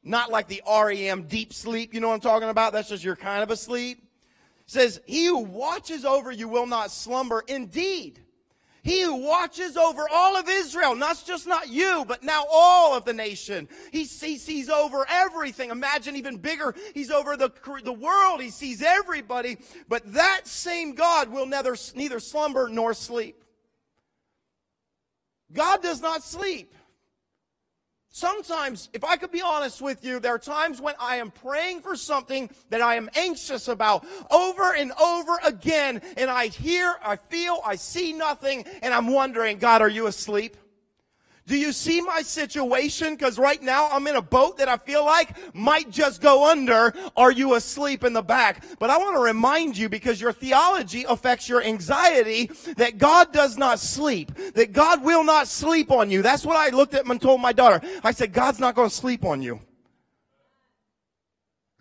Not 0.03 0.31
like 0.31 0.47
the 0.47 0.63
REM 0.65 1.23
deep 1.23 1.51
sleep. 1.51 1.93
You 1.93 1.99
know 1.99 2.07
what 2.07 2.15
I'm 2.15 2.21
talking 2.21 2.49
about? 2.49 2.71
That's 2.71 2.87
just 2.87 3.03
your 3.03 3.17
kind 3.17 3.43
of 3.43 3.51
a 3.51 3.57
sleep. 3.57 3.97
It 4.61 4.71
says, 4.71 5.01
He 5.05 5.25
who 5.25 5.39
watches 5.39 6.05
over 6.05 6.31
you 6.31 6.47
will 6.47 6.65
not 6.65 6.89
slumber. 6.89 7.43
Indeed, 7.45 8.21
he 8.88 9.02
who 9.02 9.15
watches 9.15 9.76
over 9.76 10.08
all 10.10 10.38
of 10.38 10.47
Israel, 10.47 10.95
not 10.95 11.21
just 11.28 11.45
not 11.45 11.67
you, 11.67 12.06
but 12.08 12.23
now 12.23 12.45
all 12.50 12.95
of 12.95 13.04
the 13.04 13.12
nation. 13.12 13.67
He, 13.91 14.06
sees 14.06 14.69
over 14.69 15.06
everything. 15.10 15.71
Imagine 15.71 16.15
even 16.15 16.38
bigger. 16.38 16.73
He's 16.93 17.12
over 17.12 17.36
the, 17.36 17.52
the 17.84 17.91
world. 17.91 18.41
He 18.41 18.50
sees 18.50 18.82
everybody. 18.82 19.58
But 19.89 20.13
that 20.13 20.47
same 20.47 20.95
God 20.95 21.30
will 21.30 21.45
neither, 21.45 21.76
neither 21.95 22.21
slumber 22.21 22.69
nor 22.69 22.93
sleep. 22.93 23.43
God 25.52 25.84
does 25.84 26.00
not 26.00 26.23
sleep. 26.23 26.73
Sometimes, 28.17 28.89
if 28.93 29.03
I 29.03 29.15
could 29.15 29.32
be 29.32 29.43
honest 29.43 29.80
with 29.80 30.03
you, 30.03 30.19
there 30.19 30.34
are 30.34 30.39
times 30.39 30.82
when 30.82 30.95
I 30.99 31.17
am 31.17 31.30
praying 31.30 31.82
for 31.82 31.95
something 31.95 32.49
that 32.71 32.82
I 32.82 32.95
am 32.95 33.12
anxious 33.15 33.67
about 33.67 34.08
over 34.32 34.73
and 34.73 34.91
over 34.93 35.38
again, 35.45 36.01
and 36.17 36.27
I 36.27 36.47
hear, 36.47 36.95
I 37.06 37.17
feel, 37.17 37.60
I 37.63 37.75
see 37.75 38.13
nothing, 38.13 38.65
and 38.82 38.91
I'm 38.91 39.06
wondering, 39.06 39.60
God, 39.60 39.84
are 39.84 39.88
you 39.88 40.08
asleep? 40.08 40.58
Do 41.47 41.57
you 41.57 41.71
see 41.71 42.01
my 42.01 42.23
situation? 42.23 43.15
Because 43.15 43.39
right 43.39 43.63
now 43.63 43.88
I'm 43.89 44.05
in 44.05 44.17
a 44.17 44.21
boat 44.21 44.57
that 44.57 44.67
I 44.67 44.75
feel 44.75 45.05
like 45.05 45.55
might 45.55 45.89
just 45.89 46.21
go 46.21 46.51
under. 46.51 46.93
Are 47.15 47.31
you 47.31 47.55
asleep 47.55 48.03
in 48.03 48.12
the 48.12 48.21
back? 48.21 48.65
But 48.79 48.89
I 48.89 48.97
want 48.97 49.15
to 49.15 49.21
remind 49.21 49.77
you 49.77 49.88
because 49.88 50.19
your 50.19 50.33
theology 50.33 51.05
affects 51.07 51.47
your 51.47 51.63
anxiety 51.63 52.51
that 52.75 52.97
God 52.97 53.31
does 53.31 53.57
not 53.57 53.79
sleep, 53.79 54.33
that 54.55 54.73
God 54.73 55.03
will 55.03 55.23
not 55.23 55.47
sleep 55.47 55.89
on 55.89 56.12
you. 56.12 56.21
That's 56.21 56.45
what 56.45 56.57
I 56.57 56.75
looked 56.75 56.93
at 56.93 57.05
and 57.05 57.21
told 57.21 57.39
my 57.39 57.53
daughter. 57.53 57.81
I 58.03 58.12
said, 58.12 58.33
God's 58.33 58.60
not 58.60 58.75
going 58.75 58.89
to 58.89 58.95
sleep 58.95 59.23
on 59.23 59.41
you. 59.41 59.62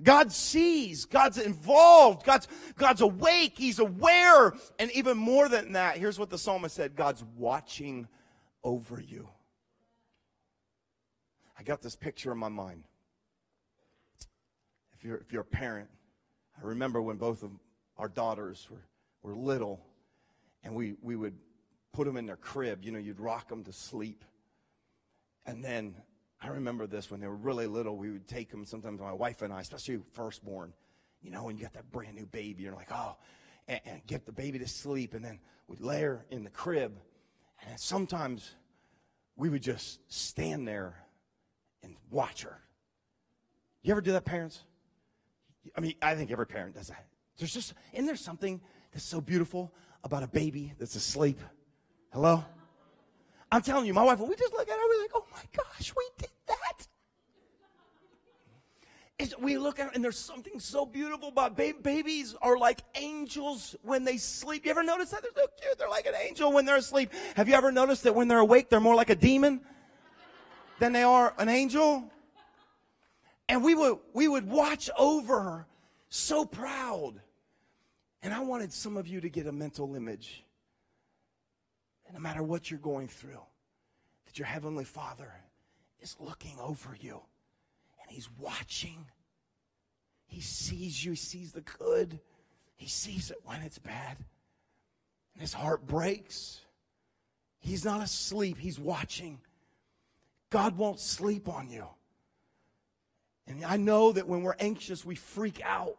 God 0.01 0.31
sees, 0.31 1.07
God's 1.07 1.39
involved, 1.39 2.25
God's, 2.25 2.47
God's 2.77 3.01
awake, 3.01 3.55
He's 3.57 3.81
aware. 3.81 4.53
And 4.79 4.93
even 4.93 5.17
more 5.17 5.49
than 5.49 5.73
that, 5.73 5.97
here's 5.97 6.19
what 6.19 6.31
the 6.31 6.39
psalmist 6.39 6.77
said 6.77 6.95
God's 6.95 7.25
watching 7.37 8.07
over 8.63 9.01
you. 9.01 9.29
I 11.59 11.63
got 11.63 11.83
this 11.83 11.97
picture 11.97 12.33
in 12.33 12.39
my 12.39 12.49
mind. 12.49 12.85
If 14.95 15.05
you're, 15.05 15.17
if 15.17 15.33
you're 15.33 15.43
a 15.43 15.45
parent, 15.45 15.89
I 16.59 16.67
remember 16.67 17.01
when 17.03 17.17
both 17.17 17.43
of 17.43 17.51
our 17.99 18.09
daughters 18.09 18.67
were, 18.71 18.85
were 19.23 19.35
little, 19.35 19.85
and 20.63 20.75
we, 20.75 20.95
we 21.03 21.17
would 21.17 21.35
put 21.93 22.07
them 22.07 22.17
in 22.17 22.27
their 22.27 22.37
crib. 22.37 22.83
You 22.83 22.93
know, 22.93 22.99
you'd 22.99 23.21
rock 23.21 23.49
them 23.49 23.65
to 23.65 23.73
sleep. 23.73 24.25
And 25.47 25.65
then 25.65 25.95
I 26.43 26.49
remember 26.49 26.87
this 26.87 27.11
when 27.11 27.21
they 27.21 27.27
were 27.27 27.37
really 27.37 27.67
little, 27.67 27.97
we 27.97 28.11
would 28.11 28.29
take 28.29 28.51
them, 28.51 28.65
sometimes 28.65 29.01
my 29.01 29.13
wife 29.13 29.43
and 29.43 29.53
I, 29.53 29.61
especially 29.61 30.01
firstborn, 30.13 30.73
you 31.23 31.31
know, 31.31 31.45
when 31.45 31.57
you 31.57 31.63
got 31.63 31.73
that 31.75 31.91
brand 31.91 32.15
new 32.15 32.27
baby, 32.27 32.65
you're 32.65 32.75
like, 32.75 32.93
oh, 32.93 33.17
and, 33.69 33.81
and 33.87 34.07
get 34.07 34.27
the 34.27 34.33
baby 34.33 34.59
to 34.59 34.69
sleep. 34.69 35.15
And 35.15 35.25
then 35.25 35.41
we'd 35.69 35.81
lay 35.81 36.03
her 36.03 36.27
in 36.31 36.45
the 36.45 36.51
crib. 36.51 36.99
And 37.67 37.81
sometimes 37.81 38.55
we 39.37 39.49
would 39.49 39.63
just 39.63 40.01
stand 40.13 40.69
there 40.69 41.06
and 41.87 41.97
watch 42.11 42.43
her. 42.43 42.61
You 43.83 43.93
ever 43.93 44.01
do 44.01 44.13
that, 44.13 44.25
parents? 44.25 44.61
I 45.77 45.81
mean, 45.81 45.95
I 46.03 46.15
think 46.15 46.31
every 46.31 46.47
parent 46.47 46.75
does 46.75 46.89
that. 46.89 47.07
There's 47.39 47.53
just, 47.53 47.75
isn't 47.93 48.07
there 48.07 48.17
something 48.17 48.61
that's 48.93 49.05
so 49.05 49.21
beautiful 49.21 49.73
about 50.05 50.23
a 50.23 50.29
baby 50.29 50.73
that's 50.79 50.97
asleep? 50.97 51.39
Hello? 52.13 52.45
I'm 53.51 53.63
telling 53.63 53.87
you, 53.87 53.95
my 53.95 54.03
wife, 54.03 54.19
we 54.19 54.35
just 54.35 54.53
look 54.53 54.69
at 54.69 54.77
her, 54.77 54.89
we're 54.89 55.03
like, 55.03 55.11
oh 55.15 55.27
my 55.33 55.43
gosh, 55.57 55.93
we 55.97 56.05
did 56.19 56.31
that. 56.49 56.89
Is 59.19 59.35
we 59.39 59.57
look 59.57 59.79
at 59.79 59.95
and 59.95 60.05
there's 60.05 60.19
something 60.19 60.61
so 60.61 60.85
beautiful 60.85 61.29
about 61.29 61.57
ba- 61.57 61.73
babies 61.81 62.35
are 62.43 62.59
like 62.59 62.81
angels 62.97 63.75
when 63.83 64.05
they 64.05 64.19
sleep. 64.19 64.67
You 64.67 64.73
ever 64.73 64.83
notice 64.83 65.11
that? 65.11 65.23
They're 65.23 65.31
so 65.35 65.47
cute. 65.63 65.79
They're 65.79 65.89
like 65.89 66.07
an 66.07 66.15
angel 66.21 66.53
when 66.53 66.67
they're 66.67 66.77
asleep. 66.77 67.13
Have 67.35 67.49
you 67.49 67.55
ever 67.55 67.73
noticed 67.73 68.03
that 68.03 68.15
when 68.15 68.29
they're 68.29 68.41
awake, 68.41 68.69
they're 68.69 68.81
more 68.81 68.95
like 68.95 69.09
a 69.09 69.15
demon? 69.15 69.63
Than 70.79 70.93
they 70.93 71.03
are 71.03 71.35
an 71.39 71.49
angel. 71.49 72.11
And 73.49 73.63
we 73.63 73.75
would, 73.75 73.99
we 74.13 74.29
would 74.29 74.49
watch 74.49 74.91
over 74.99 75.41
her 75.41 75.67
so 76.09 76.45
proud. 76.45 77.15
And 78.23 78.35
I 78.35 78.41
wanted 78.41 78.73
some 78.73 78.97
of 78.97 79.07
you 79.07 79.21
to 79.21 79.29
get 79.29 79.47
a 79.47 79.53
mental 79.53 79.95
image. 79.95 80.43
And 82.07 82.15
no 82.15 82.21
matter 82.21 82.43
what 82.43 82.71
you're 82.71 82.81
going 82.81 83.09
through, 83.09 83.41
that 84.27 84.39
your 84.39 84.47
Heavenly 84.47 84.85
Father 84.85 85.33
is 86.01 86.17
looking 86.21 86.57
over 86.61 86.97
you 87.01 87.21
and 88.01 88.11
He's 88.11 88.29
watching. 88.39 89.07
He 90.27 90.41
sees 90.41 91.05
you, 91.05 91.13
He 91.13 91.17
sees 91.17 91.53
the 91.53 91.63
good, 91.63 92.21
He 92.77 92.89
sees 92.89 93.31
it 93.31 93.39
when 93.45 93.63
it's 93.63 93.79
bad. 93.79 94.17
And 95.35 95.41
His 95.41 95.53
heart 95.53 95.87
breaks. 95.87 96.61
He's 97.59 97.85
not 97.85 98.03
asleep, 98.03 98.59
He's 98.59 98.79
watching. 98.79 99.41
God 100.51 100.77
won't 100.77 101.01
sleep 101.01 101.49
on 101.49 101.69
you. 101.69 101.87
And 103.47 103.65
I 103.65 103.77
know 103.77 104.13
that 104.13 104.27
when 104.27 104.43
we're 104.43 104.57
anxious, 104.59 105.05
we 105.05 105.15
freak 105.15 105.61
out. 105.65 105.97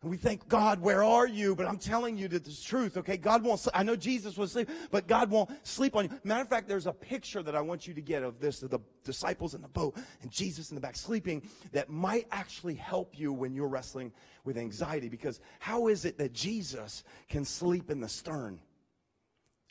And 0.00 0.10
we 0.10 0.16
think, 0.16 0.48
God, 0.48 0.80
where 0.80 1.04
are 1.04 1.28
you? 1.28 1.54
But 1.54 1.66
I'm 1.66 1.78
telling 1.78 2.16
you 2.18 2.26
that 2.26 2.44
the 2.44 2.52
truth, 2.52 2.96
okay? 2.96 3.16
God 3.16 3.44
won't, 3.44 3.64
I 3.72 3.84
know 3.84 3.94
Jesus 3.94 4.36
was 4.36 4.50
asleep, 4.50 4.68
but 4.90 5.06
God 5.06 5.30
won't 5.30 5.48
sleep 5.64 5.94
on 5.94 6.04
you. 6.04 6.10
Matter 6.24 6.42
of 6.42 6.48
fact, 6.48 6.68
there's 6.68 6.88
a 6.88 6.92
picture 6.92 7.40
that 7.40 7.54
I 7.54 7.60
want 7.60 7.86
you 7.86 7.94
to 7.94 8.00
get 8.00 8.24
of 8.24 8.40
this, 8.40 8.64
of 8.64 8.70
the 8.70 8.80
disciples 9.04 9.54
in 9.54 9.62
the 9.62 9.68
boat 9.68 9.96
and 10.22 10.30
Jesus 10.30 10.70
in 10.70 10.74
the 10.74 10.80
back 10.80 10.96
sleeping 10.96 11.48
that 11.70 11.88
might 11.88 12.26
actually 12.32 12.74
help 12.74 13.16
you 13.16 13.32
when 13.32 13.54
you're 13.54 13.68
wrestling 13.68 14.12
with 14.44 14.58
anxiety. 14.58 15.08
Because 15.08 15.40
how 15.60 15.86
is 15.86 16.04
it 16.04 16.18
that 16.18 16.32
Jesus 16.32 17.04
can 17.28 17.44
sleep 17.44 17.88
in 17.88 18.00
the 18.00 18.08
stern 18.08 18.58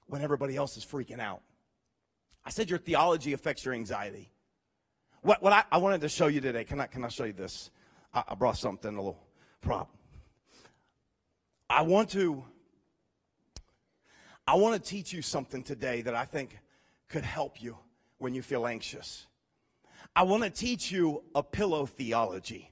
when 0.08 0.21
everybody 0.21 0.56
else 0.56 0.77
is 0.77 0.86
freaking 0.86 1.19
out? 1.19 1.41
I 2.45 2.49
said 2.49 2.69
your 2.69 2.80
theology 2.80 3.34
affects 3.34 3.63
your 3.65 3.73
anxiety. 3.73 4.32
What, 5.21 5.43
what 5.43 5.54
I, 5.54 5.63
I 5.71 5.77
wanted 5.77 6.01
to 6.01 6.10
show 6.10 6.27
you 6.27 6.41
today, 6.41 6.63
can 6.63 6.80
I, 6.80 6.88
can 6.88 7.06
I 7.06 7.10
show 7.10 7.25
you 7.25 7.34
this? 7.34 7.69
I, 8.13 8.23
I 8.30 8.36
brought 8.36 8.58
something, 8.58 8.93
a 8.93 8.97
little 8.97 9.19
prop. 9.62 9.89
I 11.69 11.84
want 11.84 12.10
to, 12.12 12.43
I 14.47 14.56
want 14.56 14.82
to 14.82 14.89
teach 14.89 15.13
you 15.13 15.21
something 15.21 15.63
today 15.63 16.01
that 16.01 16.15
I 16.15 16.25
think 16.25 16.58
could 17.08 17.23
help 17.23 17.62
you 17.62 17.77
when 18.17 18.34
you 18.34 18.41
feel 18.41 18.65
anxious. 18.65 19.27
I 20.15 20.23
want 20.23 20.43
to 20.43 20.49
teach 20.49 20.91
you 20.91 21.23
a 21.36 21.43
pillow 21.43 21.86
theology. 21.86 22.71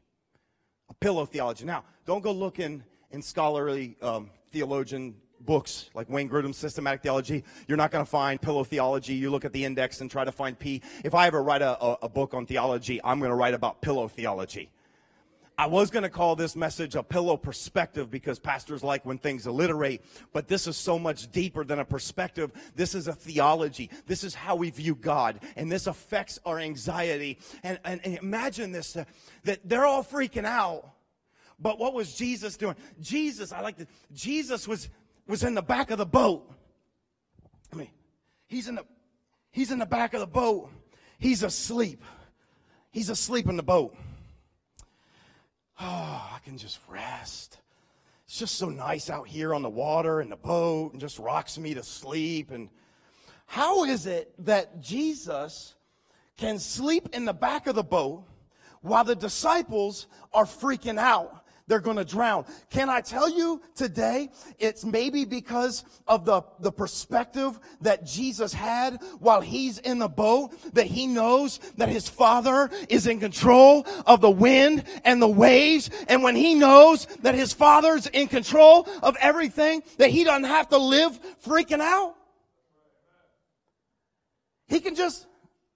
A 0.90 0.94
pillow 0.96 1.26
theology. 1.26 1.66
Now, 1.66 1.84
don't 2.06 2.22
go 2.22 2.32
looking 2.32 2.84
in 3.12 3.22
scholarly 3.22 3.96
um, 4.02 4.32
theologian 4.52 5.16
books 5.42 5.90
like 5.94 6.10
Wayne 6.10 6.30
Grudem's 6.30 6.58
Systematic 6.58 7.02
Theology. 7.02 7.44
You're 7.68 7.78
not 7.78 7.92
going 7.92 8.04
to 8.04 8.10
find 8.10 8.42
pillow 8.42 8.64
theology. 8.64 9.14
You 9.14 9.30
look 9.30 9.46
at 9.46 9.54
the 9.54 9.66
index 9.66 10.02
and 10.02 10.10
try 10.10 10.26
to 10.26 10.32
find 10.32 10.58
P. 10.58 10.82
If 11.04 11.14
I 11.14 11.28
ever 11.28 11.42
write 11.42 11.62
a, 11.62 11.82
a, 11.84 11.98
a 12.04 12.10
book 12.10 12.34
on 12.34 12.46
theology, 12.46 13.00
I'm 13.04 13.20
going 13.20 13.30
to 13.30 13.36
write 13.36 13.54
about 13.54 13.82
pillow 13.82 14.08
theology. 14.08 14.70
I 15.60 15.66
was 15.66 15.90
going 15.90 16.04
to 16.04 16.10
call 16.10 16.38
this 16.38 16.56
message 16.56 16.96
a 16.96 17.04
pillow 17.04 17.36
perspective 17.36 18.10
because 18.10 18.40
pastors 18.40 18.82
like 18.82 19.06
when 19.06 19.18
things 19.18 19.46
alliterate, 19.46 20.06
but 20.32 20.48
this 20.48 20.68
is 20.68 20.78
so 20.78 20.98
much 20.98 21.30
deeper 21.34 21.66
than 21.66 21.80
a 21.80 21.84
perspective. 21.86 22.52
This 22.78 22.96
is 22.96 23.10
a 23.10 23.14
theology. 23.14 23.90
This 24.08 24.24
is 24.24 24.34
how 24.34 24.56
we 24.56 24.70
view 24.70 24.96
God, 24.96 25.42
and 25.58 25.70
this 25.70 25.86
affects 25.86 26.40
our 26.46 26.60
anxiety. 26.60 27.40
And, 27.62 27.78
and, 27.84 28.00
and 28.06 28.18
imagine 28.20 28.72
this 28.72 28.96
uh, 28.96 29.04
that 29.44 29.60
they're 29.68 29.86
all 29.86 30.02
freaking 30.02 30.46
out. 30.46 30.94
But 31.60 31.78
what 31.78 31.94
was 31.94 32.16
Jesus 32.16 32.56
doing? 32.56 32.78
Jesus, 33.02 33.52
I 33.52 33.60
like 33.60 33.76
this. 33.76 33.88
Jesus 34.14 34.66
was 34.66 34.88
was 35.30 35.44
in 35.44 35.54
the 35.54 35.62
back 35.62 35.92
of 35.92 36.00
the 36.00 36.06
boat. 36.06 36.52
I 37.72 37.76
mean, 37.76 37.92
he's 38.48 38.68
in 38.68 38.76
the 38.76 38.86
he's 39.52 39.72
in 39.72 39.80
the 39.80 39.86
back 39.86 40.14
of 40.14 40.20
the 40.20 40.28
boat. 40.28 40.70
He's 41.20 41.44
asleep. 41.44 42.04
He's 42.92 43.10
asleep 43.10 43.48
in 43.48 43.56
the 43.56 43.64
boat. 43.64 43.96
Oh, 45.80 46.32
I 46.36 46.40
can 46.44 46.58
just 46.58 46.80
rest. 46.90 47.60
It's 48.26 48.40
just 48.40 48.56
so 48.56 48.70
nice 48.70 49.10
out 49.10 49.28
here 49.28 49.54
on 49.54 49.62
the 49.62 49.70
water 49.70 50.20
and 50.20 50.32
the 50.32 50.36
boat 50.36 50.94
and 50.94 51.02
just 51.02 51.20
rocks 51.20 51.58
me 51.58 51.76
to 51.76 51.84
sleep. 51.84 52.52
And 52.52 52.70
how 53.46 53.86
is 53.86 54.06
it 54.06 54.34
that 54.46 54.82
Jesus 54.82 55.76
can 56.38 56.60
sleep 56.60 57.10
in 57.14 57.26
the 57.26 57.34
back 57.34 57.68
of 57.68 57.76
the 57.76 57.84
boat 57.84 58.24
while 58.82 59.04
the 59.04 59.16
disciples 59.16 60.08
are 60.34 60.46
freaking 60.46 61.00
out 61.00 61.39
they're 61.70 61.80
going 61.80 61.98
to 61.98 62.04
drown. 62.04 62.44
Can 62.70 62.90
I 62.90 63.00
tell 63.00 63.30
you 63.30 63.62
today, 63.76 64.30
it's 64.58 64.84
maybe 64.84 65.24
because 65.24 65.86
of 66.08 66.26
the, 66.26 66.42
the 66.60 66.72
perspective 66.72 67.58
that 67.82 68.06
Jesus 68.06 68.52
had 68.52 68.98
while 69.20 69.40
he's 69.40 69.78
in 69.78 70.00
the 70.00 70.10
boat, 70.10 70.52
that 70.74 70.88
he 70.88 71.08
knows 71.08 71.60
that 71.78 71.88
his 71.88 72.10
father 72.10 72.70
is 72.90 73.08
in 73.08 73.20
control 73.20 73.88
of 74.06 74.20
the 74.20 74.32
wind 74.32 74.84
and 75.06 75.22
the 75.22 75.28
waves. 75.28 75.90
And 76.10 76.24
when 76.24 76.36
he 76.36 76.56
knows 76.56 77.06
that 77.22 77.36
his 77.36 77.54
father's 77.54 78.08
in 78.08 78.28
control 78.28 78.90
of 79.04 79.16
everything, 79.22 79.84
that 79.98 80.10
he 80.10 80.24
doesn't 80.24 80.46
have 80.46 80.70
to 80.70 80.78
live 80.78 81.18
freaking 81.46 81.82
out. 81.82 82.16
He 84.68 84.80
can 84.80 84.96
just, 84.96 85.28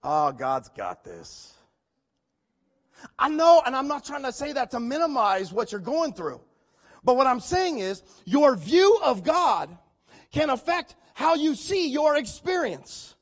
oh, 0.03 0.31
God's 0.31 0.69
got 0.69 1.03
this. 1.03 1.53
I 3.17 3.29
know, 3.29 3.61
and 3.65 3.75
I'm 3.75 3.87
not 3.87 4.05
trying 4.05 4.23
to 4.23 4.31
say 4.31 4.53
that 4.53 4.71
to 4.71 4.79
minimize 4.79 5.51
what 5.51 5.71
you're 5.71 5.81
going 5.81 6.13
through. 6.13 6.41
But 7.03 7.17
what 7.17 7.27
I'm 7.27 7.39
saying 7.39 7.79
is, 7.79 8.01
your 8.25 8.55
view 8.55 8.99
of 9.03 9.23
God 9.23 9.77
can 10.31 10.49
affect 10.49 10.95
how 11.13 11.35
you 11.35 11.55
see 11.55 11.89
your 11.89 12.17
experience. 12.17 13.15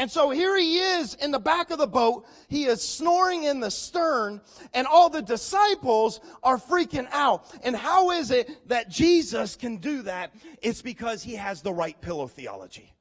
And 0.00 0.10
so 0.10 0.30
here 0.30 0.56
he 0.56 0.78
is 0.78 1.14
in 1.14 1.30
the 1.30 1.38
back 1.38 1.70
of 1.70 1.78
the 1.78 1.86
boat. 1.86 2.26
He 2.48 2.64
is 2.64 2.82
snoring 2.82 3.44
in 3.44 3.60
the 3.60 3.70
stern 3.70 4.40
and 4.72 4.86
all 4.86 5.10
the 5.10 5.20
disciples 5.20 6.20
are 6.42 6.56
freaking 6.56 7.06
out. 7.12 7.44
And 7.62 7.76
how 7.76 8.10
is 8.12 8.30
it 8.30 8.48
that 8.68 8.88
Jesus 8.88 9.56
can 9.56 9.76
do 9.76 10.00
that? 10.02 10.34
It's 10.62 10.80
because 10.80 11.22
he 11.22 11.34
has 11.34 11.60
the 11.60 11.74
right 11.74 12.00
pillow 12.00 12.28
theology. 12.28 12.94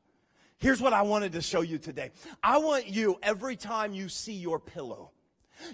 Here's 0.57 0.81
what 0.81 0.91
I 0.91 1.03
wanted 1.03 1.31
to 1.33 1.41
show 1.41 1.61
you 1.61 1.77
today. 1.77 2.11
I 2.43 2.57
want 2.57 2.87
you, 2.87 3.17
every 3.23 3.55
time 3.55 3.93
you 3.93 4.09
see 4.09 4.33
your 4.33 4.59
pillow, 4.59 5.11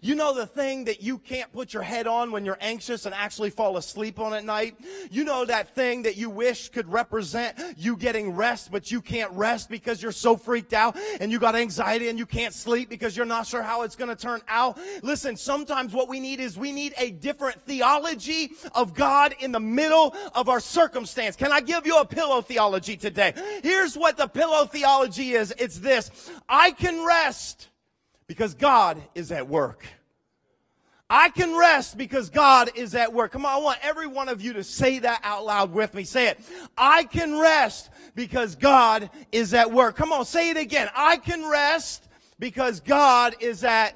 you 0.02 0.16
know 0.16 0.34
the 0.34 0.46
thing 0.46 0.86
that 0.86 1.02
you 1.02 1.18
can't 1.18 1.52
put 1.52 1.74
your 1.74 1.84
head 1.84 2.08
on 2.08 2.32
when 2.32 2.46
you're 2.46 2.58
anxious 2.62 3.06
and 3.06 3.16
actually 3.16 3.50
fall 3.50 3.78
asleep 3.78 4.20
on 4.20 4.34
at 4.34 4.46
night? 4.46 4.76
You 5.12 5.24
know 5.24 5.46
that 5.46 5.74
thing 5.76 6.04
that 6.04 6.18
you 6.18 6.30
wish 6.30 6.70
could 6.70 6.92
represent 6.92 7.58
you 7.78 7.96
getting 7.98 8.36
rest, 8.36 8.72
but 8.72 8.92
you 8.92 9.02
can't 9.02 9.32
rest 9.32 9.70
because 9.70 10.02
you're 10.02 10.12
so 10.12 10.38
freaked 10.38 10.74
out 10.74 10.98
and 11.20 11.32
you 11.32 11.40
got 11.40 11.56
anxiety 11.56 12.10
and 12.10 12.20
you 12.20 12.26
can't 12.26 12.54
sleep 12.54 12.90
because 12.90 13.16
you're 13.16 13.26
not 13.26 13.48
sure 13.48 13.62
how 13.62 13.84
it's 13.84 13.96
going 13.96 14.10
to 14.10 14.16
turn 14.16 14.42
out? 14.48 14.80
Listen, 15.04 15.36
sometimes 15.36 15.94
what 15.94 16.10
we 16.10 16.20
need 16.20 16.40
is 16.40 16.58
we 16.58 16.72
need 16.72 16.94
a 16.98 17.12
different 17.12 17.62
theology 17.62 18.52
of 18.74 18.94
God 18.94 19.36
in 19.40 19.52
the 19.52 19.60
middle 19.60 20.16
of 20.34 20.50
our 20.50 20.60
circumstance. 20.60 21.36
Can 21.36 21.52
I 21.52 21.62
give 21.62 21.86
you 21.86 22.00
a 22.00 22.06
pillow 22.06 22.42
theology 22.42 22.98
today? 22.98 23.34
Here's 23.64 23.98
what 23.98 24.18
the 24.18 24.28
pillow 24.28 24.66
theology 24.66 25.34
is. 25.34 25.54
It's 25.58 25.80
this. 25.80 26.12
I 26.50 26.72
can 26.72 27.06
rest 27.06 27.70
because 28.28 28.54
God 28.54 29.02
is 29.14 29.32
at 29.32 29.48
work. 29.48 29.86
I 31.10 31.30
can 31.30 31.56
rest 31.56 31.98
because 31.98 32.32
God 32.32 32.72
is 32.76 32.96
at 32.96 33.14
work. 33.14 33.32
Come 33.32 33.46
on, 33.46 33.54
I 33.54 33.58
want 33.58 33.80
every 33.84 34.08
one 34.08 34.28
of 34.28 34.42
you 34.42 34.54
to 34.54 34.64
say 34.64 35.00
that 35.00 35.22
out 35.24 35.46
loud 35.46 35.72
with 35.72 35.94
me. 35.94 36.04
Say 36.04 36.30
it. 36.30 36.40
I 36.76 37.04
can 37.04 37.38
rest 37.38 37.92
because 38.16 38.56
God 38.56 39.12
is 39.32 39.54
at 39.54 39.72
work. 39.72 39.96
Come 39.96 40.12
on, 40.12 40.26
say 40.26 40.50
it 40.50 40.58
again. 40.58 40.90
I 40.96 41.18
can 41.18 41.48
rest 41.48 42.08
because 42.40 42.80
God 42.80 43.36
is 43.40 43.64
at 43.64 43.96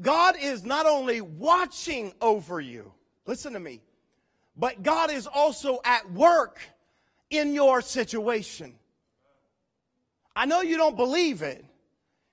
God 0.00 0.34
is 0.40 0.64
not 0.64 0.86
only 0.86 1.20
watching 1.20 2.12
over 2.20 2.60
you, 2.60 2.92
listen 3.26 3.54
to 3.54 3.60
me, 3.60 3.80
but 4.56 4.82
God 4.82 5.10
is 5.10 5.26
also 5.26 5.80
at 5.84 6.10
work 6.12 6.60
in 7.30 7.54
your 7.54 7.80
situation. 7.80 8.74
I 10.36 10.44
know 10.44 10.60
you 10.60 10.76
don't 10.76 10.96
believe 10.96 11.40
it 11.40 11.64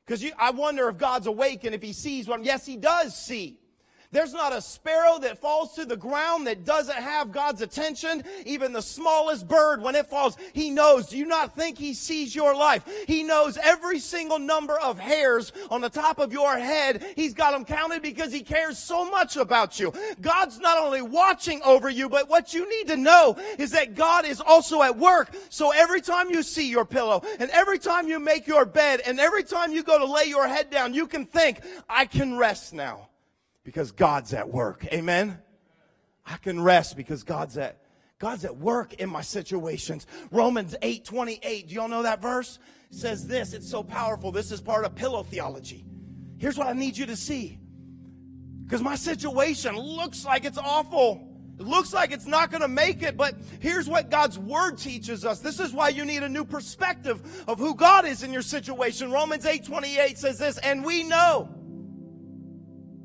because 0.06 0.24
I 0.38 0.51
wonder 0.51 0.89
if 0.89 0.97
God's 0.97 1.26
awake 1.26 1.64
and 1.64 1.74
if 1.74 1.82
he 1.82 1.93
sees 1.93 2.28
what, 2.28 2.39
I'm, 2.39 2.43
yes, 2.43 2.66
he 2.66 2.76
does 2.76 3.16
see. 3.16 3.58
There's 4.14 4.32
not 4.32 4.53
a 4.53 4.61
sparrow 4.61 5.18
that 5.20 5.39
falls 5.39 5.74
to 5.74 5.86
the 5.86 5.97
ground 5.97 6.45
that 6.45 6.64
doesn't 6.64 6.95
have 6.95 7.32
God's 7.32 7.64
attention. 7.64 8.24
Even 8.45 8.72
the 8.72 8.82
smallest 8.82 9.47
bird, 9.47 9.82
when 9.82 9.95
it 9.95 10.05
falls, 10.05 10.38
He 10.53 10.70
knows. 10.70 11.07
Do 11.07 11.18
you 11.18 11.26
not 11.26 11.55
think 11.55 11.80
He 11.80 11.95
sees 11.95 12.36
your 12.36 12.55
life? 12.55 12.88
He 13.07 13.24
knows 13.24 13.57
every 13.57 13.97
single 13.97 14.38
number 14.38 14.80
of 14.80 14.99
hairs 14.99 15.51
on 15.72 15.82
the 15.82 15.89
top 15.89 16.20
of 16.20 16.32
your 16.32 16.55
head. 16.59 17.03
He's 17.16 17.34
got 17.34 17.51
them 17.53 17.66
counted 17.66 18.03
because 18.03 18.32
He 18.32 18.41
cares 18.41 18.78
so 18.78 19.09
much 19.09 19.36
about 19.36 19.80
you. 19.80 19.91
God's 20.22 20.59
not 20.59 20.78
only 20.78 21.01
watching 21.01 21.59
over 21.64 21.89
you, 21.89 22.07
but 22.07 22.30
what 22.30 22.53
you 22.53 22.70
need 22.70 22.89
to 22.89 22.97
know 22.97 23.36
is 23.57 23.72
that 23.72 23.95
God 23.95 24.26
is 24.26 24.39
also 24.39 24.84
at 24.84 24.95
work. 24.95 25.36
So 25.49 25.72
every 25.72 26.01
time 26.01 26.30
you 26.30 26.43
see 26.43 26.70
your 26.70 26.86
pillow 26.86 27.24
and 27.39 27.49
every 27.49 27.80
time 27.80 28.07
you 28.07 28.20
make 28.20 28.45
your 28.45 28.66
bed 28.66 29.01
and 29.03 29.20
every 29.20 29.43
time 29.43 29.72
you 29.72 29.82
go 29.82 29.97
to 29.97 30.05
lay 30.05 30.26
your 30.26 30.47
head 30.47 30.70
down, 30.70 30.93
you 30.93 31.07
can 31.07 31.26
think, 31.26 31.61
I 31.89 32.05
can 32.05 32.38
rest 32.38 32.74
now 32.74 33.09
because 33.64 33.91
God's 33.91 34.34
at 34.34 34.49
work. 34.49 34.86
Amen. 34.93 35.39
I 36.26 36.38
can 36.38 36.61
rest 36.61 36.95
because 36.95 37.24
God's 37.24 37.57
at 37.57 37.80
God's 38.20 38.45
at 38.45 38.55
work 38.55 38.93
in 38.93 39.09
my 39.09 39.22
situations. 39.22 40.07
Romans 40.32 40.76
8 40.82 41.03
28. 41.03 41.68
Do 41.68 41.76
y'all 41.76 41.89
know 41.89 42.03
that 42.03 42.22
verse? 42.22 42.59
It 42.89 42.95
says 42.95 43.28
this. 43.28 43.53
It's 43.53 43.70
so 43.70 43.84
powerful. 43.84 44.32
This 44.32 44.51
is 44.51 44.61
part 44.61 44.86
of 44.86 44.95
pillow 44.95 45.24
theology. 45.24 45.86
Here's 46.38 46.57
what 46.57 46.68
I 46.68 46.74
need 46.74 46.97
you 46.97 47.05
to 47.07 47.18
see. 47.18 47.59
Because 48.64 48.82
my 48.82 48.95
situation 48.95 49.78
looks 49.78 50.26
like 50.26 50.45
it's 50.45 50.57
awful. 50.57 51.30
It 51.59 51.66
looks 51.66 51.93
like 51.93 52.11
it's 52.11 52.26
not 52.26 52.49
going 52.49 52.61
to 52.61 52.68
make 52.68 53.03
it, 53.03 53.16
but 53.16 53.36
here's 53.59 53.88
what 53.88 54.09
God's 54.09 54.39
word 54.39 54.78
teaches 54.78 55.24
us. 55.24 55.39
This 55.39 55.59
is 55.59 55.72
why 55.72 55.89
you 55.89 56.03
need 56.03 56.24
a 56.24 56.30
new 56.30 56.45
perspective 56.45 57.43
of 57.47 57.59
who 57.59 57.76
God 57.76 58.05
is 58.05 58.24
in 58.24 58.34
your 58.34 58.41
situation. 58.41 59.11
Romans 59.11 59.45
8 59.45 59.66
28 59.66 60.18
says 60.18 60.39
this, 60.39 60.57
and 60.59 60.84
we 60.84 61.03
know 61.03 61.49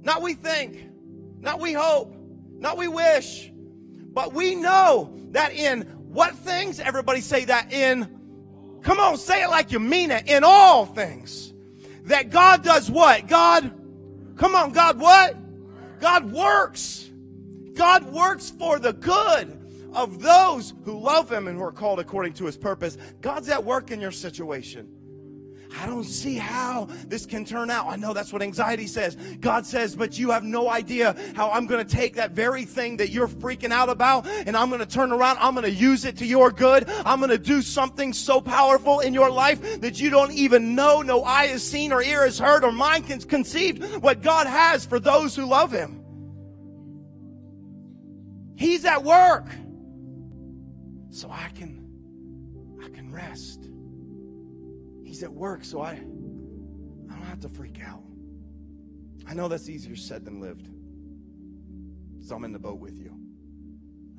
not 0.09 0.23
we 0.23 0.33
think, 0.33 0.89
not 1.39 1.61
we 1.61 1.75
hope, 1.75 2.17
not 2.53 2.79
we 2.79 2.89
wish, 2.89 3.53
but 4.15 4.33
we 4.33 4.55
know 4.55 5.13
that 5.33 5.53
in 5.53 5.83
what 5.83 6.35
things? 6.35 6.81
Everybody 6.81 7.21
say 7.21 7.45
that 7.45 7.71
in, 7.75 8.79
come 8.81 9.01
on, 9.01 9.19
say 9.19 9.43
it 9.43 9.49
like 9.49 9.71
you 9.71 9.79
mean 9.79 10.11
it, 10.11 10.27
in 10.27 10.45
all 10.45 10.87
things. 10.87 11.53
That 12.05 12.31
God 12.31 12.65
does 12.65 12.91
what? 12.91 13.27
God, 13.27 13.71
come 14.37 14.55
on, 14.55 14.73
God 14.73 14.99
what? 14.99 15.37
God 16.01 16.33
works. 16.33 17.11
God 17.75 18.07
works 18.07 18.49
for 18.49 18.79
the 18.79 18.95
good 18.95 19.61
of 19.93 20.23
those 20.23 20.73
who 20.87 20.99
love 20.99 21.31
Him 21.31 21.49
and 21.49 21.59
who 21.59 21.65
are 21.65 21.71
called 21.71 22.01
according 22.01 22.33
to 22.35 22.47
His 22.47 22.57
purpose. 22.57 22.97
God's 23.21 23.51
at 23.51 23.63
work 23.63 23.91
in 23.91 24.01
your 24.01 24.13
situation. 24.13 24.89
I 25.77 25.87
don't 25.87 26.05
see 26.05 26.37
how 26.37 26.89
this 27.07 27.27
can 27.27 27.45
turn 27.45 27.71
out. 27.71 27.87
I 27.89 27.97
know 27.97 28.13
that's 28.13 28.33
what 28.33 28.43
anxiety 28.43 28.87
says. 28.87 29.17
God 29.41 29.67
says, 29.67 29.95
but 29.95 30.19
you 30.19 30.31
have 30.31 30.43
no 30.43 30.71
idea 30.71 31.15
how 31.35 31.51
I'm 31.51 31.67
going 31.67 31.85
to 31.85 31.97
take 31.97 32.15
that 32.15 32.33
very 32.33 32.65
thing 32.65 32.97
that 32.99 33.11
you're 33.11 33.29
freaking 33.29 33.71
out 33.71 33.89
about 33.89 34.27
and 34.27 34.57
I'm 34.57 34.69
going 34.69 34.81
to 34.81 34.87
turn 34.87 35.13
around. 35.13 35.39
I'm 35.41 35.55
going 35.55 35.65
to 35.65 35.71
use 35.71 36.05
it 36.05 36.17
to 36.19 36.27
your 36.27 36.51
good. 36.51 36.89
I'm 37.05 37.19
going 37.19 37.31
to 37.31 37.39
do 37.39 37.61
something 37.61 38.13
so 38.13 38.41
powerful 38.41 39.01
in 39.01 39.13
your 39.13 39.31
life 39.31 39.81
that 39.81 40.01
you 40.01 40.11
don't 40.11 40.33
even 40.33 40.75
know. 40.75 41.03
No 41.03 41.23
eye 41.23 41.49
has 41.49 41.63
seen 41.63 41.93
or 41.93 42.03
ear 42.03 42.25
has 42.25 42.39
heard 42.39 42.65
or 42.65 42.73
mind 42.73 43.07
can 43.07 43.21
conceive 43.21 44.03
what 44.03 44.23
God 44.23 44.47
has 44.47 44.87
for 44.87 44.99
those 44.99 45.37
who 45.37 45.45
love 45.45 45.71
Him. 45.71 46.03
He's 48.57 48.85
at 48.85 49.05
work. 49.05 49.47
So 51.11 51.31
I 51.31 51.49
can, 51.55 51.85
I 52.85 52.89
can 52.89 53.13
rest. 53.13 53.68
He's 55.19 55.25
at 55.25 55.33
work, 55.33 55.65
so 55.65 55.81
I, 55.81 55.95
I 55.95 55.97
don't 55.97 57.27
have 57.27 57.41
to 57.41 57.49
freak 57.49 57.81
out. 57.85 58.05
I 59.27 59.35
know 59.35 59.49
that's 59.49 59.69
easier 59.69 59.97
said 59.97 60.25
than 60.25 60.41
lived. 60.41 60.69
So 62.25 62.37
I'm 62.37 62.45
in 62.45 62.53
the 62.53 62.61
boat 62.61 62.79
with 62.79 62.97
you. 62.97 63.19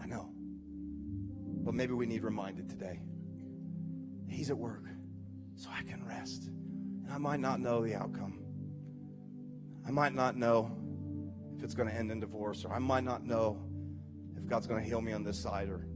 I 0.04 0.08
know. 0.08 0.30
But 1.64 1.74
maybe 1.74 1.94
we 1.94 2.06
need 2.06 2.26
reminded 2.26 2.68
today. 2.68 3.00
He's 4.28 4.50
at 4.50 4.58
work, 4.58 4.84
so 5.56 5.70
I 5.74 5.84
can 5.84 6.06
rest. 6.06 6.48
And 6.48 7.10
I 7.10 7.18
might 7.18 7.40
not 7.40 7.62
know 7.62 7.82
the 7.82 7.96
outcome. 7.96 8.38
I 9.88 9.92
might 9.92 10.14
not 10.14 10.36
know 10.36 10.70
if 11.56 11.64
it's 11.64 11.76
going 11.76 11.88
to 11.88 11.96
end 11.96 12.12
in 12.12 12.20
divorce, 12.20 12.66
or 12.66 12.74
I 12.74 12.80
might 12.80 13.06
not 13.06 13.26
know 13.26 13.64
if 14.36 14.46
God's 14.50 14.68
going 14.68 14.84
to 14.84 14.86
heal 14.86 15.00
me 15.00 15.14
on 15.14 15.24
this 15.24 15.42
side 15.42 15.70
or 15.70 15.88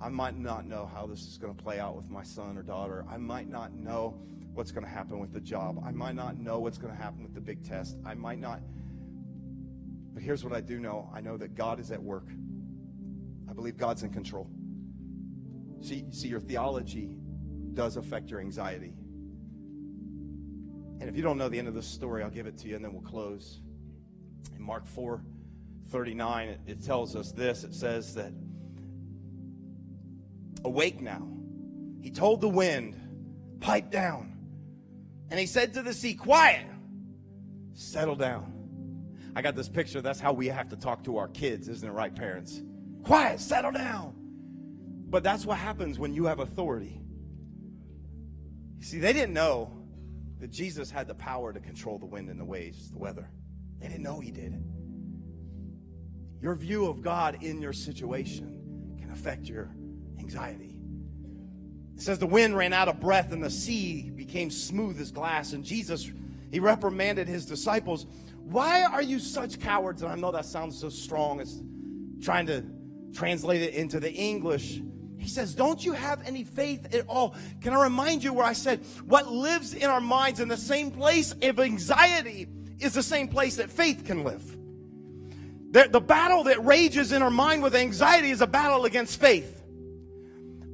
I 0.00 0.08
might 0.08 0.36
not 0.36 0.66
know 0.66 0.90
how 0.92 1.06
this 1.06 1.22
is 1.22 1.38
going 1.38 1.54
to 1.54 1.62
play 1.62 1.78
out 1.78 1.96
with 1.96 2.10
my 2.10 2.22
son 2.22 2.58
or 2.58 2.62
daughter. 2.62 3.04
I 3.08 3.16
might 3.16 3.48
not 3.48 3.74
know 3.74 4.20
what's 4.54 4.72
going 4.72 4.84
to 4.84 4.90
happen 4.90 5.18
with 5.18 5.32
the 5.32 5.40
job. 5.40 5.82
I 5.84 5.90
might 5.90 6.14
not 6.14 6.38
know 6.38 6.60
what's 6.60 6.78
going 6.78 6.94
to 6.94 7.00
happen 7.00 7.22
with 7.22 7.34
the 7.34 7.40
big 7.40 7.62
test. 7.62 7.98
I 8.04 8.14
might 8.14 8.38
not. 8.38 8.60
But 10.14 10.22
here's 10.22 10.42
what 10.42 10.54
I 10.54 10.60
do 10.60 10.78
know 10.78 11.10
I 11.14 11.20
know 11.20 11.36
that 11.36 11.54
God 11.54 11.78
is 11.78 11.90
at 11.90 12.02
work. 12.02 12.28
I 13.48 13.52
believe 13.52 13.76
God's 13.76 14.02
in 14.02 14.10
control. 14.10 14.50
See, 15.82 16.06
see, 16.10 16.28
your 16.28 16.40
theology 16.40 17.10
does 17.74 17.96
affect 17.96 18.30
your 18.30 18.40
anxiety. 18.40 18.94
And 21.00 21.10
if 21.10 21.16
you 21.16 21.22
don't 21.22 21.36
know 21.36 21.50
the 21.50 21.58
end 21.58 21.68
of 21.68 21.74
this 21.74 21.86
story, 21.86 22.22
I'll 22.22 22.30
give 22.30 22.46
it 22.46 22.56
to 22.58 22.68
you 22.68 22.76
and 22.76 22.84
then 22.84 22.92
we'll 22.92 23.02
close. 23.02 23.60
In 24.54 24.62
Mark 24.62 24.86
4 24.86 25.22
39, 25.90 26.48
it, 26.48 26.60
it 26.66 26.82
tells 26.82 27.14
us 27.14 27.30
this 27.32 27.62
it 27.62 27.74
says 27.74 28.14
that 28.14 28.32
Awake 30.66 31.00
now. 31.00 31.26
He 32.00 32.10
told 32.10 32.40
the 32.40 32.48
wind, 32.48 33.00
Pipe 33.60 33.90
down. 33.90 34.36
And 35.30 35.38
he 35.38 35.46
said 35.46 35.74
to 35.74 35.82
the 35.82 35.94
sea, 35.94 36.14
Quiet, 36.14 36.66
settle 37.72 38.16
down. 38.16 38.52
I 39.36 39.42
got 39.42 39.54
this 39.54 39.68
picture. 39.68 40.00
That's 40.00 40.18
how 40.18 40.32
we 40.32 40.48
have 40.48 40.68
to 40.70 40.76
talk 40.76 41.04
to 41.04 41.18
our 41.18 41.28
kids, 41.28 41.68
isn't 41.68 41.88
it 41.88 41.92
right, 41.92 42.14
parents? 42.14 42.62
Quiet, 43.04 43.38
settle 43.40 43.70
down. 43.70 44.14
But 45.08 45.22
that's 45.22 45.46
what 45.46 45.58
happens 45.58 45.98
when 45.98 46.12
you 46.12 46.24
have 46.24 46.40
authority. 46.40 47.00
see, 48.80 48.98
they 48.98 49.12
didn't 49.12 49.34
know 49.34 49.70
that 50.40 50.50
Jesus 50.50 50.90
had 50.90 51.06
the 51.06 51.14
power 51.14 51.52
to 51.52 51.60
control 51.60 51.98
the 51.98 52.06
wind 52.06 52.28
and 52.28 52.40
the 52.40 52.44
waves, 52.44 52.90
the 52.90 52.98
weather. 52.98 53.30
They 53.78 53.86
didn't 53.86 54.02
know 54.02 54.18
he 54.18 54.32
did. 54.32 54.60
Your 56.40 56.56
view 56.56 56.86
of 56.86 57.02
God 57.02 57.42
in 57.42 57.60
your 57.60 57.72
situation 57.72 58.96
can 58.98 59.10
affect 59.10 59.44
your 59.46 59.75
anxiety. 60.26 60.74
It 61.94 62.02
says 62.02 62.18
the 62.18 62.26
wind 62.26 62.56
ran 62.56 62.72
out 62.72 62.88
of 62.88 62.98
breath 63.00 63.32
and 63.32 63.42
the 63.42 63.50
sea 63.50 64.10
became 64.10 64.50
smooth 64.50 65.00
as 65.00 65.12
glass. 65.12 65.52
And 65.52 65.64
Jesus, 65.64 66.10
he 66.50 66.58
reprimanded 66.58 67.28
his 67.28 67.46
disciples, 67.46 68.06
Why 68.34 68.82
are 68.82 69.02
you 69.02 69.18
such 69.18 69.60
cowards? 69.60 70.02
And 70.02 70.10
I 70.10 70.16
know 70.16 70.32
that 70.32 70.44
sounds 70.44 70.78
so 70.78 70.88
strong. 70.88 71.40
It's 71.40 71.62
trying 72.20 72.46
to 72.46 72.64
translate 73.14 73.62
it 73.62 73.74
into 73.74 74.00
the 74.00 74.12
English. 74.12 74.82
He 75.16 75.28
says, 75.28 75.54
Don't 75.54 75.82
you 75.84 75.92
have 75.92 76.20
any 76.26 76.42
faith 76.42 76.92
at 76.92 77.06
all? 77.06 77.36
Can 77.60 77.72
I 77.72 77.84
remind 77.84 78.24
you 78.24 78.32
where 78.32 78.44
I 78.44 78.52
said, 78.52 78.80
What 79.04 79.32
lives 79.32 79.72
in 79.72 79.88
our 79.88 80.00
minds 80.00 80.40
in 80.40 80.48
the 80.48 80.56
same 80.56 80.90
place 80.90 81.32
of 81.40 81.60
anxiety 81.60 82.48
is 82.80 82.94
the 82.94 83.02
same 83.02 83.28
place 83.28 83.56
that 83.56 83.70
faith 83.70 84.04
can 84.04 84.24
live. 84.24 84.42
The, 85.70 85.88
the 85.90 86.00
battle 86.00 86.44
that 86.44 86.62
rages 86.64 87.12
in 87.12 87.22
our 87.22 87.30
mind 87.30 87.62
with 87.62 87.74
anxiety 87.74 88.30
is 88.30 88.40
a 88.42 88.46
battle 88.46 88.84
against 88.84 89.18
faith. 89.18 89.55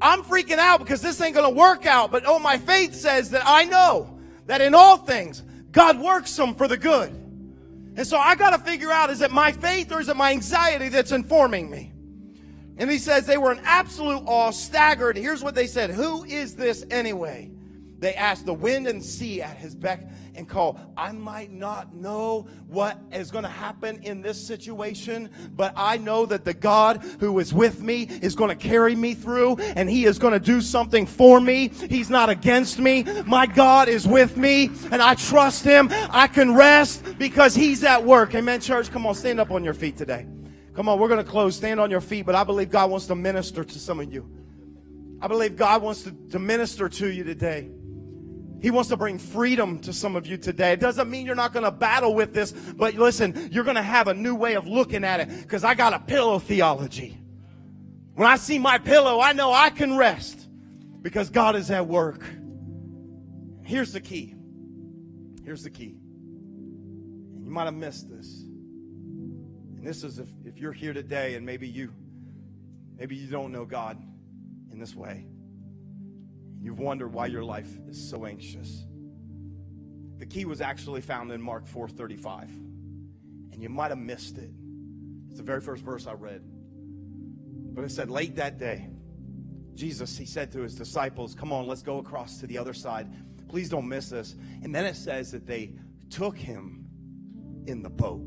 I'm 0.02 0.22
freaking 0.22 0.58
out 0.58 0.80
because 0.80 1.00
this 1.00 1.20
ain't 1.20 1.34
going 1.34 1.48
to 1.48 1.58
work 1.58 1.86
out. 1.86 2.10
But 2.10 2.24
oh, 2.26 2.38
my 2.38 2.58
faith 2.58 2.94
says 2.94 3.30
that 3.30 3.42
I 3.46 3.64
know 3.64 4.18
that 4.46 4.60
in 4.60 4.74
all 4.74 4.96
things, 4.96 5.42
God 5.70 6.00
works 6.00 6.34
them 6.36 6.54
for 6.54 6.68
the 6.68 6.76
good. 6.76 7.10
And 7.94 8.06
so 8.06 8.18
I 8.18 8.34
got 8.34 8.50
to 8.50 8.58
figure 8.58 8.90
out 8.90 9.10
is 9.10 9.20
it 9.20 9.30
my 9.30 9.52
faith 9.52 9.92
or 9.92 10.00
is 10.00 10.08
it 10.08 10.16
my 10.16 10.32
anxiety 10.32 10.88
that's 10.88 11.12
informing 11.12 11.70
me? 11.70 11.92
And 12.78 12.90
he 12.90 12.98
says 12.98 13.26
they 13.26 13.38
were 13.38 13.52
in 13.52 13.60
absolute 13.64 14.22
awe, 14.26 14.50
staggered. 14.50 15.16
Here's 15.16 15.42
what 15.42 15.54
they 15.54 15.66
said 15.66 15.90
Who 15.90 16.24
is 16.24 16.56
this 16.56 16.84
anyway? 16.90 17.50
They 18.02 18.14
asked 18.14 18.46
the 18.46 18.52
wind 18.52 18.88
and 18.88 19.00
sea 19.00 19.42
at 19.42 19.56
his 19.56 19.76
beck 19.76 20.04
and 20.34 20.48
call. 20.48 20.76
I 20.96 21.12
might 21.12 21.52
not 21.52 21.94
know 21.94 22.48
what 22.66 22.98
is 23.12 23.30
going 23.30 23.44
to 23.44 23.50
happen 23.50 24.02
in 24.02 24.22
this 24.22 24.44
situation, 24.44 25.30
but 25.54 25.72
I 25.76 25.98
know 25.98 26.26
that 26.26 26.44
the 26.44 26.52
God 26.52 27.04
who 27.20 27.38
is 27.38 27.54
with 27.54 27.80
me 27.80 28.08
is 28.20 28.34
going 28.34 28.48
to 28.50 28.56
carry 28.56 28.96
me 28.96 29.14
through 29.14 29.58
and 29.76 29.88
he 29.88 30.04
is 30.04 30.18
going 30.18 30.32
to 30.32 30.40
do 30.40 30.60
something 30.60 31.06
for 31.06 31.40
me. 31.40 31.68
He's 31.68 32.10
not 32.10 32.28
against 32.28 32.80
me. 32.80 33.04
My 33.24 33.46
God 33.46 33.88
is 33.88 34.04
with 34.04 34.36
me 34.36 34.72
and 34.90 35.00
I 35.00 35.14
trust 35.14 35.62
him. 35.62 35.88
I 36.10 36.26
can 36.26 36.56
rest 36.56 37.16
because 37.18 37.54
he's 37.54 37.84
at 37.84 38.04
work. 38.04 38.34
Amen, 38.34 38.60
church. 38.60 38.90
Come 38.90 39.06
on, 39.06 39.14
stand 39.14 39.38
up 39.38 39.52
on 39.52 39.62
your 39.62 39.74
feet 39.74 39.96
today. 39.96 40.26
Come 40.74 40.88
on, 40.88 40.98
we're 40.98 41.06
going 41.06 41.24
to 41.24 41.30
close. 41.30 41.54
Stand 41.54 41.78
on 41.78 41.88
your 41.88 42.00
feet, 42.00 42.26
but 42.26 42.34
I 42.34 42.42
believe 42.42 42.68
God 42.68 42.90
wants 42.90 43.06
to 43.06 43.14
minister 43.14 43.62
to 43.62 43.78
some 43.78 44.00
of 44.00 44.12
you. 44.12 44.28
I 45.20 45.28
believe 45.28 45.54
God 45.54 45.82
wants 45.82 46.02
to, 46.02 46.10
to 46.30 46.40
minister 46.40 46.88
to 46.88 47.06
you 47.06 47.22
today. 47.22 47.70
He 48.62 48.70
wants 48.70 48.88
to 48.90 48.96
bring 48.96 49.18
freedom 49.18 49.80
to 49.80 49.92
some 49.92 50.14
of 50.14 50.24
you 50.24 50.36
today. 50.36 50.72
It 50.72 50.78
doesn't 50.78 51.10
mean 51.10 51.26
you're 51.26 51.34
not 51.34 51.52
going 51.52 51.64
to 51.64 51.72
battle 51.72 52.14
with 52.14 52.32
this, 52.32 52.52
but 52.52 52.94
listen, 52.94 53.48
you're 53.50 53.64
going 53.64 53.76
to 53.76 53.82
have 53.82 54.06
a 54.06 54.14
new 54.14 54.36
way 54.36 54.54
of 54.54 54.68
looking 54.68 55.02
at 55.02 55.18
it 55.18 55.28
because 55.42 55.64
I 55.64 55.74
got 55.74 55.92
a 55.92 55.98
pillow 55.98 56.38
theology. 56.38 57.18
When 58.14 58.28
I 58.28 58.36
see 58.36 58.60
my 58.60 58.78
pillow, 58.78 59.20
I 59.20 59.32
know 59.32 59.52
I 59.52 59.70
can 59.70 59.96
rest 59.96 60.48
because 61.02 61.28
God 61.28 61.56
is 61.56 61.72
at 61.72 61.88
work. 61.88 62.24
Here's 63.64 63.92
the 63.92 64.00
key. 64.00 64.36
Here's 65.44 65.64
the 65.64 65.70
key. 65.70 65.96
You 67.42 67.50
might 67.50 67.64
have 67.64 67.74
missed 67.74 68.08
this. 68.08 68.42
And 69.76 69.84
this 69.84 70.04
is 70.04 70.20
if, 70.20 70.28
if 70.44 70.58
you're 70.58 70.72
here 70.72 70.92
today 70.92 71.34
and 71.34 71.44
maybe 71.44 71.66
you 71.66 71.92
maybe 72.96 73.16
you 73.16 73.26
don't 73.26 73.50
know 73.50 73.64
God 73.64 74.00
in 74.70 74.78
this 74.78 74.94
way. 74.94 75.26
You've 76.62 76.78
wondered 76.78 77.12
why 77.12 77.26
your 77.26 77.42
life 77.42 77.76
is 77.88 78.08
so 78.08 78.24
anxious. 78.24 78.86
The 80.18 80.26
key 80.26 80.44
was 80.44 80.60
actually 80.60 81.00
found 81.00 81.32
in 81.32 81.42
Mark 81.42 81.66
4:35. 81.66 82.48
And 83.52 83.60
you 83.60 83.68
might 83.68 83.90
have 83.90 83.98
missed 83.98 84.38
it. 84.38 84.50
It's 85.28 85.38
the 85.38 85.44
very 85.44 85.60
first 85.60 85.82
verse 85.82 86.06
I 86.06 86.12
read. 86.12 86.42
But 87.74 87.84
it 87.84 87.90
said 87.90 88.10
late 88.10 88.36
that 88.36 88.58
day, 88.58 88.88
Jesus, 89.74 90.16
he 90.16 90.24
said 90.24 90.52
to 90.52 90.60
his 90.60 90.76
disciples, 90.76 91.34
Come 91.34 91.52
on, 91.52 91.66
let's 91.66 91.82
go 91.82 91.98
across 91.98 92.38
to 92.38 92.46
the 92.46 92.58
other 92.58 92.74
side. 92.74 93.12
Please 93.48 93.68
don't 93.68 93.88
miss 93.88 94.08
this. 94.08 94.36
And 94.62 94.72
then 94.72 94.84
it 94.84 94.94
says 94.94 95.32
that 95.32 95.46
they 95.46 95.74
took 96.10 96.38
him 96.38 96.86
in 97.66 97.82
the 97.82 97.90
boat. 97.90 98.22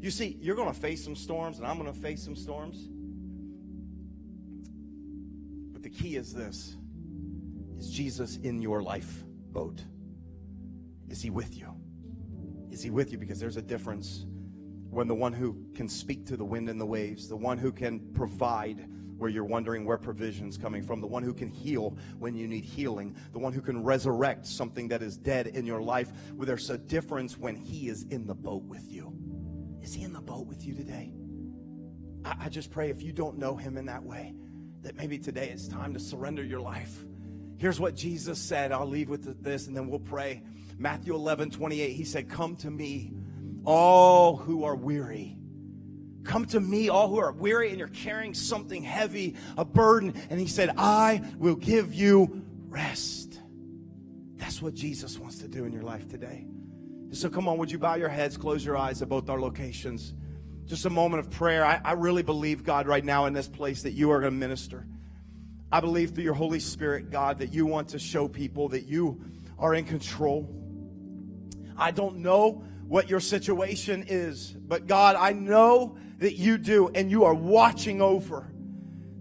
You 0.00 0.10
see, 0.10 0.36
you're 0.40 0.56
going 0.56 0.72
to 0.72 0.78
face 0.78 1.02
some 1.02 1.16
storms, 1.16 1.58
and 1.58 1.66
I'm 1.66 1.78
going 1.78 1.92
to 1.92 1.98
face 1.98 2.22
some 2.22 2.36
storms 2.36 2.88
key 5.92 6.16
is 6.16 6.32
this 6.32 6.76
Is 7.78 7.90
Jesus 7.90 8.36
in 8.38 8.60
your 8.60 8.82
life 8.82 9.24
boat? 9.50 9.82
Is 11.08 11.20
he 11.20 11.30
with 11.30 11.56
you? 11.56 11.74
Is 12.70 12.82
he 12.82 12.90
with 12.90 13.12
you? 13.12 13.18
Because 13.18 13.38
there's 13.38 13.58
a 13.58 13.62
difference 13.62 14.24
when 14.90 15.08
the 15.08 15.14
one 15.14 15.32
who 15.32 15.56
can 15.74 15.88
speak 15.88 16.26
to 16.26 16.36
the 16.36 16.44
wind 16.44 16.68
and 16.68 16.80
the 16.80 16.86
waves, 16.86 17.28
the 17.28 17.36
one 17.36 17.58
who 17.58 17.72
can 17.72 18.00
provide 18.12 18.86
where 19.16 19.30
you're 19.30 19.44
wondering 19.44 19.84
where 19.84 19.96
provision's 19.96 20.58
coming 20.58 20.82
from, 20.82 21.00
the 21.00 21.06
one 21.06 21.22
who 21.22 21.32
can 21.32 21.48
heal 21.48 21.96
when 22.18 22.34
you 22.34 22.48
need 22.48 22.64
healing, 22.64 23.14
the 23.32 23.38
one 23.38 23.52
who 23.52 23.60
can 23.60 23.82
resurrect 23.82 24.44
something 24.44 24.88
that 24.88 25.00
is 25.00 25.16
dead 25.16 25.46
in 25.46 25.64
your 25.64 25.80
life, 25.80 26.10
where 26.34 26.44
there's 26.44 26.68
a 26.70 26.76
difference 26.76 27.38
when 27.38 27.54
he 27.54 27.88
is 27.88 28.02
in 28.10 28.26
the 28.26 28.34
boat 28.34 28.64
with 28.64 28.90
you. 28.90 29.16
Is 29.80 29.94
he 29.94 30.02
in 30.02 30.12
the 30.12 30.20
boat 30.20 30.46
with 30.46 30.66
you 30.66 30.74
today? 30.74 31.12
I, 32.24 32.34
I 32.40 32.48
just 32.48 32.70
pray 32.70 32.90
if 32.90 33.00
you 33.00 33.12
don't 33.12 33.38
know 33.38 33.56
him 33.56 33.76
in 33.76 33.86
that 33.86 34.02
way, 34.02 34.34
that 34.82 34.96
maybe 34.96 35.18
today 35.18 35.48
it's 35.48 35.68
time 35.68 35.94
to 35.94 36.00
surrender 36.00 36.42
your 36.42 36.60
life. 36.60 37.04
Here's 37.56 37.78
what 37.78 37.94
Jesus 37.94 38.38
said. 38.38 38.72
I'll 38.72 38.88
leave 38.88 39.08
with 39.08 39.42
this 39.42 39.68
and 39.68 39.76
then 39.76 39.88
we'll 39.88 40.00
pray. 40.00 40.42
Matthew 40.78 41.14
11, 41.14 41.50
28, 41.50 41.92
he 41.92 42.04
said, 42.04 42.28
Come 42.28 42.56
to 42.56 42.70
me, 42.70 43.12
all 43.64 44.36
who 44.36 44.64
are 44.64 44.74
weary. 44.74 45.36
Come 46.24 46.44
to 46.46 46.60
me, 46.60 46.88
all 46.88 47.08
who 47.08 47.18
are 47.18 47.32
weary 47.32 47.70
and 47.70 47.78
you're 47.78 47.88
carrying 47.88 48.34
something 48.34 48.82
heavy, 48.82 49.36
a 49.56 49.64
burden. 49.64 50.14
And 50.30 50.40
he 50.40 50.46
said, 50.46 50.70
I 50.76 51.22
will 51.38 51.56
give 51.56 51.94
you 51.94 52.42
rest. 52.68 53.40
That's 54.36 54.60
what 54.60 54.74
Jesus 54.74 55.18
wants 55.18 55.38
to 55.38 55.48
do 55.48 55.64
in 55.64 55.72
your 55.72 55.82
life 55.82 56.08
today. 56.08 56.46
So 57.12 57.28
come 57.28 57.46
on, 57.46 57.58
would 57.58 57.70
you 57.70 57.78
bow 57.78 57.94
your 57.94 58.08
heads, 58.08 58.36
close 58.36 58.64
your 58.64 58.76
eyes 58.76 59.02
at 59.02 59.08
both 59.08 59.28
our 59.28 59.40
locations? 59.40 60.14
Just 60.72 60.86
a 60.86 60.90
moment 60.90 61.20
of 61.20 61.30
prayer. 61.30 61.66
I, 61.66 61.82
I 61.84 61.92
really 61.92 62.22
believe, 62.22 62.64
God, 62.64 62.86
right 62.86 63.04
now 63.04 63.26
in 63.26 63.34
this 63.34 63.46
place 63.46 63.82
that 63.82 63.90
you 63.90 64.10
are 64.10 64.20
going 64.20 64.32
to 64.32 64.38
minister. 64.38 64.86
I 65.70 65.80
believe 65.80 66.12
through 66.12 66.24
your 66.24 66.32
Holy 66.32 66.60
Spirit, 66.60 67.10
God, 67.10 67.40
that 67.40 67.52
you 67.52 67.66
want 67.66 67.88
to 67.88 67.98
show 67.98 68.26
people 68.26 68.70
that 68.70 68.86
you 68.86 69.22
are 69.58 69.74
in 69.74 69.84
control. 69.84 70.48
I 71.76 71.90
don't 71.90 72.20
know 72.20 72.64
what 72.88 73.10
your 73.10 73.20
situation 73.20 74.06
is, 74.08 74.52
but 74.52 74.86
God, 74.86 75.14
I 75.14 75.34
know 75.34 75.98
that 76.20 76.36
you 76.36 76.56
do, 76.56 76.88
and 76.88 77.10
you 77.10 77.24
are 77.24 77.34
watching 77.34 78.00
over. 78.00 78.50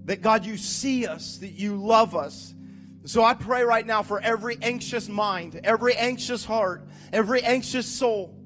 That 0.05 0.21
God, 0.21 0.45
you 0.45 0.55
see 0.55 1.05
us, 1.05 1.35
that 1.39 1.51
you 1.51 1.75
love 1.75 2.15
us. 2.15 2.55
So 3.03 3.25
I 3.25 3.33
pray 3.33 3.63
right 3.63 3.85
now 3.85 4.03
for 4.03 4.21
every 4.21 4.57
anxious 4.61 5.09
mind, 5.09 5.59
every 5.65 5.95
anxious 5.97 6.45
heart, 6.45 6.87
every 7.11 7.43
anxious 7.43 7.87
soul. 7.87 8.40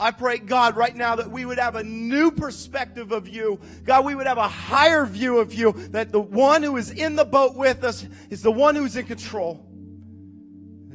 I 0.00 0.10
pray, 0.12 0.38
God, 0.38 0.76
right 0.76 0.96
now 0.96 1.16
that 1.16 1.30
we 1.30 1.44
would 1.44 1.58
have 1.58 1.76
a 1.76 1.84
new 1.84 2.30
perspective 2.30 3.12
of 3.12 3.28
you. 3.28 3.60
God, 3.84 4.06
we 4.06 4.14
would 4.14 4.26
have 4.26 4.38
a 4.38 4.48
higher 4.48 5.04
view 5.04 5.38
of 5.38 5.52
you, 5.52 5.72
that 5.90 6.10
the 6.10 6.20
one 6.20 6.62
who 6.62 6.78
is 6.78 6.90
in 6.90 7.16
the 7.16 7.24
boat 7.24 7.54
with 7.54 7.84
us 7.84 8.06
is 8.30 8.40
the 8.40 8.50
one 8.50 8.74
who's 8.74 8.96
in 8.96 9.04
control. 9.04 9.66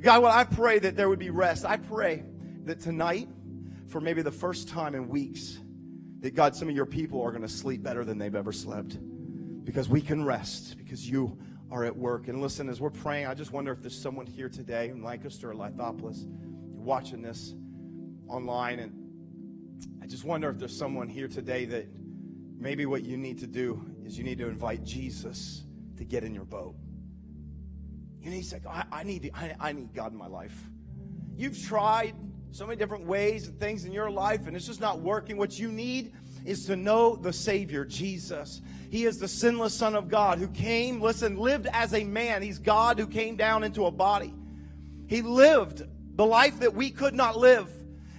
God, 0.01 0.23
well, 0.23 0.31
I 0.31 0.43
pray 0.43 0.79
that 0.79 0.95
there 0.95 1.07
would 1.07 1.19
be 1.19 1.29
rest. 1.29 1.65
I 1.65 1.77
pray 1.77 2.23
that 2.65 2.79
tonight, 2.79 3.29
for 3.87 4.01
maybe 4.01 4.23
the 4.23 4.31
first 4.31 4.67
time 4.67 4.95
in 4.95 5.07
weeks, 5.07 5.59
that 6.21 6.33
God, 6.33 6.55
some 6.55 6.67
of 6.67 6.75
your 6.75 6.87
people 6.87 7.21
are 7.21 7.29
going 7.29 7.43
to 7.43 7.47
sleep 7.47 7.83
better 7.83 8.03
than 8.03 8.17
they've 8.17 8.35
ever 8.35 8.51
slept 8.51 8.97
because 9.63 9.87
we 9.87 10.01
can 10.01 10.23
rest, 10.23 10.77
because 10.77 11.07
you 11.07 11.37
are 11.71 11.83
at 11.85 11.95
work. 11.95 12.27
And 12.27 12.41
listen, 12.41 12.69
as 12.69 12.81
we're 12.81 12.89
praying, 12.89 13.27
I 13.27 13.35
just 13.35 13.51
wonder 13.51 13.71
if 13.71 13.81
there's 13.81 13.99
someone 13.99 14.25
here 14.25 14.49
today 14.49 14.89
in 14.89 15.03
Lancaster 15.03 15.51
or 15.51 15.53
Lithopolis 15.53 16.25
watching 16.25 17.21
this 17.21 17.53
online. 18.27 18.79
And 18.79 20.01
I 20.01 20.07
just 20.07 20.23
wonder 20.23 20.49
if 20.49 20.57
there's 20.57 20.77
someone 20.77 21.07
here 21.07 21.27
today 21.27 21.65
that 21.65 21.87
maybe 22.57 22.85
what 22.85 23.03
you 23.03 23.17
need 23.17 23.39
to 23.39 23.47
do 23.47 23.85
is 24.05 24.17
you 24.17 24.23
need 24.23 24.37
to 24.39 24.47
invite 24.47 24.83
Jesus 24.83 25.63
to 25.97 26.03
get 26.03 26.23
in 26.23 26.33
your 26.33 26.45
boat. 26.45 26.75
You 28.21 28.31
need 28.31 28.43
to 28.43 28.49
say, 28.49 28.59
I, 28.67 28.83
I 28.91 29.03
need, 29.03 29.31
I, 29.35 29.55
I 29.59 29.71
need 29.71 29.93
God 29.93 30.11
in 30.11 30.17
my 30.17 30.27
life. 30.27 30.57
You've 31.37 31.61
tried 31.61 32.15
so 32.51 32.65
many 32.65 32.77
different 32.77 33.05
ways 33.05 33.47
and 33.47 33.59
things 33.59 33.85
in 33.85 33.91
your 33.91 34.09
life, 34.09 34.47
and 34.47 34.55
it's 34.55 34.65
just 34.65 34.79
not 34.79 35.01
working. 35.01 35.37
What 35.37 35.59
you 35.59 35.71
need 35.71 36.13
is 36.45 36.65
to 36.67 36.75
know 36.75 37.15
the 37.15 37.33
Savior, 37.33 37.83
Jesus. 37.83 38.61
He 38.89 39.05
is 39.05 39.17
the 39.19 39.27
sinless 39.27 39.73
Son 39.73 39.95
of 39.95 40.07
God 40.07 40.39
who 40.39 40.47
came, 40.47 41.01
listen, 41.01 41.37
lived 41.37 41.67
as 41.73 41.93
a 41.93 42.03
man. 42.03 42.41
He's 42.41 42.59
God 42.59 42.97
who 42.97 43.07
came 43.07 43.35
down 43.35 43.63
into 43.63 43.85
a 43.85 43.91
body. 43.91 44.33
He 45.07 45.21
lived 45.21 45.83
the 46.15 46.25
life 46.25 46.59
that 46.61 46.73
we 46.73 46.91
could 46.91 47.13
not 47.13 47.37
live 47.37 47.69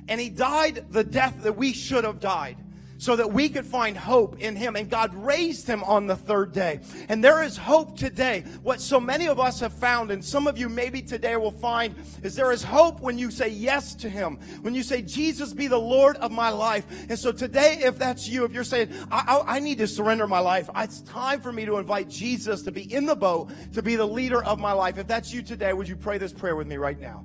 and 0.08 0.20
he 0.20 0.28
died 0.28 0.86
the 0.90 1.04
death 1.04 1.42
that 1.42 1.56
we 1.56 1.72
should 1.72 2.04
have 2.04 2.20
died. 2.20 2.56
so 2.98 3.16
that 3.16 3.32
we 3.32 3.48
could 3.48 3.66
find 3.66 3.96
hope 3.96 4.40
in 4.40 4.56
him. 4.56 4.76
And 4.76 4.88
God 4.88 5.14
raised 5.14 5.66
him 5.66 5.82
on 5.84 6.06
the 6.06 6.16
third 6.16 6.52
day. 6.52 6.80
And 7.08 7.22
there 7.22 7.42
is 7.42 7.56
hope 7.56 7.96
today. 7.96 8.44
What 8.62 8.80
so 8.80 8.98
many 8.98 9.28
of 9.28 9.38
us 9.38 9.60
have 9.60 9.72
found, 9.72 10.10
and 10.10 10.24
some 10.24 10.46
of 10.46 10.58
you 10.58 10.68
maybe 10.68 11.02
today 11.02 11.36
will 11.36 11.50
find, 11.50 11.94
is 12.22 12.34
there 12.34 12.52
is 12.52 12.62
hope 12.62 13.00
when 13.00 13.18
you 13.18 13.30
say 13.30 13.48
yes 13.48 13.94
to 13.96 14.08
him. 14.08 14.38
When 14.62 14.74
you 14.74 14.82
say, 14.82 15.02
Jesus 15.02 15.52
be 15.52 15.66
the 15.66 15.78
Lord 15.78 16.16
of 16.18 16.32
my 16.32 16.50
life. 16.50 16.86
And 17.08 17.18
so 17.18 17.32
today, 17.32 17.80
if 17.82 17.98
that's 17.98 18.28
you, 18.28 18.44
if 18.44 18.52
you're 18.52 18.64
saying, 18.64 18.90
I, 19.10 19.42
I, 19.46 19.56
I 19.56 19.60
need 19.60 19.78
to 19.78 19.86
surrender 19.86 20.26
my 20.26 20.40
life, 20.40 20.68
it's 20.76 21.02
time 21.02 21.40
for 21.40 21.52
me 21.52 21.64
to 21.66 21.76
invite 21.76 22.08
Jesus 22.08 22.62
to 22.62 22.72
be 22.72 22.92
in 22.92 23.06
the 23.06 23.16
boat, 23.16 23.50
to 23.74 23.82
be 23.82 23.96
the 23.96 24.06
leader 24.06 24.42
of 24.42 24.58
my 24.58 24.72
life. 24.72 24.98
If 24.98 25.06
that's 25.06 25.32
you 25.32 25.42
today, 25.42 25.72
would 25.72 25.88
you 25.88 25.96
pray 25.96 26.18
this 26.18 26.32
prayer 26.32 26.56
with 26.56 26.66
me 26.66 26.76
right 26.76 26.98
now? 26.98 27.24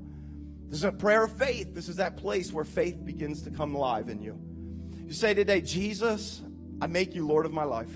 This 0.72 0.80
is 0.80 0.86
a 0.86 0.91
prayer 0.93 1.26
of 1.26 1.34
faith. 1.34 1.76
This 1.76 1.89
is 1.89 1.97
that 1.97 2.15
place 2.15 2.53
where 2.53 2.63
faith 2.63 3.03
begins 3.03 3.41
to 3.41 3.51
come 3.51 3.76
alive 3.76 4.07
in 4.07 4.22
you. 4.22 4.39
You 5.05 5.11
say 5.11 5.34
today, 5.34 5.59
Jesus, 5.59 6.41
I 6.80 6.88
make 6.88 7.13
you 7.13 7.28
Lord 7.28 7.45
of 7.45 7.51
my 7.51 7.65
life. 7.65 7.91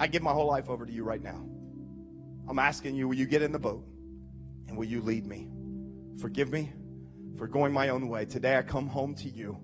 I 0.00 0.06
give 0.06 0.22
my 0.22 0.32
whole 0.32 0.46
life 0.46 0.70
over 0.70 0.86
to 0.86 0.90
you 0.90 1.04
right 1.04 1.22
now. 1.22 1.44
I'm 2.48 2.58
asking 2.58 2.96
you, 2.96 3.06
will 3.06 3.16
you 3.16 3.26
get 3.26 3.42
in 3.42 3.52
the 3.52 3.58
boat 3.58 3.84
and 4.66 4.78
will 4.78 4.86
you 4.86 5.02
lead 5.02 5.26
me? 5.26 5.50
Forgive 6.22 6.50
me 6.50 6.72
for 7.36 7.46
going 7.46 7.74
my 7.74 7.90
own 7.90 8.08
way. 8.08 8.24
Today 8.24 8.56
I 8.56 8.62
come 8.62 8.86
home 8.86 9.14
to 9.16 9.28
you 9.28 9.58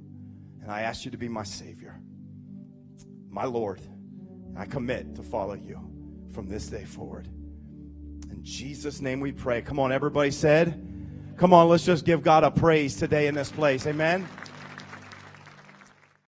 and 0.60 0.70
I 0.70 0.82
ask 0.82 1.06
you 1.06 1.10
to 1.12 1.16
be 1.16 1.28
my 1.28 1.44
Savior, 1.44 1.98
my 3.30 3.46
Lord. 3.46 3.80
I 4.58 4.66
commit 4.66 5.14
to 5.16 5.22
follow 5.22 5.54
you 5.54 5.80
from 6.34 6.50
this 6.50 6.66
day 6.66 6.84
forward. 6.84 7.30
Jesus' 8.44 9.00
name 9.00 9.20
we 9.20 9.32
pray. 9.32 9.62
Come 9.62 9.80
on, 9.80 9.90
everybody 9.90 10.30
said. 10.30 10.80
Come 11.38 11.54
on, 11.54 11.68
let's 11.68 11.84
just 11.84 12.04
give 12.04 12.22
God 12.22 12.44
a 12.44 12.50
praise 12.50 12.94
today 12.94 13.26
in 13.26 13.34
this 13.34 13.50
place. 13.50 13.86
Amen. 13.86 14.28